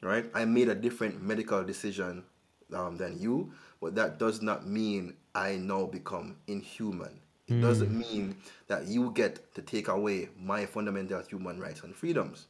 right? 0.02 0.30
I 0.36 0.46
made 0.46 0.70
a 0.70 0.76
different 0.76 1.24
medical 1.24 1.64
decision 1.64 2.26
um, 2.74 2.98
than 2.98 3.18
you, 3.20 3.54
but 3.86 3.94
that 3.94 4.18
does 4.18 4.42
not 4.42 4.66
mean 4.68 5.14
I 5.36 5.58
now 5.58 5.86
become 5.86 6.38
inhuman 6.48 7.20
It 7.48 7.62
doesn't 7.62 7.92
mean 7.96 8.36
that 8.66 8.88
you 8.88 9.12
get 9.12 9.54
to 9.54 9.62
take 9.62 9.88
away 9.88 10.30
my 10.42 10.66
fundamental 10.66 11.22
human 11.22 11.60
rights 11.60 11.84
and 11.84 11.96
freedoms. 11.96 12.48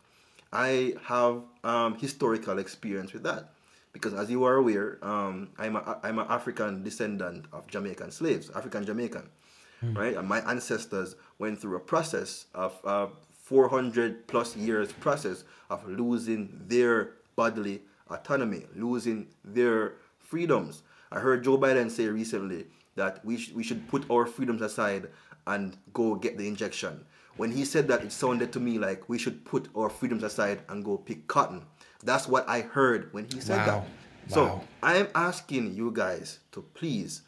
I 0.54 0.94
have 1.04 1.42
um, 1.66 1.98
historical 1.98 2.58
experience 2.60 3.12
with 3.12 3.24
that 3.24 3.50
because, 3.92 4.14
as 4.14 4.32
you 4.32 4.46
are 4.46 4.56
aware, 4.56 4.98
um, 5.02 5.50
I'm 5.58 5.76
a, 5.76 6.00
I'm 6.02 6.20
an 6.20 6.28
African 6.30 6.84
descendant 6.84 7.48
of 7.52 7.68
Jamaican 7.68 8.12
slaves, 8.12 8.50
African 8.56 8.86
Jamaican, 8.86 9.28
right? 9.82 10.16
And 10.16 10.30
my 10.30 10.40
ancestors 10.50 11.18
went 11.38 11.60
through 11.60 11.76
a 11.76 11.82
process 11.82 12.46
of 12.54 12.80
uh, 12.86 13.08
400 13.34 14.26
plus 14.28 14.56
years 14.56 14.94
process 14.94 15.44
of 15.70 15.86
losing 15.86 16.62
their 16.70 17.16
bodily 17.36 17.82
autonomy, 18.10 18.64
losing 18.74 19.28
their 19.44 19.96
freedoms. 20.20 20.84
I 21.12 21.20
heard 21.20 21.44
Joe 21.44 21.58
Biden 21.58 21.90
say 21.92 22.08
recently 22.08 22.68
that 22.96 23.24
we, 23.26 23.38
sh- 23.38 23.52
we 23.54 23.64
should 23.64 23.88
put 23.88 24.10
our 24.10 24.26
freedoms 24.26 24.62
aside 24.62 25.08
and 25.48 25.78
go 25.94 26.16
get 26.16 26.38
the 26.38 26.48
injection. 26.48 27.06
When 27.38 27.52
he 27.52 27.66
said 27.66 27.88
that, 27.90 28.04
it 28.04 28.12
sounded 28.12 28.54
to 28.54 28.60
me 28.60 28.80
like 28.80 29.10
we 29.10 29.18
should 29.18 29.44
put 29.46 29.68
our 29.76 29.90
freedoms 29.90 30.24
aside 30.24 30.62
and 30.70 30.84
go 30.86 30.98
pick 30.98 31.28
cotton. 31.28 31.64
That's 32.04 32.28
what 32.28 32.48
I 32.48 32.62
heard 32.62 33.14
when 33.14 33.26
he 33.26 33.40
said 33.42 33.58
Wow. 33.60 33.66
that. 33.66 34.32
So 34.32 34.62
I 34.82 34.96
am 34.96 35.08
asking 35.14 35.76
you 35.76 35.92
guys 35.92 36.40
to 36.54 36.62
please 36.74 37.22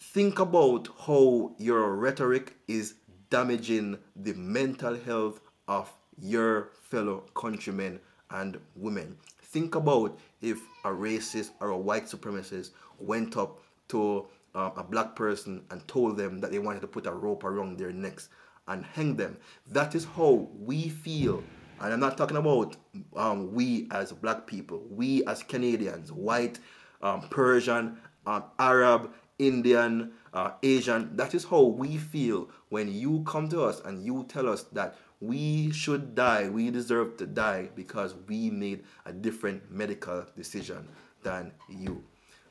think 0.00 0.38
about 0.38 0.88
how 1.06 1.54
your 1.58 1.94
rhetoric 1.96 2.54
is 2.68 2.94
damaging 3.30 3.98
the 4.16 4.32
mental 4.34 4.96
health 4.96 5.40
of 5.66 5.92
your 6.18 6.70
fellow 6.82 7.24
countrymen 7.34 8.00
and 8.30 8.58
women. 8.74 9.16
Think 9.42 9.74
about 9.74 10.18
if 10.40 10.58
a 10.84 10.88
racist 10.88 11.50
or 11.60 11.70
a 11.70 11.78
white 11.78 12.04
supremacist 12.04 12.70
went 12.98 13.36
up 13.36 13.60
to 13.88 14.26
um, 14.54 14.72
a 14.76 14.82
black 14.82 15.14
person 15.14 15.64
and 15.70 15.86
told 15.88 16.16
them 16.16 16.38
that 16.38 16.50
they 16.50 16.58
wanted 16.58 16.80
to 16.80 16.86
put 16.86 17.06
a 17.06 17.12
rope 17.12 17.44
around 17.44 17.78
their 17.78 17.92
necks 17.92 18.28
and 18.66 18.84
hang 18.84 19.16
them. 19.16 19.36
That 19.66 19.94
is 19.94 20.04
how 20.04 20.48
we 20.58 20.88
feel. 20.88 21.42
And 21.80 21.92
I'm 21.92 22.00
not 22.00 22.16
talking 22.16 22.36
about 22.36 22.76
um, 23.16 23.52
we 23.54 23.88
as 23.90 24.12
black 24.12 24.46
people, 24.46 24.82
we 24.90 25.24
as 25.26 25.42
Canadians, 25.42 26.12
white, 26.12 26.58
um, 27.02 27.22
Persian, 27.30 27.98
um, 28.26 28.44
Arab, 28.58 29.12
Indian, 29.38 30.12
uh, 30.34 30.52
Asian. 30.62 31.16
That 31.16 31.34
is 31.34 31.44
how 31.44 31.62
we 31.62 31.96
feel 31.96 32.48
when 32.70 32.92
you 32.92 33.22
come 33.26 33.48
to 33.50 33.62
us 33.62 33.80
and 33.84 34.04
you 34.04 34.26
tell 34.28 34.48
us 34.48 34.64
that 34.72 34.96
we 35.20 35.72
should 35.72 36.14
die, 36.14 36.48
we 36.48 36.70
deserve 36.70 37.16
to 37.18 37.26
die 37.26 37.70
because 37.74 38.14
we 38.28 38.50
made 38.50 38.84
a 39.04 39.12
different 39.12 39.70
medical 39.70 40.24
decision 40.36 40.88
than 41.22 41.52
you. 41.68 42.04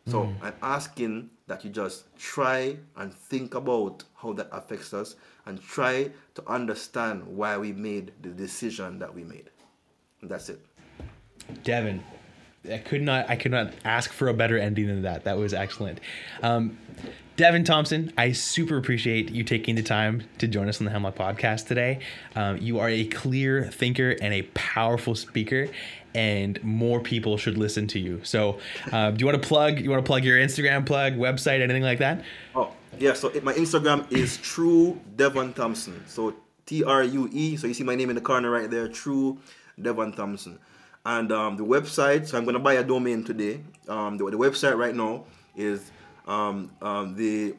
So 0.07 0.24
hmm. 0.24 0.45
I'm 0.45 0.55
asking 0.61 1.30
that 1.47 1.63
you 1.65 1.70
just 1.70 2.15
try 2.18 2.78
and 2.95 3.13
think 3.13 3.55
about 3.55 4.03
how 4.15 4.34
that 4.34 4.47
affects 4.51 4.93
us 4.93 5.15
and 5.45 5.61
try 5.61 6.11
to 6.36 6.43
understand 6.47 7.26
why 7.26 7.57
we 7.57 7.74
made 7.74 8.13
the 8.22 8.30
decision 8.30 8.99
that 8.99 9.13
we 9.13 9.24
made. 9.24 9.49
And 10.22 10.32
that's 10.32 10.49
it. 10.49 10.59
Devin, 11.63 12.03
I 12.72 12.78
could 12.78 13.01
not 13.01 13.30
I 13.30 13.36
could 13.36 13.51
not 13.51 13.74
ask 13.84 14.11
for 14.11 14.28
a 14.28 14.34
better 14.34 14.57
ending 14.57 14.88
than 14.88 15.01
that. 15.03 15.24
That 15.26 15.38
was 15.38 15.53
excellent. 15.53 15.99
Um, 16.41 16.78
Devin 17.38 17.63
Thompson, 17.63 18.11
I 18.18 18.32
super 18.32 18.78
appreciate 18.78 19.30
you 19.30 19.43
taking 19.43 19.76
the 19.76 19.84
time 19.84 20.24
to 20.39 20.47
join 20.47 20.68
us 20.68 20.82
on 20.82 20.86
the 20.86 20.91
Hemlock 20.91 21.15
Podcast 21.15 21.68
today. 21.68 21.99
Um, 22.36 22.57
you 22.57 22.80
are 22.80 22.89
a 22.89 23.05
clear 23.05 23.70
thinker 23.70 24.15
and 24.20 24.34
a 24.34 24.41
powerful 24.55 25.13
speaker, 25.13 25.70
and 26.15 26.61
more 26.63 26.99
people 26.99 27.38
should 27.38 27.55
listen 27.55 27.86
to 27.89 27.99
you. 27.99 28.22
So, 28.24 28.57
uh, 28.91 29.11
do 29.11 29.20
you 29.20 29.28
want 29.28 29.39
to 29.39 29.47
plug? 29.47 29.80
You 29.80 29.91
want 29.91 30.03
to 30.03 30.07
plug 30.07 30.24
your 30.24 30.39
Instagram 30.39 30.84
plug, 30.84 31.13
website, 31.13 31.61
anything 31.61 31.84
like 31.84 31.99
that? 31.99 32.24
Oh, 32.55 32.72
yeah. 32.97 33.13
So 33.13 33.32
my 33.43 33.53
Instagram 33.53 34.11
is 34.11 34.38
True 34.38 34.99
Devin 35.15 35.53
Thompson. 35.53 36.03
So 36.07 36.34
T 36.65 36.84
R 36.84 37.03
U 37.03 37.30
E. 37.32 37.55
So 37.55 37.68
you 37.68 37.76
see 37.76 37.84
my 37.84 37.93
name 37.93 38.09
in 38.09 38.15
the 38.15 38.22
corner 38.22 38.49
right 38.49 38.70
there. 38.70 38.88
True 38.88 39.38
Devin 39.80 40.13
Thompson. 40.13 40.57
And 41.16 41.32
um, 41.32 41.55
the 41.55 41.64
website. 41.64 42.28
So 42.28 42.38
I'm 42.38 42.43
gonna 42.43 42.60
buy 42.60 42.74
a 42.74 42.84
domain 42.84 43.24
today. 43.24 43.62
Um, 43.88 44.18
the, 44.18 44.26
the 44.30 44.38
website 44.38 44.76
right 44.78 44.93
now 44.93 45.24
is 45.55 45.89
um, 46.28 46.70
um, 46.82 47.16
the 47.16 47.55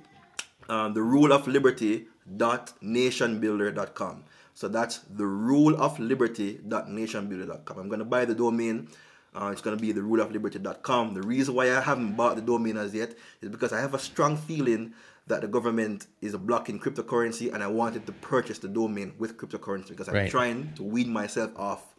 um, 0.69 0.93
the 0.93 1.01
rule 1.03 1.33
of 1.33 1.49
liberty 1.49 2.07
dot 2.37 2.75
nationbuilder.com. 2.83 4.25
So 4.55 4.69
that's 4.69 4.99
the 4.99 5.25
rule 5.27 5.81
of 5.81 5.99
liberty 5.99 6.61
dot 6.69 6.89
nationbuilder.com. 6.89 7.79
I'm 7.79 7.89
gonna 7.89 8.05
buy 8.05 8.25
the 8.27 8.35
domain. 8.35 8.89
Uh, 9.35 9.51
it's 9.53 9.63
gonna 9.63 9.77
be 9.77 9.93
the 9.93 10.03
rule 10.03 10.21
of 10.21 10.31
liberty.com. 10.33 11.15
The 11.15 11.23
reason 11.23 11.55
why 11.55 11.75
I 11.77 11.81
haven't 11.81 12.17
bought 12.17 12.37
the 12.37 12.43
domain 12.43 12.77
as 12.77 12.93
yet 12.95 13.15
is 13.41 13.49
because 13.49 13.73
I 13.73 13.81
have 13.81 13.95
a 13.95 13.99
strong 13.99 14.37
feeling 14.37 14.93
that 15.27 15.43
the 15.43 15.49
government 15.49 16.07
is 16.21 16.35
blocking 16.37 16.79
cryptocurrency, 16.81 17.53
and 17.53 17.63
I 17.63 17.67
wanted 17.67 18.05
to 18.07 18.13
purchase 18.13 18.59
the 18.59 18.69
domain 18.69 19.13
with 19.19 19.37
cryptocurrency 19.37 19.89
because 19.91 20.09
I'm 20.09 20.15
Right. 20.15 20.31
trying 20.31 20.73
to 20.75 20.83
wean 20.83 21.11
myself 21.11 21.51
off 21.57 21.95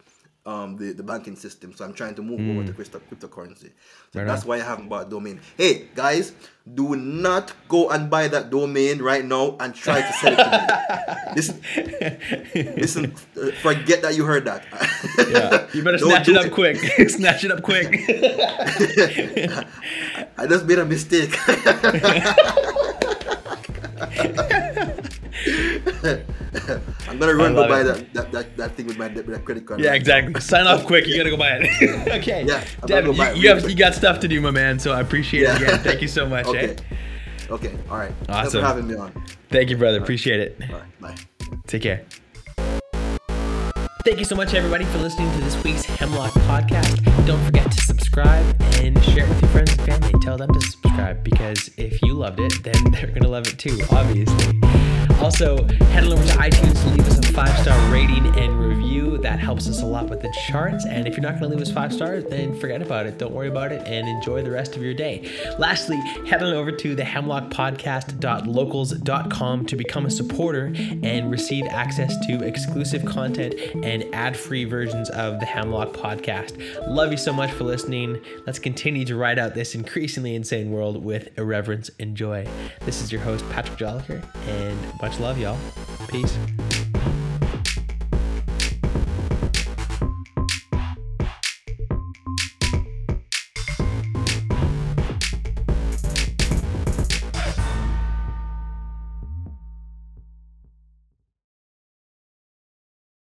um, 0.46 0.76
the, 0.76 0.92
the 0.92 1.02
banking 1.02 1.36
system. 1.36 1.72
So 1.74 1.84
I'm 1.84 1.92
trying 1.92 2.14
to 2.16 2.22
move 2.22 2.40
over 2.40 2.66
to 2.66 2.72
crypto, 2.72 3.00
cryptocurrency. 3.10 3.70
So 4.12 4.20
Right 4.20 4.26
that's 4.26 4.42
on. 4.42 4.48
why 4.48 4.56
I 4.56 4.60
haven't 4.64 4.88
bought 4.88 5.06
a 5.06 5.10
domain. 5.10 5.40
Hey 5.56 5.88
guys, 5.94 6.32
do 6.74 6.96
not 6.96 7.52
go 7.68 7.90
and 7.90 8.08
buy 8.10 8.28
that 8.28 8.50
domain 8.50 9.00
right 9.02 9.24
now 9.24 9.56
and 9.60 9.74
try 9.74 10.00
to 10.00 10.12
sell 10.14 10.32
it 10.32 10.36
to 10.36 10.50
me. 10.50 10.56
listen, 11.36 11.60
listen, 12.80 13.14
uh, 13.40 13.50
forget 13.62 14.02
that 14.02 14.14
you 14.16 14.24
heard 14.24 14.44
that. 14.46 14.64
Yeah, 15.18 15.66
you 15.74 15.82
better 15.84 15.98
snatch 16.08 16.28
it 16.28 16.36
up 16.36 16.50
quick. 16.52 16.76
snatch 17.10 17.44
it 17.44 17.52
up 17.52 17.62
quick. 17.62 18.00
I 20.38 20.46
just 20.46 20.64
made 20.66 20.78
a 20.78 20.84
mistake. 20.86 21.36
I'm 27.08 27.18
gonna 27.18 27.34
run 27.34 27.54
go 27.54 27.68
buy 27.68 27.82
that, 27.82 28.12
that, 28.14 28.32
that, 28.32 28.56
that 28.56 28.74
thing 28.74 28.86
with 28.86 28.96
my 28.98 29.08
with 29.08 29.44
credit 29.44 29.66
card. 29.66 29.80
Yeah, 29.80 29.90
right 29.90 29.96
exactly. 29.96 30.40
Sign 30.40 30.66
off 30.66 30.86
quick. 30.86 31.06
You 31.06 31.16
gotta 31.16 31.30
go 31.30 31.36
buy 31.36 31.58
it. 31.60 32.08
okay. 32.20 32.44
Yeah, 32.46 32.64
I'm 32.82 32.86
Devin, 32.86 33.10
go 33.12 33.16
buy 33.18 33.30
you, 33.32 33.36
it 33.36 33.38
you 33.42 33.48
have 33.50 33.70
you 33.70 33.76
got 33.76 33.94
stuff 33.94 34.20
to 34.20 34.28
do, 34.28 34.40
my 34.40 34.50
man. 34.50 34.78
So 34.78 34.92
I 34.92 35.00
appreciate 35.00 35.42
Yeah. 35.42 35.56
it 35.56 35.62
again. 35.62 35.78
Thank 35.80 36.02
you 36.02 36.08
so 36.08 36.26
much. 36.28 36.46
Okay. 36.46 36.76
Eh? 36.76 37.52
Okay. 37.52 37.74
All 37.90 37.98
right. 37.98 38.12
Thanks 38.24 38.48
Awesome. 38.48 38.60
for 38.60 38.66
having 38.66 38.86
me 38.86 38.94
on. 38.94 39.12
Thank 39.50 39.70
you, 39.70 39.76
brother. 39.76 39.98
Appreciate 40.00 40.40
it. 40.40 40.60
Right. 40.60 41.00
Bye. 41.00 41.16
Take 41.66 41.82
care. 41.82 42.04
Thank 44.06 44.18
you 44.18 44.24
so 44.24 44.34
much, 44.34 44.54
everybody, 44.54 44.86
for 44.86 44.98
listening 44.98 45.30
to 45.32 45.38
this 45.44 45.62
week's 45.62 45.84
Hemlock 45.84 46.32
podcast. 46.32 47.26
Don't 47.26 47.44
forget 47.44 47.70
to 47.70 47.80
subscribe 47.82 48.46
and 48.76 49.02
share 49.04 49.24
it 49.24 49.28
with 49.28 49.42
your 49.42 49.50
friends 49.50 49.72
and 49.72 49.80
family. 49.82 50.12
Tell 50.22 50.38
them 50.38 50.50
to 50.54 50.60
subscribe 50.62 51.22
because 51.22 51.68
if 51.76 52.00
you 52.02 52.14
loved 52.14 52.40
it, 52.40 52.62
then 52.62 52.82
they're 52.92 53.08
going 53.08 53.22
to 53.22 53.28
love 53.28 53.46
it 53.46 53.58
too, 53.58 53.78
obviously. 53.90 54.58
Also, 55.20 55.62
head 55.64 56.04
on 56.04 56.12
over 56.14 56.26
to 56.26 56.32
iTunes 56.34 56.82
to 56.82 56.88
leave 56.88 57.06
us 57.06 57.18
a 57.18 57.22
five 57.32 57.54
star 57.58 57.92
rating 57.92 58.26
and 58.38 58.58
review. 58.58 59.18
That 59.18 59.38
helps 59.38 59.68
us 59.68 59.82
a 59.82 59.86
lot 59.86 60.08
with 60.08 60.22
the 60.22 60.34
charts. 60.48 60.86
And 60.86 61.06
if 61.06 61.14
you're 61.14 61.22
not 61.22 61.38
going 61.38 61.50
to 61.50 61.56
leave 61.56 61.60
us 61.60 61.70
five 61.70 61.92
stars, 61.92 62.24
then 62.24 62.58
forget 62.58 62.80
about 62.80 63.04
it. 63.04 63.18
Don't 63.18 63.34
worry 63.34 63.48
about 63.48 63.70
it 63.70 63.86
and 63.86 64.08
enjoy 64.08 64.42
the 64.42 64.50
rest 64.50 64.76
of 64.76 64.82
your 64.82 64.94
day. 64.94 65.30
Lastly, 65.58 65.98
head 66.26 66.42
on 66.42 66.54
over 66.54 66.72
to 66.72 66.94
the 66.94 67.02
hemlockpodcast.locals.com 67.02 69.66
to 69.66 69.76
become 69.76 70.06
a 70.06 70.10
supporter 70.10 70.72
and 71.02 71.30
receive 71.30 71.66
access 71.66 72.16
to 72.26 72.42
exclusive 72.42 73.04
content 73.04 73.54
and 73.84 74.06
ad 74.14 74.34
free 74.36 74.64
versions 74.64 75.10
of 75.10 75.38
the 75.38 75.46
Hemlock 75.46 75.92
podcast. 75.92 76.56
Love 76.88 77.12
you 77.12 77.18
so 77.18 77.34
much 77.34 77.50
for 77.52 77.64
listening. 77.64 78.18
Let's 78.46 78.58
continue 78.58 79.04
to 79.04 79.16
ride 79.16 79.38
out 79.38 79.54
this 79.54 79.74
increasingly 79.74 80.34
insane 80.34 80.70
world 80.70 81.04
with 81.04 81.28
irreverence 81.38 81.90
and 82.00 82.16
joy. 82.16 82.48
This 82.86 83.02
is 83.02 83.12
your 83.12 83.20
host, 83.20 83.44
Patrick 83.50 83.78
Jolliker, 83.78 84.22
and 84.48 84.78
much 85.10 85.20
love, 85.20 85.38
y'all. 85.38 85.58
Peace. 86.08 86.79